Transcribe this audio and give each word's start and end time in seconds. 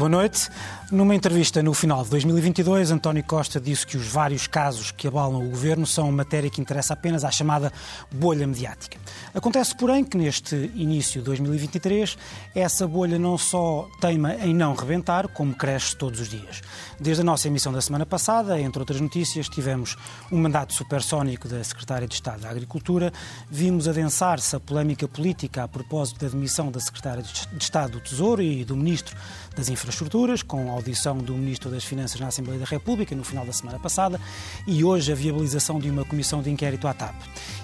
Boa 0.00 0.08
noite. 0.08 0.48
Numa 0.90 1.14
entrevista 1.14 1.62
no 1.62 1.74
final 1.74 2.02
de 2.02 2.08
2022, 2.08 2.90
António 2.90 3.22
Costa 3.22 3.60
disse 3.60 3.86
que 3.86 3.98
os 3.98 4.06
vários 4.08 4.46
casos 4.46 4.90
que 4.90 5.06
abalam 5.06 5.46
o 5.46 5.50
governo 5.50 5.86
são 5.86 6.10
matéria 6.10 6.48
que 6.48 6.58
interessa 6.58 6.94
apenas 6.94 7.22
à 7.22 7.30
chamada 7.30 7.70
bolha 8.10 8.46
mediática. 8.46 8.98
Acontece, 9.34 9.76
porém, 9.76 10.02
que 10.02 10.16
neste 10.16 10.56
início 10.74 11.20
de 11.20 11.26
2023, 11.26 12.16
essa 12.54 12.88
bolha 12.88 13.18
não 13.18 13.36
só 13.36 13.88
teima 14.00 14.34
em 14.36 14.54
não 14.54 14.74
rebentar, 14.74 15.28
como 15.28 15.54
cresce 15.54 15.94
todos 15.94 16.18
os 16.18 16.28
dias. 16.28 16.62
Desde 16.98 17.20
a 17.20 17.24
nossa 17.24 17.46
emissão 17.46 17.72
da 17.72 17.80
semana 17.80 18.06
passada, 18.06 18.58
entre 18.58 18.80
outras 18.80 19.00
notícias, 19.00 19.48
tivemos 19.50 19.96
um 20.32 20.38
mandato 20.38 20.72
supersónico 20.72 21.46
da 21.46 21.62
Secretária 21.62 22.08
de 22.08 22.14
Estado 22.14 22.40
da 22.40 22.50
Agricultura, 22.50 23.12
vimos 23.48 23.86
adensar-se 23.86 24.56
a 24.56 24.60
polémica 24.60 25.06
política 25.06 25.62
a 25.62 25.68
propósito 25.68 26.24
da 26.24 26.28
demissão 26.28 26.70
da 26.70 26.80
Secretária 26.80 27.22
de 27.22 27.62
Estado 27.62 27.92
do 27.92 28.00
Tesouro 28.00 28.42
e 28.42 28.64
do 28.64 28.74
Ministro 28.74 29.16
das 29.56 29.68
Infraestruturas, 29.68 30.42
com 30.42 30.70
a 30.70 30.72
audição 30.72 31.18
do 31.18 31.34
Ministro 31.34 31.70
das 31.70 31.84
Finanças 31.84 32.20
na 32.20 32.28
Assembleia 32.28 32.58
da 32.58 32.64
República 32.64 33.14
no 33.14 33.24
final 33.24 33.44
da 33.44 33.52
semana 33.52 33.78
passada, 33.78 34.20
e 34.66 34.84
hoje 34.84 35.12
a 35.12 35.14
viabilização 35.14 35.78
de 35.78 35.90
uma 35.90 36.04
comissão 36.04 36.42
de 36.42 36.50
inquérito 36.50 36.86
à 36.86 36.94
TAP. 36.94 37.14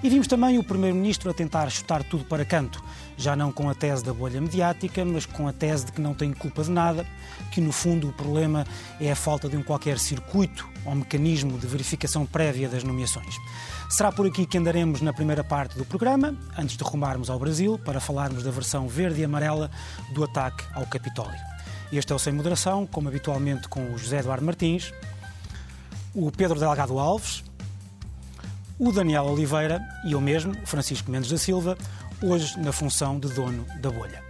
E 0.03 0.09
vimos 0.09 0.27
também 0.27 0.59
o 0.59 0.65
Primeiro-Ministro 0.65 1.31
a 1.31 1.35
tentar 1.35 1.71
chutar 1.71 2.03
tudo 2.03 2.25
para 2.25 2.45
canto, 2.45 2.83
já 3.17 3.35
não 3.35 3.51
com 3.51 3.71
a 3.71 3.75
tese 3.75 4.05
da 4.05 4.13
bolha 4.13 4.41
mediática, 4.41 5.05
mas 5.05 5.25
com 5.25 5.49
a 5.49 5.53
tese 5.53 5.87
de 5.87 5.93
que 5.93 6.01
não 6.01 6.13
tem 6.13 6.33
culpa 6.33 6.63
de 6.63 6.71
nada, 6.71 7.07
que 7.51 7.61
no 7.61 7.73
fundo 7.73 8.09
o 8.09 8.13
problema 8.13 8.67
é 9.01 9.11
a 9.11 9.17
falta 9.17 9.49
de 9.49 9.57
um 9.57 9.63
qualquer 9.63 9.99
circuito 9.99 10.69
ou 10.85 10.95
mecanismo 10.95 11.59
de 11.59 11.67
verificação 11.67 12.27
prévia 12.27 12.69
das 12.69 12.85
nomeações. 12.85 13.37
Será 13.89 14.11
por 14.11 14.27
aqui 14.27 14.45
que 14.45 14.59
andaremos 14.59 15.01
na 15.01 15.13
primeira 15.13 15.45
parte 15.45 15.79
do 15.79 15.85
programa, 15.85 16.37
antes 16.59 16.77
de 16.77 16.85
rumarmos 16.85 17.31
ao 17.31 17.39
Brasil 17.39 17.79
para 17.79 18.01
falarmos 18.01 18.43
da 18.43 18.51
versão 18.51 18.89
verde 18.89 19.21
e 19.21 19.25
amarela 19.25 19.71
do 20.13 20.25
ataque 20.25 20.65
ao 20.75 20.87
Capitólio. 20.87 21.56
Este 21.93 22.13
é 22.13 22.17
o 22.17 22.19
Sem 22.19 22.33
Moderação, 22.33 22.85
como 22.87 23.09
habitualmente 23.09 23.69
com 23.69 23.93
o 23.93 23.99
José 23.99 24.19
Eduardo 24.19 24.45
Martins, 24.45 24.93
o 26.15 26.33
Pedro 26.33 26.59
Delgado 26.59 26.99
Alves, 26.99 27.45
o 28.79 28.91
Daniel 28.91 29.25
Oliveira 29.25 29.81
e 30.05 30.13
eu 30.13 30.21
mesmo, 30.21 30.55
Francisco 30.67 31.11
Mendes 31.11 31.31
da 31.31 31.39
Silva, 31.39 31.79
hoje 32.23 32.59
na 32.59 32.73
função 32.73 33.21
de 33.21 33.29
dono 33.29 33.65
da 33.81 33.91
bolha. 33.91 34.23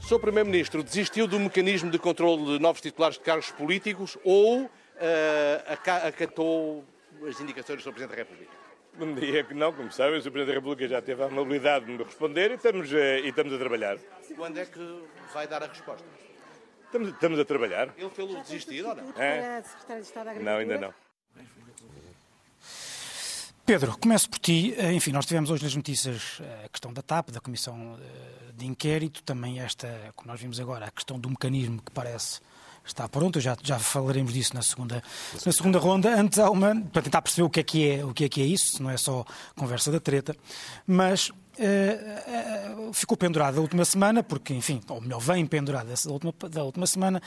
Sr. 0.00 0.18
Primeiro-Ministro, 0.18 0.82
desistiu 0.82 1.26
do 1.26 1.38
mecanismo 1.38 1.90
de 1.90 1.98
controle 1.98 2.44
de 2.44 2.58
novos 2.58 2.80
titulares 2.80 3.18
de 3.18 3.24
cargos 3.24 3.50
políticos 3.50 4.16
ou 4.24 4.62
uh, 4.62 4.68
acatou 6.06 6.84
as 7.28 7.40
indicações 7.40 7.78
do 7.78 7.82
Sr. 7.82 7.92
Presidente 7.92 8.10
da 8.10 8.16
República? 8.16 8.61
Bom 8.98 9.14
dia, 9.14 9.42
que 9.42 9.54
não, 9.54 9.72
como 9.72 9.90
sabem, 9.90 10.18
o 10.18 10.22
Sr. 10.22 10.30
Presidente 10.30 10.48
da 10.48 10.60
República 10.60 10.86
já 10.86 11.00
teve 11.00 11.22
a 11.22 11.26
amabilidade 11.26 11.86
de 11.86 11.92
me 11.92 12.04
responder 12.04 12.50
e 12.50 12.54
estamos, 12.54 12.92
uh, 12.92 12.96
e 12.96 13.28
estamos 13.28 13.52
a 13.52 13.58
trabalhar. 13.58 13.98
Quando 14.36 14.58
é 14.58 14.66
que 14.66 15.02
vai 15.32 15.46
dar 15.46 15.62
a 15.62 15.66
resposta? 15.66 16.06
Estamos, 16.84 17.08
estamos 17.08 17.38
a 17.38 17.44
trabalhar. 17.44 17.88
Ele 17.96 18.10
fez-o 18.10 18.42
desistir 18.42 18.84
ou 18.84 18.94
não? 18.94 19.10
É? 19.16 19.62
Não, 20.42 20.56
ainda 20.58 20.78
não. 20.78 20.94
Pedro, 23.64 23.96
começo 23.96 24.28
por 24.28 24.38
ti. 24.38 24.74
Eh, 24.76 24.92
enfim, 24.92 25.12
nós 25.12 25.24
tivemos 25.24 25.48
hoje 25.48 25.64
nas 25.64 25.74
notícias 25.74 26.40
eh, 26.42 26.64
a 26.66 26.68
questão 26.68 26.92
da 26.92 27.00
TAP, 27.00 27.30
da 27.30 27.40
Comissão 27.40 27.98
eh, 27.98 28.52
de 28.52 28.66
Inquérito, 28.66 29.22
também 29.22 29.60
esta, 29.60 29.88
como 30.14 30.30
nós 30.30 30.40
vimos 30.40 30.60
agora, 30.60 30.86
a 30.86 30.90
questão 30.90 31.18
do 31.18 31.30
mecanismo 31.30 31.80
que 31.80 31.90
parece 31.92 32.40
está 32.84 33.08
pronto, 33.08 33.40
já, 33.40 33.56
já 33.62 33.78
falaremos 33.78 34.32
disso 34.32 34.54
na 34.54 34.62
segunda, 34.62 35.02
na 35.44 35.52
segunda 35.52 35.78
ronda. 35.78 36.14
Antes 36.14 36.38
há 36.38 36.50
uma, 36.50 36.74
para 36.92 37.02
tentar 37.02 37.22
perceber 37.22 37.44
o 37.44 37.50
que 37.50 37.60
é 37.60 37.62
que 37.62 37.90
é, 37.90 38.04
o 38.04 38.12
que 38.12 38.24
é, 38.24 38.28
que 38.28 38.42
é 38.42 38.44
isso, 38.44 38.82
não 38.82 38.90
é 38.90 38.96
só 38.96 39.24
conversa 39.56 39.90
da 39.90 40.00
treta, 40.00 40.36
mas 40.86 41.30
Uh, 41.52 42.88
uh, 42.88 42.92
ficou 42.94 43.14
pendurada 43.14 43.58
a 43.58 43.60
última 43.60 43.84
semana, 43.84 44.22
porque, 44.22 44.54
enfim, 44.54 44.80
ou 44.88 45.02
melhor, 45.02 45.20
vem 45.20 45.44
pendurada 45.44 45.92
da 45.92 46.10
última, 46.10 46.32
da 46.48 46.64
última 46.64 46.86
semana, 46.86 47.20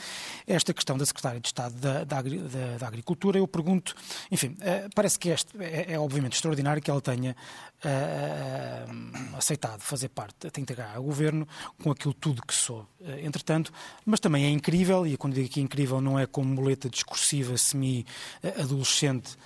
esta 0.47 0.73
questão 0.73 0.97
da 0.97 1.05
Secretária 1.05 1.39
de 1.39 1.47
Estado 1.47 1.75
da, 1.75 2.03
da, 2.03 2.22
da, 2.23 2.77
da 2.79 2.87
Agricultura. 2.87 3.37
Eu 3.37 3.47
pergunto, 3.47 3.93
enfim, 4.31 4.57
uh, 4.61 4.89
parece 4.95 5.19
que 5.19 5.29
este 5.29 5.55
é, 5.59 5.93
é, 5.93 5.99
obviamente 5.99 6.33
extraordinário 6.33 6.81
que 6.81 6.89
ela 6.89 7.01
tenha 7.01 7.35
aceitado 9.38 9.81
fazer 9.81 10.09
parte, 10.09 10.50
de 10.51 10.62
integrar 10.62 11.00
o 11.00 11.03
governo 11.03 11.47
com 11.81 11.91
aquilo 11.91 12.13
tudo 12.13 12.41
que 12.46 12.53
sou. 12.53 12.88
entretanto, 13.22 13.72
mas 14.06 14.19
também 14.19 14.46
é 14.46 14.50
incrível, 14.50 15.06
e 15.06 15.18
quando 15.18 15.34
digo 15.34 15.47
aqui 15.47 15.62
incrível, 15.62 16.01
não 16.01 16.18
é 16.18 16.25
como 16.25 16.53
muleta 16.53 16.90
discursiva 16.90 17.57
semi-adolescente 17.57 19.38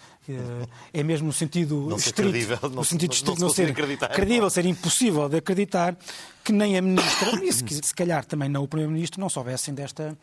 é 0.94 1.02
mesmo 1.02 1.28
no 1.28 1.34
sentido 1.34 1.88
não 1.90 1.98
estrito, 1.98 2.22
credível, 2.22 2.70
no 2.70 2.84
sentido 2.84 3.16
não, 3.26 3.34
não, 3.34 3.42
não 3.42 3.50
ser 3.50 3.72
acreditar, 3.72 4.10
credível, 4.10 4.50
ser 4.50 4.66
impossível 4.66 5.28
de 5.28 5.38
acreditar 5.38 5.98
que 6.44 6.52
nem 6.52 6.78
a 6.78 6.82
ministra, 6.82 7.32
e 7.44 7.52
se, 7.52 7.64
se 7.68 7.96
calhar 7.96 8.24
também 8.26 8.48
não 8.48 8.64
o 8.64 8.68
primeiro-ministro, 8.68 9.20
não 9.20 9.30
soubessem 9.30 9.74
desta, 9.74 10.18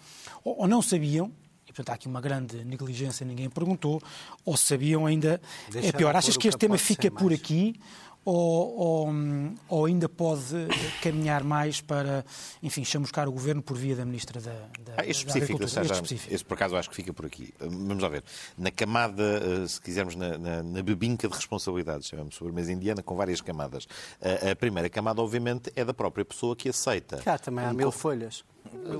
ou, 0.44 0.60
ou 0.60 0.68
não 0.68 0.80
sabiam, 0.80 1.32
portanto 1.76 1.90
há 1.90 1.94
aqui 1.94 2.08
uma 2.08 2.20
grande 2.20 2.64
negligência, 2.64 3.26
ninguém 3.26 3.50
perguntou, 3.50 4.00
ou 4.44 4.56
sabiam 4.56 5.04
ainda, 5.04 5.40
Deixar 5.70 5.88
é 5.88 5.92
pior. 5.92 6.16
Achas 6.16 6.36
que 6.36 6.48
este 6.48 6.58
tema 6.58 6.78
fica 6.78 7.10
por 7.10 7.32
aqui? 7.32 7.78
ou, 8.26 8.76
ou, 8.76 9.14
ou, 9.68 9.84
ainda 9.84 10.08
pode 10.08 10.66
caminhar 11.00 11.44
mais 11.44 11.80
para, 11.80 12.24
enfim, 12.60 12.84
chamuscar 12.84 13.28
o 13.28 13.32
governo 13.32 13.62
por 13.62 13.76
via 13.76 13.94
da 13.94 14.04
Ministra 14.04 14.40
da, 14.40 14.50
da, 14.50 14.94
ah, 14.96 15.06
este 15.06 15.24
específico, 15.24 15.60
da 15.60 15.68
Seja, 15.68 15.82
este 15.82 15.94
específico. 15.94 16.34
Esse, 16.34 16.44
por 16.44 16.54
acaso, 16.54 16.76
acho 16.76 16.90
que 16.90 16.96
fica 16.96 17.12
por 17.12 17.24
aqui. 17.24 17.54
Vamos 17.60 18.02
lá 18.02 18.08
ver. 18.08 18.24
Na 18.58 18.72
camada, 18.72 19.22
eh, 19.22 19.68
se 19.68 19.80
quisermos, 19.80 20.16
na, 20.16 20.36
na, 20.36 20.60
na 20.60 20.82
bebinca 20.82 21.28
de 21.28 21.34
responsabilidades, 21.36 22.08
chamamos 22.08 22.34
sobremesa 22.34 22.72
indiana, 22.72 23.00
com 23.00 23.14
várias 23.14 23.40
camadas. 23.40 23.86
A, 24.20 24.50
a, 24.50 24.56
primeira 24.56 24.88
camada, 24.88 25.22
obviamente, 25.22 25.70
é 25.76 25.84
da 25.84 25.94
própria 25.94 26.24
pessoa 26.24 26.56
que 26.56 26.68
aceita. 26.68 27.18
Cá 27.18 27.38
também 27.38 27.64
há 27.64 27.72
mil 27.72 27.92
folhas. 27.92 28.44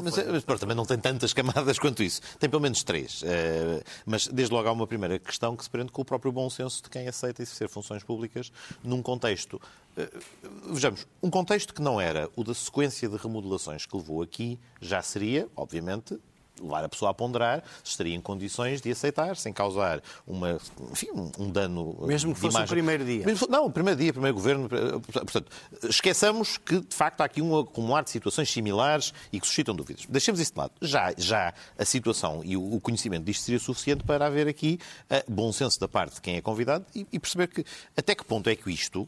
Mas, 0.03 0.17
mas 0.17 0.45
pronto, 0.45 0.61
também 0.61 0.77
não 0.77 0.85
tem 0.85 0.99
tantas 0.99 1.33
camadas 1.33 1.79
quanto 1.79 2.03
isso. 2.03 2.21
Tem 2.39 2.49
pelo 2.49 2.63
menos 2.63 2.83
três. 2.83 3.23
Uh, 3.23 3.83
mas 4.05 4.27
desde 4.29 4.53
logo 4.53 4.69
há 4.69 4.73
uma 4.73 4.87
primeira 4.87 5.19
questão 5.19 5.57
que 5.57 5.65
se 5.65 5.71
prende 5.71 5.93
com 5.93 6.03
o 6.03 6.05
próprio 6.05 6.33
bom 6.33 6.49
senso 6.51 6.83
de 6.83 6.91
quem 6.91 7.09
aceita 7.09 7.43
exercer 7.43 7.69
funções 7.69 8.03
públicas 8.03 8.53
num 8.83 9.03
contexto. 9.03 9.61
Uh, 9.97 10.73
vejamos, 10.73 11.07
um 11.23 11.31
contexto 11.31 11.75
que 11.75 11.83
não 11.83 12.01
era 12.01 12.29
o 12.37 12.45
da 12.45 12.55
sequência 12.55 13.09
de 13.09 13.17
remodelações 13.17 13.87
que 13.87 13.97
levou 13.97 14.23
aqui, 14.23 14.59
já 14.81 15.03
seria, 15.03 15.49
obviamente, 15.57 16.19
levar 16.61 16.85
a 16.85 16.89
pessoa 16.89 17.11
a 17.11 17.15
ponderar 17.15 17.63
se 17.83 17.91
estaria 17.91 18.15
em 18.15 18.21
condições 18.21 18.81
de 18.81 18.91
aceitar, 18.91 19.37
sem 19.37 19.53
causar 19.53 20.01
uma, 20.27 20.59
enfim, 20.91 21.09
um 21.39 21.51
dano. 21.51 21.97
Mesmo 22.03 22.35
que 22.35 22.41
fosse 22.41 22.57
imagem. 22.57 22.67
o 22.67 22.69
primeiro 22.69 23.05
dia. 23.05 23.25
Não, 23.49 23.67
o 23.67 23.71
primeiro 23.71 24.01
dia, 24.01 24.11
o 24.11 24.15
primeiro 24.15 24.35
governo. 24.35 24.69
Portanto, 24.69 25.51
esqueçamos 25.85 26.57
que, 26.59 26.81
de 26.81 26.95
facto, 26.95 27.21
há 27.21 27.25
aqui 27.25 27.43
um 27.43 27.59
acumular 27.59 28.03
de 28.03 28.11
situações 28.11 28.51
similares 28.51 29.13
e 29.33 29.41
que 29.41 29.47
suscitam 29.47 29.75
dúvidas. 29.75 30.07
Deixemos 30.09 30.41
isso 30.41 30.53
de 30.53 30.59
lado. 30.59 30.73
Já, 30.81 31.13
já 31.17 31.55
a 31.79 31.85
situação 31.85 32.43
e 32.45 32.57
o 32.57 32.81
conhecimento 32.81 33.25
disto 33.25 33.43
seria 33.43 33.61
suficiente 33.61 34.05
para 34.05 34.27
haver 34.27 34.49
aqui 34.49 34.79
uh, 35.11 35.31
bom 35.31 35.53
senso 35.53 35.79
da 35.81 35.89
parte 35.89 36.17
de 36.17 36.21
quem 36.21 36.37
é 36.37 36.41
convidado 36.41 36.85
e, 36.95 37.07
e 37.13 37.19
perceber 37.19 37.49
que 37.49 37.65
até 37.97 38.15
que 38.15 38.25
ponto 38.25 38.49
é 38.49 38.57
que 38.57 38.71
isto 38.71 39.07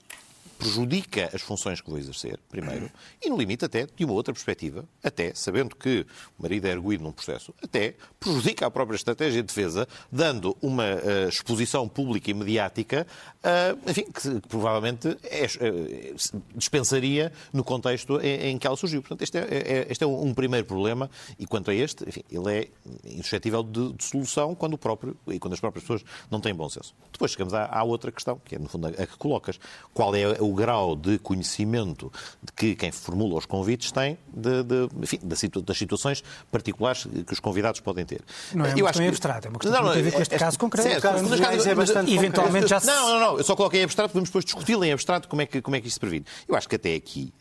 prejudica 0.59 1.31
as 1.33 1.41
funções 1.41 1.81
que 1.81 1.89
vou 1.89 1.99
exercer, 1.99 2.39
primeiro, 2.49 2.91
e 3.23 3.31
no 3.31 3.37
limite 3.37 3.65
até 3.65 3.87
de 3.87 4.05
uma 4.05 4.13
outra 4.13 4.35
perspectiva, 4.35 4.85
até 5.03 5.33
sabendo 5.35 5.77
que 5.77 6.05
o 6.39 6.43
marido 6.43 6.67
é 6.67 6.71
erguido 6.71 7.05
num 7.05 7.13
processo, 7.13 7.55
até 7.63 7.95
prejudica 8.19 8.67
a 8.67 8.71
própria 8.71 8.97
estratégia 8.97 9.41
de 9.41 9.47
defesa, 9.47 9.87
dando 10.11 10.57
uma 10.61 10.85
uh, 10.85 11.29
exposição 11.29 11.89
pública 11.89 12.31
e 12.31 12.35
mediática, 12.35 13.07
uh, 13.39 13.91
enfim, 13.91 14.11
que, 14.11 14.41
que 14.41 14.49
provavelmente 14.49 15.17
é, 15.23 15.47
uh, 15.47 16.43
dispensaria 16.57 17.33
no 17.53 17.63
contexto 17.63 18.21
em, 18.21 18.51
em, 18.51 18.59
que 18.59 18.67
ela 18.67 18.77
surgiu. 18.77 19.01
Portanto, 19.01 19.23
este 19.23 19.39
é, 19.39 19.43
é, 19.43 19.87
este 19.89 20.03
é 20.03 20.07
um, 20.07 20.27
um, 20.27 20.35
primeiro 20.35 20.67
problema, 20.67 21.09
e 21.39 21.47
quanto 21.47 21.71
a 21.71 21.75
este, 21.75 22.09
enfim, 22.09 22.25
ele 22.31 22.53
é 22.53 22.69
insuscetível 23.05 23.63
de, 23.63 23.93
de, 23.93 24.05
solução 24.05 24.55
quando 24.55 24.75
o 24.75 24.79
próprio, 24.79 25.17
e 25.29 25.39
quando 25.39 25.55
as 25.55 25.61
próprias 25.61 25.85
pessoas 25.85 26.05
não 26.31 26.41
têm 26.41 26.55
bom 26.55 26.69
senso. 26.69 26.95
Depois 27.13 27.31
chegamos 27.31 27.55
à, 27.55 27.67
à 27.67 27.85
outra 27.85 28.11
questão, 28.11 28.41
que 28.45 28.57
é, 28.57 28.59
no 28.59 28.69
fundo, 28.69 28.89
a, 28.89 28.91
a 28.91 29.07
que 29.07 29.17
colocas. 29.17 29.61
Qual 29.95 30.15
é 30.15 30.41
o 30.49 30.55
grau 30.55 30.97
de 30.97 31.19
conhecimento 31.19 32.13
que 32.57 32.75
quem 32.75 32.91
formula 32.91 33.37
os 33.37 33.47
convites 33.47 33.93
tem 33.93 34.19
de, 34.33 34.63
de, 34.63 34.89
enfim, 35.03 35.21
das 35.23 35.77
situações 35.79 36.23
particulares 36.51 37.07
que 37.27 37.33
os 37.33 37.41
convidados 37.41 37.81
podem 37.81 38.05
ter. 38.05 38.23
Não 38.55 38.65
é 38.65 38.69
uma 38.69 38.79
eu 38.79 38.87
questão 38.87 39.03
que... 39.03 39.09
abstrata, 39.09 39.49
é 39.49 39.51
uma 39.51 39.59
questão 39.59 39.81
não, 39.81 39.89
não, 39.89 39.95
que 39.95 39.99
tem 39.99 40.07
a 40.07 40.11
ver 40.11 40.17
com 40.17 40.23
este 40.23 40.35
é, 40.35 40.39
caso 40.39 40.59
concreto. 40.59 40.89
Certo, 40.89 41.03
caso 41.03 41.29
mas 41.29 41.41
caso, 41.41 41.69
é 41.69 41.75
bastante 41.75 42.15
eventualmente 42.15 42.67
já 42.67 42.81
se... 42.81 42.87
Não, 42.87 43.11
não, 43.11 43.21
não, 43.21 43.39
eu 43.39 43.45
só 43.45 43.55
coloquei 43.55 43.81
em 43.81 43.85
abstrato, 43.85 44.11
podemos 44.11 44.29
depois 44.29 44.45
discuti-lo 44.45 44.85
em 44.85 44.93
abstrato 44.93 45.29
como 45.29 45.43
é, 45.43 45.47
que, 45.47 45.61
como 45.61 45.77
é 45.77 45.81
que 45.81 45.89
isto 45.89 45.95
se 45.95 46.01
previne. 46.01 46.25
Eu 46.47 46.57
acho 46.57 46.69
que 46.69 46.77
até 46.77 46.95
aqui, 46.95 47.33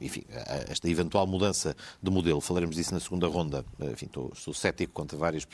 enfim, 0.00 0.24
esta 0.68 0.88
eventual 0.88 1.26
mudança 1.26 1.76
de 2.02 2.10
modelo, 2.10 2.40
falaremos 2.40 2.76
disso 2.76 2.94
na 2.94 3.00
segunda 3.00 3.26
ronda, 3.26 3.64
enfim, 3.92 4.06
estou, 4.06 4.32
estou 4.34 4.54
cético 4.54 4.92
quanto 4.92 5.16
a 5.16 5.18
várias 5.18 5.44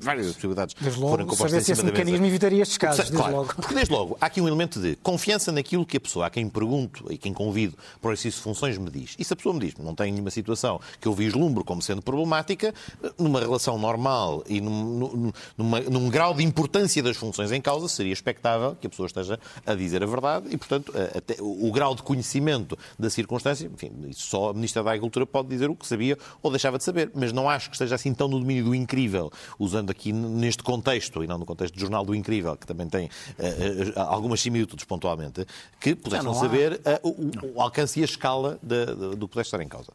várias 0.00 0.26
possibilidades 0.32 0.74
Desde 0.80 0.98
logo, 1.00 1.10
forem 1.10 1.26
compostas 1.26 1.52
em 1.54 1.64
se 1.64 1.72
esse 1.72 1.80
cima 1.80 1.90
da 1.90 1.92
mesa. 1.92 2.04
mecanismo 2.04 2.26
evitaria 2.26 2.62
estes 2.62 2.78
casos, 2.78 2.96
Porque, 3.06 3.10
desde 3.12 3.22
claro, 3.30 3.36
logo. 3.36 3.54
Porque 3.54 3.74
desde 3.74 3.92
logo, 3.92 4.18
há 4.20 4.26
aqui 4.26 4.40
um 4.40 4.46
elemento 4.48 4.80
de 4.80 4.96
confiança 4.96 5.50
naquilo 5.52 5.84
que 5.84 5.96
a 5.96 6.00
pessoa 6.00 6.26
a 6.26 6.30
quem 6.30 6.48
pergunto 6.48 7.06
e 7.12 7.18
quem 7.18 7.32
convido 7.32 7.76
para 8.00 8.10
o 8.10 8.12
exercício 8.12 8.38
de 8.38 8.44
funções 8.44 8.78
me 8.78 8.90
diz. 8.90 9.14
E 9.18 9.24
se 9.24 9.32
a 9.32 9.36
pessoa 9.36 9.52
me 9.54 9.60
diz, 9.60 9.74
não 9.76 9.94
tem 9.94 10.10
nenhuma 10.12 10.30
situação 10.30 10.80
que 11.00 11.06
eu 11.08 11.12
vislumbro 11.14 11.64
como 11.64 11.82
sendo 11.82 12.00
problemática, 12.02 12.72
numa 13.18 13.40
relação 13.40 13.78
normal 13.78 14.42
e 14.48 14.60
num, 14.60 14.98
num, 14.98 15.32
numa- 15.56 15.80
num 15.80 16.08
grau 16.08 16.34
de 16.34 16.42
importância 16.44 17.02
das 17.02 17.16
funções 17.16 17.52
em 17.52 17.60
causa, 17.60 17.88
seria 17.88 18.12
expectável 18.12 18.76
que 18.80 18.86
a 18.86 18.90
pessoa 18.90 19.06
esteja 19.06 19.38
a 19.66 19.74
dizer 19.74 20.02
a 20.02 20.06
verdade 20.06 20.46
e, 20.50 20.56
portanto, 20.56 20.92
a- 20.94 21.42
o 21.42 21.68
o 21.68 21.72
grau 21.72 21.94
de 21.94 22.02
conhecimento 22.02 22.78
da 22.98 23.10
circunstância, 23.10 23.70
enfim, 23.72 23.90
só 24.12 24.48
a 24.50 24.54
Ministra 24.54 24.82
da 24.82 24.90
Agricultura 24.90 25.26
pode 25.26 25.48
dizer 25.48 25.68
o 25.68 25.74
que 25.76 25.86
sabia 25.86 26.16
ou 26.42 26.50
deixava 26.50 26.78
de 26.78 26.84
saber. 26.84 27.10
Mas 27.14 27.30
não 27.30 27.48
acho 27.48 27.68
que 27.68 27.74
esteja 27.76 27.94
assim 27.94 28.14
tão 28.14 28.26
no 28.26 28.38
domínio 28.40 28.64
do 28.64 28.74
incrível, 28.74 29.30
usando 29.58 29.77
aqui 29.90 30.10
n- 30.10 30.28
neste 30.28 30.62
contexto, 30.62 31.22
e 31.22 31.26
não 31.26 31.38
no 31.38 31.46
contexto 31.46 31.74
do 31.74 31.80
Jornal 31.80 32.04
do 32.04 32.14
Incrível, 32.14 32.56
que 32.56 32.66
também 32.66 32.88
tem 32.88 33.08
eh, 33.38 33.92
algumas 33.96 34.40
similitudes 34.40 34.84
pontualmente, 34.84 35.46
que 35.80 35.94
pudessem 35.94 36.32
saber 36.34 36.80
eh, 36.84 37.00
o, 37.02 37.56
o- 37.56 37.60
alcance 37.62 37.98
e 38.00 38.02
a 38.02 38.04
escala 38.04 38.58
de- 38.62 38.86
de- 38.86 39.16
do 39.16 39.26
que 39.28 39.32
pudesse 39.32 39.48
estar 39.48 39.60
em 39.60 39.68
causa. 39.68 39.92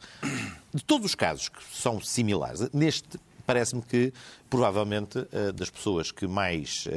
De 0.74 0.84
todos 0.84 1.06
os 1.08 1.16
casos 1.16 1.50
que 1.50 1.60
são 1.74 2.00
similares, 2.02 2.68
neste 2.74 3.20
parece-me 3.46 3.82
que, 3.82 4.14
provavelmente, 4.50 5.20
das 5.54 5.70
pessoas 5.70 6.12
que 6.12 6.26
mais, 6.26 6.88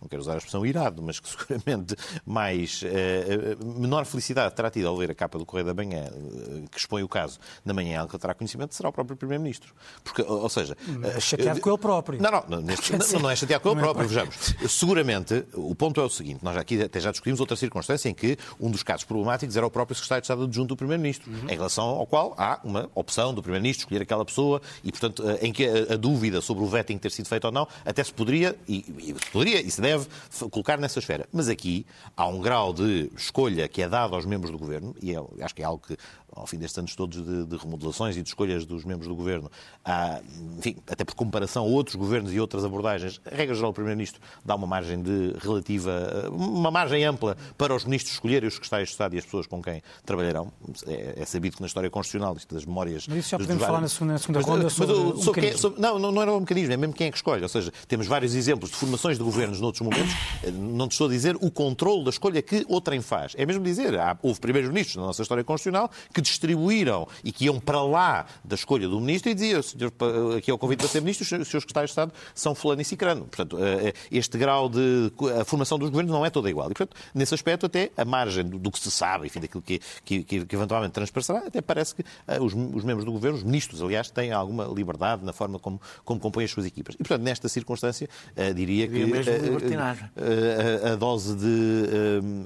não 0.00 0.08
quero 0.08 0.22
usar 0.22 0.34
a 0.34 0.36
expressão 0.38 0.64
irado, 0.64 1.02
mas 1.02 1.20
que 1.20 1.28
seguramente 1.30 1.94
mais, 2.24 2.80
eh, 2.84 3.56
menor 3.64 4.04
felicidade 4.04 4.54
terá 4.54 4.70
tido 4.70 4.88
ao 4.88 4.96
ler 4.96 5.10
a 5.10 5.14
capa 5.14 5.38
do 5.38 5.44
Correio 5.46 5.66
da 5.66 5.74
Manhã, 5.74 6.04
eh, 6.06 6.62
que 6.70 6.78
expõe 6.78 7.02
o 7.02 7.08
caso 7.08 7.38
na 7.64 7.72
manhã, 7.74 8.06
que 8.06 8.18
terá 8.18 8.34
conhecimento, 8.34 8.74
será 8.74 8.88
o 8.88 8.92
próprio 8.92 9.16
Primeiro-Ministro. 9.16 9.72
Porque, 10.04 10.22
ou 10.22 10.48
seja... 10.48 10.76
eh, 11.04 11.20
chateado 11.20 11.60
com 11.60 11.70
ele 11.70 11.78
próprio. 11.78 12.20
Não, 12.22 12.30
não, 12.30 12.44
não, 12.48 12.60
neste- 12.60 12.92
não, 13.14 13.20
não 13.20 13.30
é 13.30 13.36
chateado 13.36 13.62
com 13.62 13.70
ele 13.70 13.80
próprio, 13.80 14.08
vejamos. 14.08 14.36
Seguramente, 14.68 15.44
o 15.54 15.74
ponto 15.74 16.00
é 16.00 16.04
o 16.04 16.08
seguinte, 16.08 16.42
nós 16.42 16.56
aqui 16.56 16.80
até 16.82 16.98
já 17.00 17.10
discutimos 17.10 17.40
outra 17.40 17.56
circunstância 17.56 18.08
em 18.08 18.14
que 18.14 18.36
um 18.58 18.70
dos 18.70 18.82
casos 18.82 19.04
problemáticos 19.04 19.56
era 19.56 19.66
o 19.66 19.70
próprio 19.70 19.94
secretário 19.94 20.22
de 20.22 20.24
Estado 20.26 20.44
adjunto 20.44 20.68
do 20.68 20.76
Primeiro-Ministro, 20.76 21.30
em 21.48 21.54
relação 21.54 21.84
ao 21.86 22.06
qual 22.06 22.34
há 22.38 22.60
uma 22.64 22.88
opção 22.94 23.34
do 23.34 23.42
Primeiro-Ministro 23.42 23.82
escolher 23.84 24.02
aquela 24.02 24.24
pessoa 24.24 24.60
e, 24.82 24.90
portanto, 24.90 25.22
em 25.42 25.52
que 25.52 25.66
a, 25.66 25.94
a 25.94 25.96
dúvida 25.96 26.40
sobre 26.40 26.62
o 26.64 26.66
vetting 26.66 26.96
ter 26.98 27.10
sido 27.10 27.26
feito 27.28 27.44
ou 27.44 27.52
não, 27.52 27.66
até 27.84 28.02
se 28.02 28.12
poderia, 28.12 28.56
e, 28.68 28.84
e 28.98 29.06
se 29.22 29.30
poderia 29.32 29.60
e 29.60 29.70
se 29.70 29.80
deve, 29.80 29.89
f- 29.98 30.48
colocar 30.50 30.78
nessa 30.78 30.98
esfera. 30.98 31.26
Mas 31.32 31.48
aqui 31.48 31.86
há 32.16 32.26
um 32.26 32.40
grau 32.40 32.72
de 32.72 33.10
escolha 33.16 33.66
que 33.68 33.82
é 33.82 33.88
dado 33.88 34.14
aos 34.14 34.24
membros 34.26 34.50
do 34.50 34.58
Governo, 34.58 34.94
e 35.02 35.14
é- 35.14 35.44
acho 35.44 35.54
que 35.54 35.62
é 35.62 35.64
algo 35.64 35.82
que, 35.86 35.96
ao 36.34 36.46
fim 36.46 36.58
destes 36.58 36.78
anos 36.78 36.94
todos 36.94 37.22
de, 37.24 37.44
de 37.46 37.56
remodelações 37.56 38.16
e 38.16 38.22
de 38.22 38.28
escolhas 38.28 38.64
dos 38.64 38.84
membros 38.84 39.08
do 39.08 39.14
Governo, 39.14 39.50
há, 39.84 40.20
enfim, 40.58 40.76
até 40.88 41.04
por 41.04 41.14
comparação 41.14 41.64
a 41.64 41.66
outros 41.66 41.96
governos 41.96 42.32
e 42.32 42.40
outras 42.40 42.64
abordagens, 42.64 43.20
a 43.30 43.34
regra 43.34 43.54
geral 43.54 43.72
do 43.72 43.74
Primeiro-Ministro 43.74 44.20
dá 44.44 44.54
uma 44.54 44.66
margem 44.66 45.02
de 45.02 45.34
relativa, 45.38 45.90
eh, 46.24 46.28
uma 46.28 46.70
margem 46.70 47.04
ampla 47.04 47.36
para 47.58 47.74
os 47.74 47.84
ministros 47.84 48.14
escolherem 48.14 48.46
os 48.48 48.54
secretários 48.54 48.88
de 48.90 48.94
Estado 48.94 49.14
e 49.14 49.18
as 49.18 49.24
pessoas 49.24 49.46
com 49.46 49.60
quem 49.62 49.82
trabalharão. 50.04 50.52
É, 50.86 51.14
é 51.22 51.24
sabido 51.24 51.56
que 51.56 51.62
na 51.62 51.66
história 51.66 51.90
constitucional, 51.90 52.36
isto 52.36 52.54
das 52.54 52.64
memórias... 52.64 53.06
Mas 53.08 53.18
isso 53.18 53.30
já 53.30 53.38
podemos 53.38 53.62
falar 53.64 53.80
na 53.80 53.88
segunda- 53.88 54.12
na 54.14 54.18
segunda 54.18 54.38
Mas, 54.40 54.48
ronda 54.48 54.64
mas 54.64 54.72
sobre 54.72 54.94
o- 54.94 55.08
o 55.14 55.16
sobre 55.22 55.40
quem- 55.40 55.50
mecanismo. 55.50 55.58
sobre- 55.60 55.80
não, 55.80 55.98
não, 55.98 56.12
não 56.12 56.22
era 56.22 56.32
o 56.32 56.40
mecanismo, 56.40 56.72
é 56.72 56.76
mesmo 56.76 56.94
quem 56.94 57.06
é 57.08 57.10
que 57.10 57.16
escolhe. 57.16 57.42
Ou 57.42 57.48
seja, 57.48 57.72
temos 57.88 58.06
vários 58.06 58.34
exemplos 58.34 58.70
de 58.70 58.76
formações 58.76 59.18
de 59.18 59.24
governos 59.24 59.60
noutros 59.60 59.80
momentos. 59.82 60.12
Eh, 60.42 60.50
Não 60.50 60.88
te 60.88 60.92
estou 60.92 61.06
a 61.06 61.10
dizer 61.10 61.36
o 61.40 61.50
controle 61.50 62.04
da 62.04 62.10
escolha 62.10 62.40
que 62.42 62.64
outrem 62.68 63.00
faz. 63.02 63.32
É 63.36 63.44
mesmo 63.44 63.62
dizer, 63.64 63.98
há, 63.98 64.16
houve 64.22 64.40
primeiros 64.40 64.70
ministros 64.70 64.96
na 64.96 65.02
nossa 65.06 65.22
história 65.22 65.42
constitucional 65.44 65.90
que 66.14 66.19
distribuíram 66.20 67.06
e 67.24 67.32
que 67.32 67.44
iam 67.46 67.58
para 67.60 67.82
lá 67.82 68.26
da 68.44 68.54
escolha 68.54 68.88
do 68.88 69.00
ministro 69.00 69.30
e 69.30 69.34
diziam, 69.34 69.62
senhor, 69.62 69.92
aqui 70.36 70.50
é 70.50 70.54
o 70.54 70.58
convite 70.58 70.80
para 70.80 70.88
ser 70.88 71.00
ministro, 71.00 71.22
os 71.22 71.28
seus 71.28 71.40
os 71.42 71.48
seus 71.48 71.62
secretários 71.62 71.90
de 71.90 71.92
Estado 71.92 72.12
são 72.34 72.54
fulano 72.54 72.80
e 72.80 72.84
cicrano. 72.84 73.22
Portanto, 73.26 73.56
eh, 73.60 73.92
este 74.10 74.36
grau 74.38 74.68
de... 74.68 75.12
A 75.40 75.44
formação 75.44 75.78
dos 75.78 75.90
governos 75.90 76.12
não 76.12 76.24
é 76.24 76.30
toda 76.30 76.48
igual. 76.48 76.70
E, 76.70 76.74
portanto, 76.74 76.96
nesse 77.14 77.34
aspecto, 77.34 77.66
até 77.66 77.90
a 77.96 78.04
margem 78.04 78.44
do, 78.44 78.70
que 78.70 78.78
se 78.78 78.90
sabe, 78.90 79.26
enfim, 79.26 79.40
daquilo 79.40 79.62
que, 79.62 79.80
que, 80.04 80.22
que- 80.22 80.46
que 80.46 80.56
eventualmente 80.56 80.92
transparecerá, 80.92 81.40
até 81.46 81.60
parece 81.60 81.94
que 81.94 82.04
eh, 82.28 82.40
os, 82.40 82.52
os 82.54 82.84
membros 82.84 83.04
do 83.04 83.12
governo, 83.12 83.36
os 83.38 83.44
ministros, 83.44 83.82
aliás, 83.82 84.10
têm 84.10 84.32
alguma 84.32 84.64
liberdade 84.66 85.24
na 85.24 85.32
forma 85.32 85.58
como, 85.58 85.80
como 86.04 86.20
compõem 86.20 86.44
as 86.44 86.50
suas 86.50 86.66
equipas. 86.66 86.94
E, 86.94 86.98
portanto, 86.98 87.22
nesta 87.22 87.48
circunstância, 87.48 88.08
eh, 88.36 88.52
diria 88.52 88.86
que 88.86 89.04
Diria 89.04 89.20
eh, 89.32 89.38
libertinagem. 89.38 90.08
eh, 90.16 90.88
a, 90.88 90.92
a 90.92 90.96
dose 90.96 91.34
de. 91.36 91.84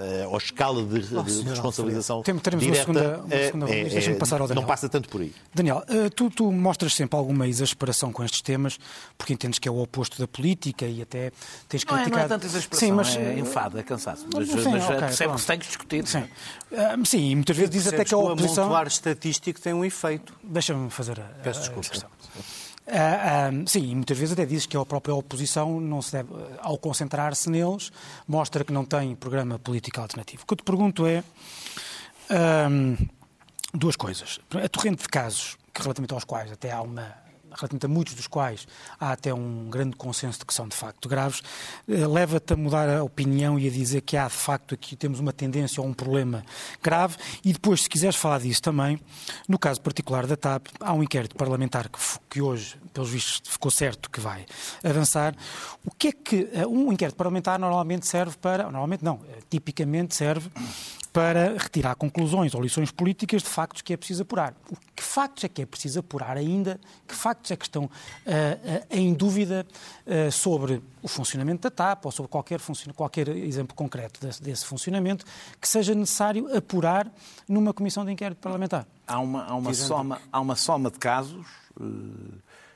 eh, 0.01 0.27
ou 0.27 0.35
a 0.35 0.37
escala 0.37 0.83
de, 0.83 0.99
de 0.99 1.05
senhor 1.31 1.49
responsabilização. 1.49 2.21
Teremos 2.21 2.43
uma 2.45 2.59
direta, 2.59 2.79
segunda- 2.81 3.17
uma 3.25 3.35
eh, 3.35 3.49
segunda- 3.67 3.87
eh, 3.89 3.93
deixa-me 3.93 4.17
passar 4.17 4.41
ao 4.41 4.47
Daniel. 4.47 4.61
Não 4.61 4.67
passa 4.67 4.87
tanto 4.89 5.09
por 5.09 5.21
aí. 5.21 5.33
Daniel, 5.53 5.83
eh, 5.87 6.09
tu, 6.09 6.29
tu 6.29 6.51
mostras 6.51 6.93
sempre 6.93 7.17
alguma 7.17 7.47
exasperação 7.47 8.11
com 8.11 8.23
estes 8.23 8.41
temas, 8.41 8.77
porque 9.17 9.33
entendes 9.33 9.59
que 9.59 9.67
é 9.67 9.71
o 9.71 9.77
oposto 9.81 10.19
da 10.19 10.27
política 10.27 10.85
e 10.85 11.01
até 11.01 11.31
tens 11.67 11.83
Não 11.85 11.93
é, 11.97 12.01
criticado... 12.03 12.09
não 12.11 12.25
é 12.25 12.27
tanta 12.27 12.45
exasperação, 12.45 12.87
Sim, 12.87 12.93
mas, 12.93 13.15
é 13.15 13.33
eh, 13.35 13.39
enfado, 13.39 13.79
é 13.79 13.83
cansaço. 13.83 14.25
Mas, 14.33 14.47
sim, 14.49 14.55
mas 14.69 14.83
ok, 14.83 14.99
sempre 15.09 15.17
pronto. 15.25 15.35
que 15.35 15.41
se 15.41 15.47
tem 15.47 15.59
que 15.59 15.67
discutir. 15.67 16.07
Sim, 16.07 16.23
Ah, 16.75 16.95
sim 17.05 17.29
e 17.31 17.35
muitas 17.35 17.55
vezes 17.55 17.71
diz 17.71 17.87
até 17.87 18.03
que 18.03 18.13
a 18.13 18.17
o 18.17 18.31
oposição... 18.31 18.63
amontoar 18.65 18.87
estatístico 18.87 19.59
tem 19.61 19.73
um 19.73 19.85
efeito. 19.85 20.33
Deixa-me 20.43 20.89
fazer 20.89 21.19
a, 21.19 21.23
Peço 21.43 21.59
desculpa. 21.61 21.81
expressão. 21.81 22.09
Ah, 22.87 23.49
ah, 23.49 23.63
sim, 23.65 23.89
e 23.91 23.95
muitas 23.95 24.15
vezes 24.15 24.33
até 24.33 24.45
diz 24.45 24.67
que 24.67 24.77
a 24.77 24.85
própria 24.85 25.15
oposição, 25.15 25.79
não 25.81 26.03
se 26.03 26.11
deve, 26.11 26.29
ao 26.59 26.77
concentrar-se 26.77 27.49
neles, 27.49 27.91
mostra 28.27 28.63
que 28.63 28.71
não 28.71 28.85
tem 28.85 29.15
programa 29.15 29.57
político 29.57 29.99
alternativo. 29.99 30.43
O 30.43 30.45
que 30.45 30.53
eu 30.53 30.57
te 30.57 30.63
pergunto 30.63 31.05
é 31.07 31.23
ah, 32.29 32.67
duas 33.77 33.95
coisas. 33.95 34.39
A 34.51 34.69
torrente 34.69 35.03
de 35.03 35.09
casos, 35.09 35.57
que 35.73 35.81
relativamente 35.81 36.13
aos 36.13 36.23
quais 36.23 36.51
até 36.51 36.71
há 36.71 36.81
uma 36.81 37.25
relativamente 37.55 37.85
a 37.85 37.89
muitos 37.89 38.13
dos 38.13 38.27
quais 38.27 38.67
há 38.99 39.11
até 39.11 39.33
um 39.33 39.69
grande 39.69 39.95
consenso 39.95 40.39
de 40.39 40.45
que 40.45 40.53
são 40.53 40.67
de 40.67 40.75
facto 40.75 41.07
graves, 41.07 41.41
eh, 41.87 42.05
leva-te 42.05 42.53
a 42.53 42.55
mudar 42.55 42.89
a 42.89 43.03
opinião 43.03 43.57
e 43.57 43.67
a 43.67 43.71
dizer 43.71 44.01
que 44.01 44.17
há 44.17 44.27
de 44.27 44.33
facto 44.33 44.75
aqui 44.75 44.95
temos 44.95 45.19
uma 45.19 45.33
tendência 45.33 45.81
ou 45.81 45.87
um 45.87 45.93
problema 45.93 46.43
grave 46.81 47.17
e 47.43 47.53
depois, 47.53 47.83
se 47.83 47.89
quiseres 47.89 48.15
falar 48.15 48.39
disso 48.39 48.61
também, 48.61 48.99
no 49.47 49.57
caso 49.57 49.81
particular 49.81 50.27
da 50.27 50.35
TAP, 50.35 50.67
há 50.79 50.93
um 50.93 51.01
inquérito 51.01 51.35
parlamentar 51.35 51.89
que, 51.89 51.99
que 52.29 52.41
hoje, 52.41 52.75
pelos 52.93 53.09
vistos, 53.09 53.41
ficou 53.51 53.71
certo 53.71 54.09
que 54.09 54.19
vai 54.19 54.45
avançar. 54.83 55.35
O 55.85 55.91
que 55.91 56.09
é 56.09 56.11
que 56.11 56.49
eh, 56.53 56.67
um 56.67 56.91
inquérito 56.91 57.15
parlamentar 57.15 57.59
normalmente 57.59 58.07
serve 58.07 58.35
para, 58.37 58.63
normalmente 58.63 59.03
não, 59.03 59.21
eh, 59.29 59.39
tipicamente 59.49 60.15
serve 60.15 60.49
para 61.15 61.57
retirar 61.57 61.95
conclusões 61.95 62.53
ou 62.53 62.61
lições 62.61 62.91
políticas 62.91 63.41
de 63.41 63.47
factos 63.47 63.81
que 63.81 63.93
é 63.93 63.97
preciso 63.97 64.23
apurar. 64.23 64.53
O 64.69 64.75
que 64.93 65.01
factos 65.01 65.45
é 65.45 65.47
que 65.47 65.61
é 65.61 65.65
preciso 65.65 66.01
apurar 66.01 66.35
ainda? 66.35 66.77
Que 67.07 67.15
factos 67.15 67.51
é 67.51 67.55
que 67.55 67.63
estão 67.63 67.89
ah, 68.27 68.29
ah, 68.29 68.85
em 68.89 69.13
dúvida 69.13 69.65
ah, 70.05 70.29
sobre 70.29 70.83
o 71.01 71.07
funcionamento 71.07 71.61
da 71.61 71.71
TAP 71.71 72.05
ou 72.05 72.11
sobre 72.11 72.29
qualquer, 72.29 72.59
qualquer 72.93 73.29
exemplo 73.29 73.73
concreto 73.73 74.19
desse, 74.19 74.43
desse 74.43 74.65
funcionamento 74.65 75.23
que 75.61 75.69
seja 75.69 75.95
necessário 75.95 76.53
apurar 76.53 77.09
numa 77.47 77.73
comissão 77.73 78.03
de 78.03 78.11
inquérito 78.11 78.39
parlamentar? 78.39 78.85
Há 79.07 79.17
uma, 79.21 79.45
há 79.45 79.55
uma, 79.55 79.73
soma, 79.73 80.21
há 80.29 80.41
uma 80.41 80.57
soma 80.57 80.91
de 80.91 80.99
casos. 80.99 81.45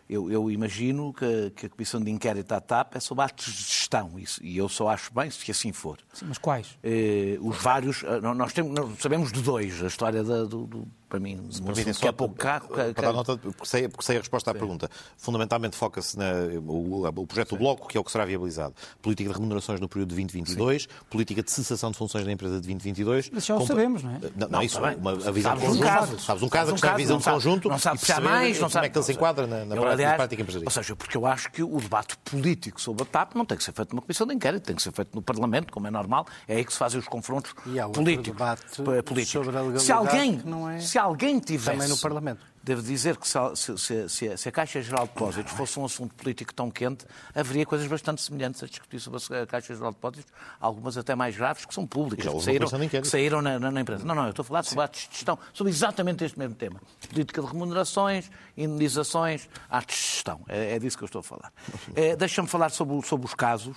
Eu, 0.10 0.32
eu 0.32 0.50
imagino 0.50 1.14
que, 1.14 1.24
a- 1.24 1.52
que 1.52 1.66
a 1.68 1.70
Comissão 1.70 2.02
de 2.02 2.10
Inquérito 2.10 2.52
à 2.52 2.60
TAP 2.60 2.96
é 2.96 3.00
sobre 3.00 3.24
atos 3.26 3.46
de 3.46 3.52
gestão. 3.62 4.18
isso- 4.18 4.44
E 4.44 4.58
eu 4.58 4.68
só 4.68 4.90
acho 4.90 5.14
bem 5.14 5.30
se 5.30 5.52
assim 5.52 5.72
for. 5.72 6.00
Sim, 6.12 6.26
mas 6.28 6.40
quais? 6.40 6.78
Eh, 6.84 7.38
os 7.42 7.58
vários. 7.62 8.04
eh, 8.04 8.20
nós, 8.20 8.52
temos, 8.52 8.74
nós 8.74 8.98
sabemos 9.00 9.32
de 9.32 9.42
dois. 9.42 9.84
A 9.84 9.88
história 9.88 10.24
da- 10.24 10.46
do, 10.46 10.66
do- 10.66 10.88
Para 11.10 11.20
mim, 11.20 11.44
se 11.50 11.60
Permitem 11.62 11.92
que 11.94 12.08
é 12.08 12.12
pouco 12.12 12.36
cá. 12.36 12.60
para 12.62 12.92
dar 12.94 13.14
nota, 13.14 13.36
porque 13.36 13.66
sei, 13.66 13.90
porque 13.90 14.06
sei 14.06 14.18
a 14.18 14.20
resposta 14.20 14.52
à 14.52 14.54
pergunta. 14.54 14.88
Fundamentalmente 15.18 15.76
foca-se 15.76 16.16
no 16.18 17.04
o, 17.12 17.26
projeto 17.28 17.50
do 17.50 17.58
Bloco, 17.58 17.88
que 17.88 17.98
é 17.98 18.00
o 18.00 18.04
que 18.04 18.12
será 18.12 18.26
viabilizado. 18.26 18.76
Política 19.02 19.30
de 19.30 19.36
remunerações 19.36 19.80
no 19.80 19.90
período 19.90 20.10
de 20.10 20.16
2022, 20.16 20.88
política 21.10 21.42
de 21.42 21.50
cessação 21.52 21.90
de 21.92 21.98
funções 21.98 22.26
da 22.26 22.32
empresa 22.32 22.56
de 22.56 22.68
2022. 22.68 23.32
Mas 23.34 23.46
já 23.46 23.56
o 23.56 23.66
sabemos, 23.66 24.04
não 24.04 24.12
é? 24.12 24.20
Não, 24.20 24.30
não, 24.38 24.50
Não, 24.50 24.62
isso 24.62 24.78
é 24.86 24.96
uma 24.96 25.12
a 25.12 25.32
visão 25.32 25.52
Sabes 25.52 25.64
um 25.64 25.68
conjunta. 25.68 25.86
caso. 25.88 26.20
Sabes 26.20 26.44
um 26.44 26.50
caso 26.50 26.66
Sabes 26.68 26.82
que 26.82 26.86
está 26.88 26.94
a 26.94 26.98
visão 26.98 27.16
não 27.16 27.22
sabe- 27.24 27.34
conjunto. 27.38 27.70
Não 27.70 27.80
sabe 27.80 27.98
se 28.00 28.12
há 28.12 28.16
perceber 28.16 28.30
mais, 28.30 28.50
não 28.54 28.60
como 28.60 28.70
sabe 28.72 28.86
é 28.86 28.90
que 28.92 28.98
ele 29.00 29.06
se 29.06 29.12
enquadra 29.14 29.48
na, 29.48 29.56
na 29.58 29.62
Eu, 29.64 29.68
prática, 29.82 29.92
aliás, 29.92 30.16
prática 30.16 30.42
empresarial. 30.44 30.68
Ou 30.68 30.72
seja, 30.72 30.96
porque 30.96 31.18
eu 31.18 31.26
acho 31.26 31.52
que 31.52 31.64
o 31.64 31.78
debate 31.80 32.18
político 32.20 32.80
sobre 32.80 33.02
a 33.02 33.06
TAP 33.08 33.34
não 33.34 33.46
tem 33.46 33.58
que 33.58 33.64
ser 33.64 33.72
feito 33.74 33.96
numa 33.96 34.02
comissão 34.04 34.28
de 34.28 34.36
inquérito, 34.36 34.64
tem 34.64 34.76
que 34.76 34.84
ser 34.84 34.92
feito 34.92 35.10
no 35.16 35.24
Parlamento, 35.24 35.74
como 35.74 35.88
é 35.88 35.92
normal. 35.92 36.28
É 36.48 36.58
aí 36.58 36.64
que 36.66 36.72
se 36.72 36.78
fazem 36.78 37.00
os 37.00 37.08
confrontos 37.08 37.56
E 37.66 37.80
políticos. 37.94 39.30
sobre 39.32 39.50
a 39.58 39.62
legalidade 39.62 39.84
se 39.84 39.92
alguém, 39.92 40.38
que 40.38 40.48
não 40.48 40.70
é- 40.70 40.80
se 40.80 40.99
alguém 41.00 41.40
tivesse. 41.40 41.72
Também 41.72 41.88
no 41.90 41.98
Parlamento. 41.98 42.50
Devo 42.62 42.82
dizer 42.82 43.16
que 43.18 43.28
se, 43.28 43.38
a- 43.38 43.56
se- 43.56 43.78
se- 43.78 44.10
se 44.10 44.28
a- 44.30 44.50
a 44.50 44.52
Caixa 44.52 44.82
Geral 44.82 45.08
de 45.08 45.14
Depósitos 45.14 45.54
fosse 45.54 45.80
um 45.80 45.86
assunto 45.86 46.14
político 46.14 46.54
tão 46.54 46.70
quente, 46.70 47.06
haveria 47.34 47.66
coisas 47.66 47.88
bastante 47.88 48.22
semelhantes 48.22 48.62
a 48.62 48.68
discutir 48.68 49.00
sobre 49.00 49.20
a 49.42 49.48
Caixa 49.48 49.74
Geral 49.74 49.92
de 49.92 49.96
Depósitos, 49.96 50.32
algumas 50.60 50.98
até 50.98 51.16
mais 51.16 51.36
graves, 51.38 51.66
que 51.66 51.74
são 51.74 51.88
públicas, 51.88 52.26
Já 52.26 52.32
que 52.32 52.42
saíram, 52.44 52.68
que 52.90 53.08
saíram 53.08 53.42
na, 53.42 53.58
na- 53.58 53.72
na 53.72 53.82
empresa. 53.82 54.04
Não, 54.06 54.14
não, 54.14 54.26
eu 54.26 54.30
estou 54.32 54.44
a 54.44 54.46
falar 54.46 54.64
sobre 54.64 54.84
atos 54.84 55.08
de 55.10 55.16
gestão, 55.16 55.40
sobre 55.54 55.72
exatamente 55.72 56.24
este 56.26 56.38
mesmo 56.38 56.54
tema. 56.54 56.80
Política 57.10 57.42
de 57.42 57.48
remunerações, 57.48 58.30
indenizações, 58.58 59.48
atos 59.70 59.96
de 59.96 60.02
gestão. 60.02 60.42
É, 60.48 60.76
é 60.76 60.80
disso 60.80 60.98
que 60.98 61.04
eu 61.04 61.08
estou 61.08 61.20
a 61.20 61.24
falar. 61.24 61.52
É, 61.96 62.16
Deixa-me 62.16 62.48
falar 62.48 62.70
sobre, 62.72 63.02
sobre 63.08 63.26
os 63.26 63.34
casos. 63.34 63.76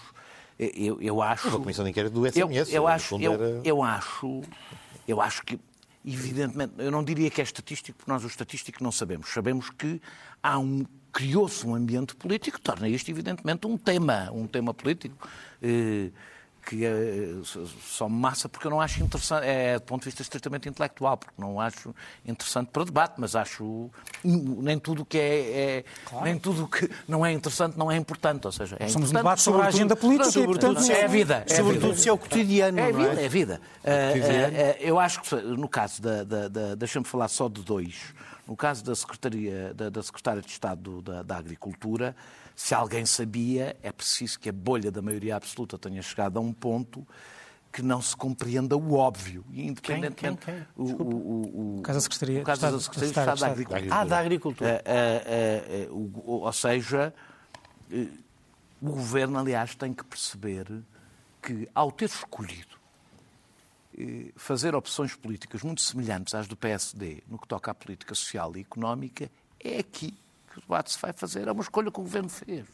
Eu, 0.58 1.00
eu 1.00 1.22
acho. 1.22 1.48
Uma 1.48 1.58
comissão 1.60 1.84
de 1.84 1.90
inquérito 1.90 2.12
do 2.12 2.26
Eu, 2.26 2.30
SMS. 2.32 2.72
eu 2.72 2.82
no 2.82 2.88
acho, 2.88 3.16
eu, 3.20 3.32
era- 3.32 3.60
eu 3.64 3.82
acho, 3.82 4.42
eu 5.08 5.20
acho 5.20 5.42
que, 5.44 5.58
evidentemente, 6.04 6.74
eu 6.78 6.90
não 6.90 7.02
diria 7.04 7.30
que 7.30 7.40
é 7.40 7.44
estatístico, 7.44 7.98
porque 7.98 8.10
nós 8.10 8.24
o 8.24 8.26
estatístico 8.26 8.82
não 8.82 8.92
sabemos. 8.92 9.28
Sabemos 9.28 9.70
que 9.70 10.00
há 10.42 10.58
um 10.58 10.84
criou-se 11.12 11.66
um 11.66 11.74
ambiente 11.74 12.16
político 12.16 12.58
torna 12.58 12.88
isto, 12.88 13.10
evidentemente, 13.10 13.66
um 13.66 13.76
tema, 13.76 14.30
um 14.32 14.46
tema 14.46 14.72
político. 14.72 15.28
Eh, 15.60 16.10
que 16.64 16.84
é 16.84 16.92
só 17.84 18.08
massa 18.08 18.48
porque 18.48 18.66
eu 18.66 18.70
não 18.70 18.80
acho 18.80 19.02
interessante, 19.02 19.44
é 19.44 19.78
do 19.78 19.82
ponto 19.82 20.02
de 20.02 20.06
vista 20.06 20.22
estritamente 20.22 20.68
intelectual, 20.68 21.16
porque 21.16 21.34
não 21.36 21.60
acho 21.60 21.94
interessante 22.24 22.68
para 22.68 22.84
debate, 22.84 23.14
mas 23.18 23.34
acho 23.34 23.90
nem 24.24 24.78
tudo 24.78 25.04
que 25.04 25.18
é, 25.18 25.40
é 25.78 25.84
claro. 26.04 26.24
nem 26.24 26.38
tudo 26.38 26.68
que 26.68 26.88
não 27.08 27.26
é 27.26 27.32
interessante 27.32 27.76
não 27.76 27.90
é 27.90 27.96
importante, 27.96 28.46
ou 28.46 28.52
seja, 28.52 28.76
é 28.78 28.88
Somos 28.88 29.10
um 29.10 29.14
debate 29.14 29.42
sobre 29.42 29.62
a 29.62 29.66
agenda 29.66 29.96
política 29.96 30.38
e, 30.38 30.44
portanto, 30.44 30.90
é 30.90 31.04
a 31.04 31.08
vida. 31.08 31.44
É 31.48 31.56
sobretudo 31.56 31.96
se 31.96 32.08
é 32.08 32.12
o 32.12 32.18
cotidiano, 32.18 32.78
é 32.78 32.88
a 32.88 32.92
vida, 32.92 33.20
é? 33.20 33.22
é 33.22 33.26
a 33.26 33.28
vida. 33.28 33.60
Uh, 33.82 33.88
uh, 33.88 34.76
eu 34.80 34.98
acho 34.98 35.20
que 35.22 35.34
no 35.34 35.68
caso 35.68 36.00
da, 36.00 36.22
da, 36.22 36.48
da 36.48 36.74
deixa-me 36.74 37.04
falar 37.04 37.28
só 37.28 37.48
de 37.48 37.62
dois, 37.62 38.14
no 38.46 38.56
caso 38.56 38.84
da 38.84 38.94
secretaria 38.94 39.74
da, 39.74 39.88
da 39.88 40.02
secretária 40.02 40.40
de 40.40 40.50
Estado 40.50 41.02
da, 41.02 41.22
da 41.22 41.36
Agricultura 41.36 42.14
se 42.54 42.74
alguém 42.74 43.06
sabia, 43.06 43.76
é 43.82 43.90
preciso 43.90 44.38
que 44.38 44.48
a 44.48 44.52
bolha 44.52 44.90
da 44.90 45.02
maioria 45.02 45.36
absoluta 45.36 45.78
tenha 45.78 46.02
chegado 46.02 46.38
a 46.38 46.40
um 46.40 46.52
ponto 46.52 47.06
que 47.72 47.80
não 47.82 48.02
se 48.02 48.14
compreenda 48.14 48.76
o 48.76 48.94
óbvio. 48.94 49.44
E 49.50 49.66
independentemente. 49.66 50.44
Quem, 50.44 50.54
quem, 50.54 50.64
quem? 50.64 50.66
O, 50.76 50.84
o, 50.84 51.06
o, 51.06 51.78
o, 51.78 51.82
caso 51.82 51.98
da 51.98 52.02
Secretaria, 52.02 52.42
o 52.42 52.44
caso 52.44 52.60
da 52.60 52.80
Secretaria 52.80 53.12
de 53.12 53.20
Estado, 53.20 53.40
da 53.40 53.46
Agricultura. 53.46 53.94
Ah, 53.94 54.04
da 54.04 54.18
Agricultura. 54.18 54.84
Uh, 54.84 55.92
uh, 55.92 55.96
uh, 55.96 56.42
ou 56.44 56.52
seja, 56.52 57.14
o 58.80 58.86
governo, 58.90 59.38
aliás, 59.38 59.74
tem 59.74 59.94
que 59.94 60.04
perceber 60.04 60.66
que, 61.40 61.68
ao 61.74 61.90
ter 61.90 62.06
escolhido 62.06 62.82
fazer 64.36 64.74
opções 64.74 65.14
políticas 65.14 65.62
muito 65.62 65.82
semelhantes 65.82 66.34
às 66.34 66.46
do 66.48 66.56
PSD 66.56 67.22
no 67.28 67.38
que 67.38 67.46
toca 67.46 67.70
à 67.70 67.74
política 67.74 68.14
social 68.14 68.56
e 68.56 68.60
económica, 68.60 69.30
é 69.62 69.78
aqui 69.78 70.14
que 70.52 70.58
o 70.58 70.62
debate 70.62 70.92
se 70.92 70.98
vai 70.98 71.12
fazer, 71.12 71.48
é 71.48 71.52
uma 71.52 71.62
escolha 71.62 71.90
que 71.90 71.98
o 71.98 72.02
Governo 72.02 72.28
fez. 72.28 72.66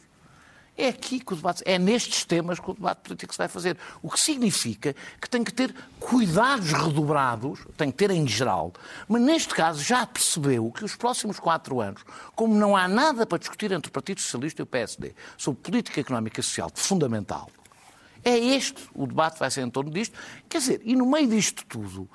É 0.77 0.87
aqui 0.87 1.19
que 1.19 1.33
o 1.33 1.35
debate, 1.35 1.61
é 1.65 1.77
nestes 1.77 2.23
temas 2.23 2.57
que 2.57 2.71
o 2.71 2.73
debate 2.73 3.01
político 3.01 3.33
se 3.33 3.37
vai 3.37 3.49
fazer. 3.49 3.77
O 4.01 4.09
que 4.09 4.17
significa 4.17 4.95
que 5.19 5.29
tem 5.29 5.43
que 5.43 5.51
ter 5.51 5.75
cuidados 5.99 6.71
redobrados, 6.71 7.59
tem 7.75 7.91
que 7.91 7.97
ter 7.97 8.11
em 8.11 8.25
geral, 8.25 8.71
mas 9.05 9.21
neste 9.21 9.53
caso 9.53 9.83
já 9.83 10.05
percebeu 10.05 10.71
que 10.71 10.85
os 10.85 10.95
próximos 10.95 11.37
quatro 11.37 11.81
anos, 11.81 12.01
como 12.33 12.55
não 12.55 12.77
há 12.77 12.87
nada 12.87 13.25
para 13.25 13.37
discutir 13.37 13.73
entre 13.73 13.89
o 13.89 13.91
Partido 13.91 14.21
Socialista 14.21 14.61
e 14.61 14.63
o 14.63 14.65
PSD 14.65 15.13
sobre 15.37 15.61
política 15.61 15.99
económica 15.99 16.39
e 16.39 16.43
social 16.43 16.71
fundamental, 16.73 17.49
é 18.23 18.37
este 18.37 18.87
o 18.93 19.05
debate 19.05 19.37
vai 19.37 19.51
ser 19.51 19.61
em 19.61 19.69
torno 19.69 19.91
disto. 19.91 20.17
Quer 20.47 20.59
dizer, 20.59 20.81
e 20.85 20.95
no 20.95 21.05
meio 21.05 21.27
disto 21.27 21.65
tudo, 21.65 22.09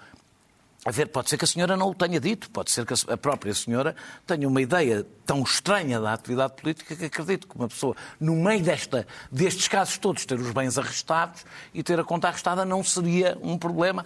a 0.84 0.90
ver, 0.90 1.06
pode 1.06 1.30
ser 1.30 1.38
que 1.38 1.44
a 1.44 1.48
senhora 1.48 1.76
não 1.76 1.88
o 1.88 1.94
tenha 1.94 2.20
dito, 2.20 2.50
pode 2.50 2.70
ser 2.70 2.84
que 2.84 2.92
a 3.10 3.16
própria 3.16 3.54
senhora 3.54 3.96
tenha 4.26 4.46
uma 4.46 4.60
ideia 4.60 5.06
tão 5.24 5.42
estranha 5.42 5.98
da 5.98 6.12
atividade 6.12 6.54
política 6.60 6.94
que 6.94 7.06
acredito 7.06 7.48
que 7.48 7.56
uma 7.56 7.68
pessoa, 7.68 7.96
no 8.20 8.36
meio 8.36 8.62
desta, 8.62 9.06
destes 9.32 9.66
casos 9.66 9.96
todos, 9.96 10.26
ter 10.26 10.38
os 10.38 10.50
bens 10.50 10.76
arrestados 10.76 11.46
e 11.72 11.82
ter 11.82 11.98
a 11.98 12.04
conta 12.04 12.28
arrestada 12.28 12.66
não 12.66 12.84
seria 12.84 13.38
um 13.42 13.56
problema. 13.56 14.04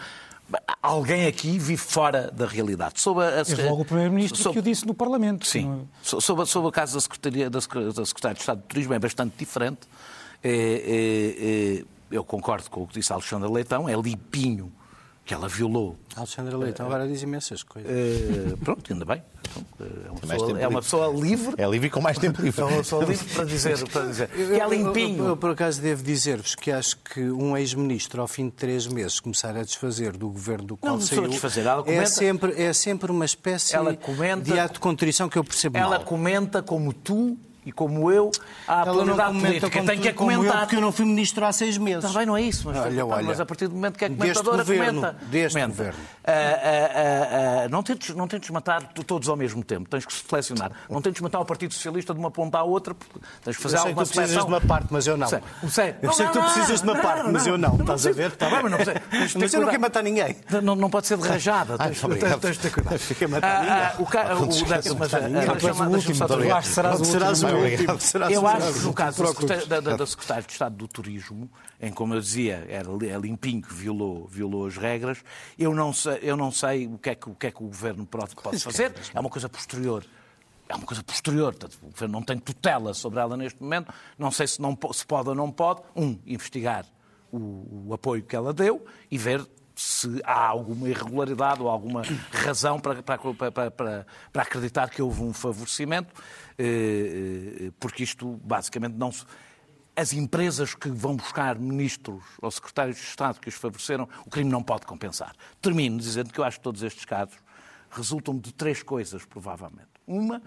Alguém 0.81 1.27
aqui 1.27 1.59
vive 1.59 1.77
fora 1.77 2.31
da 2.31 2.47
realidade. 2.47 3.01
Sobre 3.01 3.25
a, 3.25 3.41
a, 3.41 3.69
logo 3.69 3.83
o 3.83 3.85
Primeiro-Ministro 3.85 4.41
sobre, 4.41 4.53
que 4.53 4.59
o 4.61 4.63
disse 4.63 4.87
no 4.87 4.95
Parlamento. 4.95 5.47
Sim. 5.47 5.85
É? 6.01 6.21
Sobre, 6.21 6.47
sobre 6.47 6.69
o 6.69 6.73
caso 6.73 6.95
da 6.95 7.01
Secretaria, 7.01 7.51
da 7.51 7.61
Secretária 7.61 8.35
de 8.35 8.41
Estado 8.41 8.63
de 8.63 8.69
Turismo 8.69 8.95
é 8.95 8.99
bastante 9.01 9.37
diferente. 9.37 9.81
É, 10.43 10.51
é, 10.51 11.81
é, 11.81 11.85
eu 12.11 12.25
concordo 12.25 12.71
com 12.71 12.85
o 12.85 12.87
que 12.87 12.95
disse 12.95 13.13
Alexandre 13.13 13.51
Leitão, 13.51 13.89
é 13.89 13.95
limpinho 13.95 14.73
que 15.29 15.35
ela 15.35 15.47
violou. 15.47 15.95
Alexandra 16.17 16.57
Leitão 16.57 16.87
agora 16.87 17.07
diz 17.07 17.23
imensas 17.23 17.63
coisas. 17.63 17.93
Uh, 17.93 18.57
pronto, 18.57 18.91
ainda 18.91 19.05
bem. 19.05 19.23
Então, 19.51 19.87
é, 19.87 20.11
uma 20.11 20.21
pessoa, 20.21 20.61
é 20.61 20.69
uma 20.69 20.81
pessoa 20.81 21.07
livre. 21.09 21.55
É 21.59 21.69
livre 21.69 21.87
e 21.89 21.91
com 21.91 22.01
mais 22.01 22.17
tempo 22.17 22.41
livre. 22.41 22.59
É 22.63 22.65
uma 22.65 22.79
pessoa 22.79 23.05
livre 23.05 23.27
para 23.35 23.45
dizer, 23.45 23.89
para 23.91 24.07
dizer 24.07 24.29
que 24.29 24.59
é 24.59 24.67
limpinho. 24.67 25.19
Eu, 25.19 25.25
eu, 25.25 25.29
eu, 25.33 25.37
por 25.37 25.51
acaso, 25.51 25.83
devo 25.83 26.03
dizer-vos 26.03 26.55
que 26.55 26.73
acho 26.73 26.97
que 26.97 27.21
um 27.31 27.55
ex-ministro, 27.55 28.23
ao 28.23 28.27
fim 28.27 28.47
de 28.47 28.53
três 28.53 28.87
meses, 28.87 29.21
começar 29.21 29.55
a 29.55 29.63
desfazer 29.63 30.17
do 30.17 30.31
governo 30.31 30.65
do 30.65 30.77
qual 30.79 30.95
não, 30.95 31.01
saiu... 31.03 31.21
Não 31.21 31.29
desfazer. 31.29 31.67
Ela 31.67 31.83
comenta, 31.83 32.03
é, 32.03 32.07
sempre, 32.07 32.63
é 32.63 32.73
sempre 32.73 33.13
uma 33.13 33.27
espécie 33.27 33.77
comenta, 34.01 34.51
de 34.51 34.59
ato 34.59 34.75
de 34.75 34.81
contrição 34.81 35.29
que 35.29 35.37
eu 35.37 35.45
percebo 35.45 35.77
Ela 35.77 35.99
mal. 35.99 36.05
comenta 36.07 36.63
como 36.63 36.91
tu 36.91 37.37
e 37.69 37.73
como 37.73 38.11
eu, 38.11 38.31
a 38.67 38.81
Ela 38.81 38.83
atualidade 38.83 39.35
não 39.35 39.41
política. 39.43 39.71
Como 39.71 39.87
tem 39.87 40.01
que 40.01 40.09
a 40.09 40.15
comentar. 40.15 40.39
comentar. 40.39 40.61
porque 40.63 40.77
eu 40.77 40.81
não 40.81 40.91
fui 40.91 41.05
ministro 41.05 41.45
há 41.45 41.53
seis 41.53 41.77
meses. 41.77 42.05
Está 42.05 42.19
bem, 42.19 42.27
não 42.27 42.35
é 42.35 42.41
isso. 42.41 42.63
Mas, 42.67 42.79
olha, 42.79 43.05
olha, 43.05 43.23
mas 43.25 43.41
a 43.41 43.45
partir 43.45 43.69
do 43.69 43.75
momento 43.75 43.99
que 43.99 44.07
é 44.07 44.09
deste 44.09 44.23
comentadora, 44.43 44.57
governo, 44.65 45.01
comenta. 45.03 45.19
Deste 45.27 45.53
comenta. 45.59 45.77
governo. 45.77 45.99
Uh, 45.99 46.31
uh, 46.31 47.67
uh, 47.67 47.69
não, 47.69 47.83
tentes, 47.83 48.15
não 48.15 48.27
tentes 48.27 48.49
matar 48.49 48.83
todos 49.07 49.29
ao 49.29 49.37
mesmo 49.37 49.63
tempo. 49.63 49.87
Tens 49.87 50.07
que 50.07 50.13
selecionar. 50.15 50.73
Não 50.89 51.03
tentes 51.03 51.21
matar 51.21 51.41
o 51.41 51.45
Partido 51.45 51.75
Socialista 51.75 52.15
de 52.15 52.21
uma 52.21 52.31
ponta 52.31 52.57
à 52.57 52.63
outra. 52.63 52.97
Tens 53.45 53.57
que 53.57 53.63
fazer 53.63 53.77
eu 53.77 53.81
sei 53.83 53.89
alguma 53.91 54.07
que 54.07 54.13
tu 54.13 54.15
precisas 54.15 54.31
seleção. 54.31 54.47
de 54.47 54.55
uma 54.55 54.61
parte, 54.63 54.87
mas 54.91 55.07
eu 55.07 55.17
não. 55.19 55.27
Sei, 55.27 55.41
sei. 55.69 55.95
Eu 56.01 56.13
sei 56.15 56.27
que 56.27 56.33
tu 56.33 56.41
precisas 56.41 56.81
de 56.81 56.89
uma 56.89 56.97
parte, 56.97 57.31
mas 57.31 57.47
eu 57.47 57.59
não. 57.59 57.77
Estás 57.77 58.07
a 58.07 58.13
ver? 58.13 58.29
Está 58.29 58.49
bem, 58.49 58.63
mas 58.63 58.71
não 58.71 58.79
precisa. 58.79 59.39
Mas 59.39 59.53
eu 59.53 59.61
não 59.61 59.69
quero 59.69 59.83
matar 59.83 60.03
ninguém. 60.03 60.37
Não, 60.63 60.75
não 60.75 60.89
pode 60.89 61.07
ser 61.07 61.19
de 61.19 61.29
rajada. 61.29 61.77
Tens, 61.77 62.01
de 62.57 62.59
ter 62.61 62.71
cuidado. 62.71 62.99
Fica 62.99 63.29
matar 63.29 63.61
ninguém. 63.63 63.91
O, 63.99 64.07
ca- 64.07 64.35
o, 64.37 64.47
mas, 64.99 65.13
és 65.13 65.81
o 65.81 65.85
último, 65.85 66.15
serás 66.63 67.01
o 67.01 67.05
Serás 67.05 67.43
o 67.59 67.63
último. 67.63 67.93
último. 67.93 68.01
serás 68.01 68.33
Eu 68.33 68.43
o 68.43 68.47
acho 68.47 68.73
que 68.73 68.81
no 68.81 68.93
caso 68.93 69.23
da 69.23 69.29
secretária, 69.29 69.67
da, 69.67 69.81
da, 69.81 69.97
da 69.97 70.07
secretária 70.07 70.43
de 70.43 70.53
Estado 70.53 70.77
do 70.77 70.89
Turismo, 70.89 71.51
em 71.81 71.93
como 71.93 72.15
eu 72.15 72.21
dizia, 72.21 72.67
era 72.69 72.89
é 73.07 73.19
limpinho 73.19 73.63
que 73.63 73.73
violou, 73.73 74.27
violou 74.27 74.67
as 74.67 74.77
regras, 74.77 75.19
eu 75.59 75.75
não 75.75 75.93
sei, 75.93 76.19
eu 76.23 76.37
não 76.37 76.51
sei 76.51 76.87
o, 76.87 76.99
que 76.99 77.11
é 77.11 77.15
que, 77.15 77.29
o 77.29 77.35
que 77.35 77.47
é 77.47 77.51
que 77.51 77.63
o 77.63 77.67
Governo 77.67 78.07
pode, 78.07 78.35
fazer. 78.61 78.95
É 79.15 79.21
uma 79.21 79.31
coisa 79.31 79.49
posterior. 79.49 80.05
É 80.69 80.75
uma 80.75 80.87
coisa 80.87 81.03
posterior. 81.03 81.55
Portanto, 81.55 81.79
o 81.83 81.91
Governo 81.91 82.13
não 82.13 82.23
tem 82.23 82.39
tutela 82.39 82.93
sobre 82.93 83.21
ela 83.21 83.37
neste 83.37 83.63
momento. 83.63 83.93
Não 84.19 84.31
sei 84.31 84.47
se, 84.47 84.61
não, 84.61 84.77
se 84.93 85.07
pode 85.07 85.29
ou 85.29 85.35
não 85.35 85.51
pode. 85.51 85.81
Um, 85.97 86.19
investigar 86.27 86.85
o, 87.33 87.87
o 87.89 87.95
apoio 87.95 88.23
que 88.23 88.37
ela 88.37 88.53
deu 88.53 88.85
e 89.11 89.17
ver 89.17 89.47
se 89.75 90.21
há 90.25 90.47
alguma 90.47 90.89
irregularidade 90.89 91.63
ou 91.63 91.69
alguma 91.69 92.03
razão 92.33 92.81
para, 92.81 93.01
para, 93.01 93.19
para, 93.19 93.71
para, 93.71 94.43
acreditar 94.43 94.91
que 94.91 95.01
houve 95.01 95.23
um 95.23 95.33
favorecimento, 95.33 96.13
porque 97.79 98.03
isto 98.03 98.41
basicamente 98.45 98.95
não 98.95 99.13
se. 99.13 99.25
As 99.95 100.13
empresas 100.13 100.75
que 100.75 100.89
vão 100.89 101.17
buscar 101.17 101.59
ministros 101.59 102.23
ou 102.41 102.51
secretários 102.51 102.97
de 102.97 103.03
Estado 103.03 103.41
que 103.41 103.49
os 103.49 103.57
favoreceram, 103.57 104.09
o 104.25 104.31
crime 104.31 104.49
não 104.49 104.63
pode 104.63 104.87
compensar. 104.87 105.35
Termino 105.61 105.99
dizendo 105.99 106.33
que 106.33 106.39
eu 106.39 106.45
acho 106.45 106.59
que 106.59 106.63
todos 106.63 106.85
estes 106.85 107.05
casos 107.05 107.37
resultam 107.91 108.39
de 108.39 108.53
três 108.53 108.83
coisas, 108.83 109.25
provavelmente. 109.25 109.89
Uma, 110.07 110.41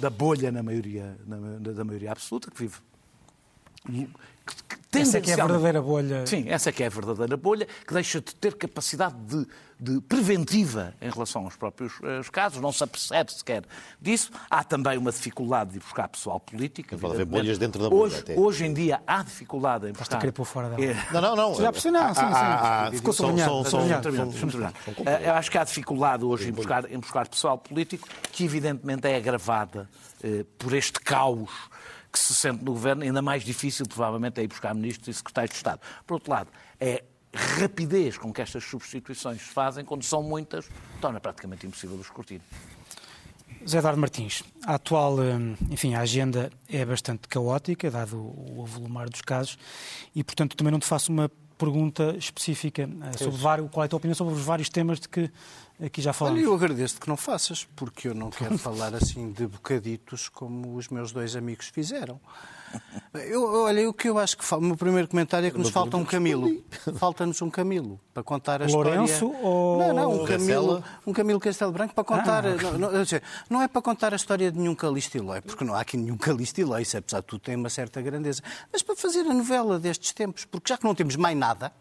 da 0.00 0.08
bolha 0.08 0.50
na 0.50 0.62
maioria, 0.62 1.18
na, 1.26 1.58
da 1.58 1.84
maioria 1.84 2.12
absoluta, 2.12 2.50
que 2.50 2.58
vive 2.58 2.78
Essa 5.00 5.18
é 5.18 5.20
que 5.20 5.30
é 5.30 5.34
a 5.34 5.46
verdadeira 5.46 5.82
bolha. 5.82 6.26
Sim, 6.26 6.44
essa 6.48 6.68
é 6.68 6.72
que 6.72 6.82
é 6.82 6.86
a 6.86 6.90
verdadeira 6.90 7.36
bolha, 7.36 7.66
que 7.86 7.92
deixa 7.92 8.20
de 8.20 8.34
ter 8.34 8.54
capacidade 8.54 9.16
de, 9.26 9.46
de 9.78 10.00
preventiva 10.02 10.94
em 11.00 11.10
relação 11.10 11.44
aos 11.44 11.56
próprios 11.56 11.94
eh, 12.02 12.20
casos, 12.30 12.60
não 12.60 12.70
se 12.72 12.84
apercebe 12.84 13.32
sequer 13.32 13.64
disso. 14.00 14.30
Há 14.48 14.62
também 14.62 14.96
uma 14.96 15.10
dificuldade 15.10 15.72
de 15.72 15.80
buscar 15.80 16.08
pessoal 16.08 16.38
político. 16.38 16.96
Pode 16.96 17.14
haver 17.14 17.26
bolhas 17.26 17.58
dentro 17.58 17.82
da 17.82 17.90
bolha 17.90 18.02
Hoje, 18.04 18.18
até. 18.20 18.38
hoje 18.38 18.64
em 18.64 18.72
dia 18.72 19.02
há 19.06 19.22
dificuldade 19.22 19.88
em 19.88 19.92
buscar... 19.92 20.18
querer 20.18 20.32
pôr 20.32 20.44
fora 20.44 20.70
dela. 20.70 20.84
É, 20.84 21.12
Não, 21.12 21.20
não, 21.20 21.36
não. 21.36 21.54
Já 21.56 21.72
percebi, 21.72 21.92
não, 21.92 22.14
sim, 22.14 22.20
sim. 22.20 22.96
Ficou 22.96 23.12
sublinhado, 23.12 23.64
Eu 25.24 25.34
acho 25.34 25.50
que 25.50 25.58
há 25.58 25.64
dificuldade 25.64 26.24
hoje 26.24 26.48
em 26.48 26.52
buscar, 26.52 26.90
em 26.90 26.98
buscar 26.98 27.26
pessoal 27.28 27.58
político, 27.58 28.08
que 28.32 28.44
evidentemente 28.44 29.08
é 29.08 29.16
agravada 29.16 29.88
eh, 30.22 30.44
por 30.56 30.72
este 30.72 31.00
caos 31.00 31.50
que 32.14 32.20
se 32.20 32.32
sente 32.32 32.64
no 32.64 32.72
governo, 32.72 33.02
ainda 33.02 33.20
mais 33.20 33.42
difícil, 33.42 33.84
provavelmente, 33.86 34.40
é 34.40 34.44
ir 34.44 34.46
buscar 34.46 34.72
ministros 34.72 35.08
e 35.08 35.12
secretários 35.12 35.50
de 35.50 35.56
Estado. 35.56 35.80
Por 36.06 36.14
outro 36.14 36.30
lado, 36.30 36.48
é 36.78 37.02
rapidez 37.34 38.16
com 38.16 38.32
que 38.32 38.40
estas 38.40 38.62
substituições 38.62 39.42
se 39.42 39.48
fazem, 39.48 39.84
quando 39.84 40.04
são 40.04 40.22
muitas, 40.22 40.68
torna 41.00 41.18
praticamente 41.18 41.66
impossível 41.66 41.96
o 41.96 42.00
escrutínio. 42.00 42.44
Zé 43.66 43.78
Eduardo 43.78 44.00
Martins, 44.00 44.44
a 44.64 44.74
atual, 44.74 45.18
hum, 45.18 45.56
enfim, 45.70 45.94
a 45.94 46.00
agenda 46.00 46.52
é 46.68 46.84
bastante 46.84 47.26
caótica, 47.26 47.90
dado 47.90 48.16
o 48.16 48.58
o 48.58 48.62
avolumar 48.62 49.10
dos 49.10 49.20
casos, 49.20 49.58
e, 50.14 50.22
portanto, 50.22 50.56
também 50.56 50.70
não 50.70 50.78
te 50.78 50.86
faço 50.86 51.10
uma 51.10 51.28
pergunta 51.58 52.14
específica 52.16 52.82
eh, 52.82 53.18
sobre 53.18 53.36
vários, 53.36 53.70
qual 53.70 53.82
é 53.82 53.86
a 53.86 53.88
tua 53.88 53.96
opinião 53.96 54.14
sobre 54.14 54.34
os 54.34 54.40
vários 54.40 54.68
temas 54.68 55.00
de 55.00 55.08
que 55.08 55.30
aqui 55.82 56.00
já 56.02 56.10
Olha, 56.10 56.14
falamos. 56.14 56.42
eu 56.42 56.54
agradeço-te 56.54 57.00
que 57.00 57.08
não 57.08 57.16
faças, 57.16 57.66
porque 57.76 58.08
eu 58.08 58.14
não 58.14 58.30
quero 58.30 58.56
falar 58.58 58.94
assim 58.94 59.30
de 59.32 59.46
bocaditos 59.46 60.28
como 60.28 60.76
os 60.76 60.88
meus 60.88 61.12
dois 61.12 61.36
amigos 61.36 61.68
fizeram. 61.68 62.20
Eu, 63.14 63.44
olha, 63.62 63.88
o 63.88 63.92
que 63.92 64.08
eu 64.08 64.18
acho 64.18 64.36
que 64.36 64.44
falta, 64.44 64.64
o 64.64 64.66
meu 64.66 64.76
primeiro 64.76 65.06
comentário 65.06 65.46
é 65.46 65.50
que 65.50 65.56
nos 65.58 65.70
falta 65.70 65.96
um 65.96 66.04
Camilo. 66.04 66.60
Falta-nos 66.96 67.40
um 67.40 67.48
Camilo 67.48 68.00
para 68.12 68.24
contar 68.24 68.60
a 68.62 68.66
Lourenço 68.66 69.26
história. 69.26 69.38
ou 69.46 69.78
Não, 69.78 69.94
não, 69.94 70.12
um 70.22 70.24
Camilo, 70.24 70.80
Castelo? 70.80 70.84
um 71.06 71.12
Camilo 71.12 71.38
Castelo 71.40 71.70
Branco 71.72 71.94
para 71.94 72.02
contar. 72.02 72.44
Ah, 72.44 72.56
não, 72.76 72.90
não, 72.90 73.04
não 73.48 73.62
é 73.62 73.68
para 73.68 73.80
contar 73.80 74.12
a 74.12 74.16
história 74.16 74.50
de 74.50 74.58
nenhum 74.58 74.74
Calixto 74.74 75.16
e 75.16 75.20
Loi, 75.20 75.40
porque 75.40 75.62
não 75.62 75.72
há 75.74 75.80
aqui 75.82 75.96
nenhum 75.96 76.16
Calixto 76.16 76.60
e 76.60 76.64
Loi, 76.64 76.82
isso 76.82 76.96
apesar 76.98 77.20
de 77.20 77.26
tudo 77.26 77.42
tem 77.42 77.54
uma 77.54 77.70
certa 77.70 78.02
grandeza. 78.02 78.42
Mas 78.72 78.82
para 78.82 78.96
fazer 78.96 79.20
a 79.20 79.32
novela 79.34 79.78
destes 79.78 80.12
tempos, 80.12 80.44
porque 80.44 80.72
já 80.72 80.76
que 80.76 80.82
não 80.84 80.96
temos 80.96 81.14
mais 81.14 81.36
nada, 81.38 81.72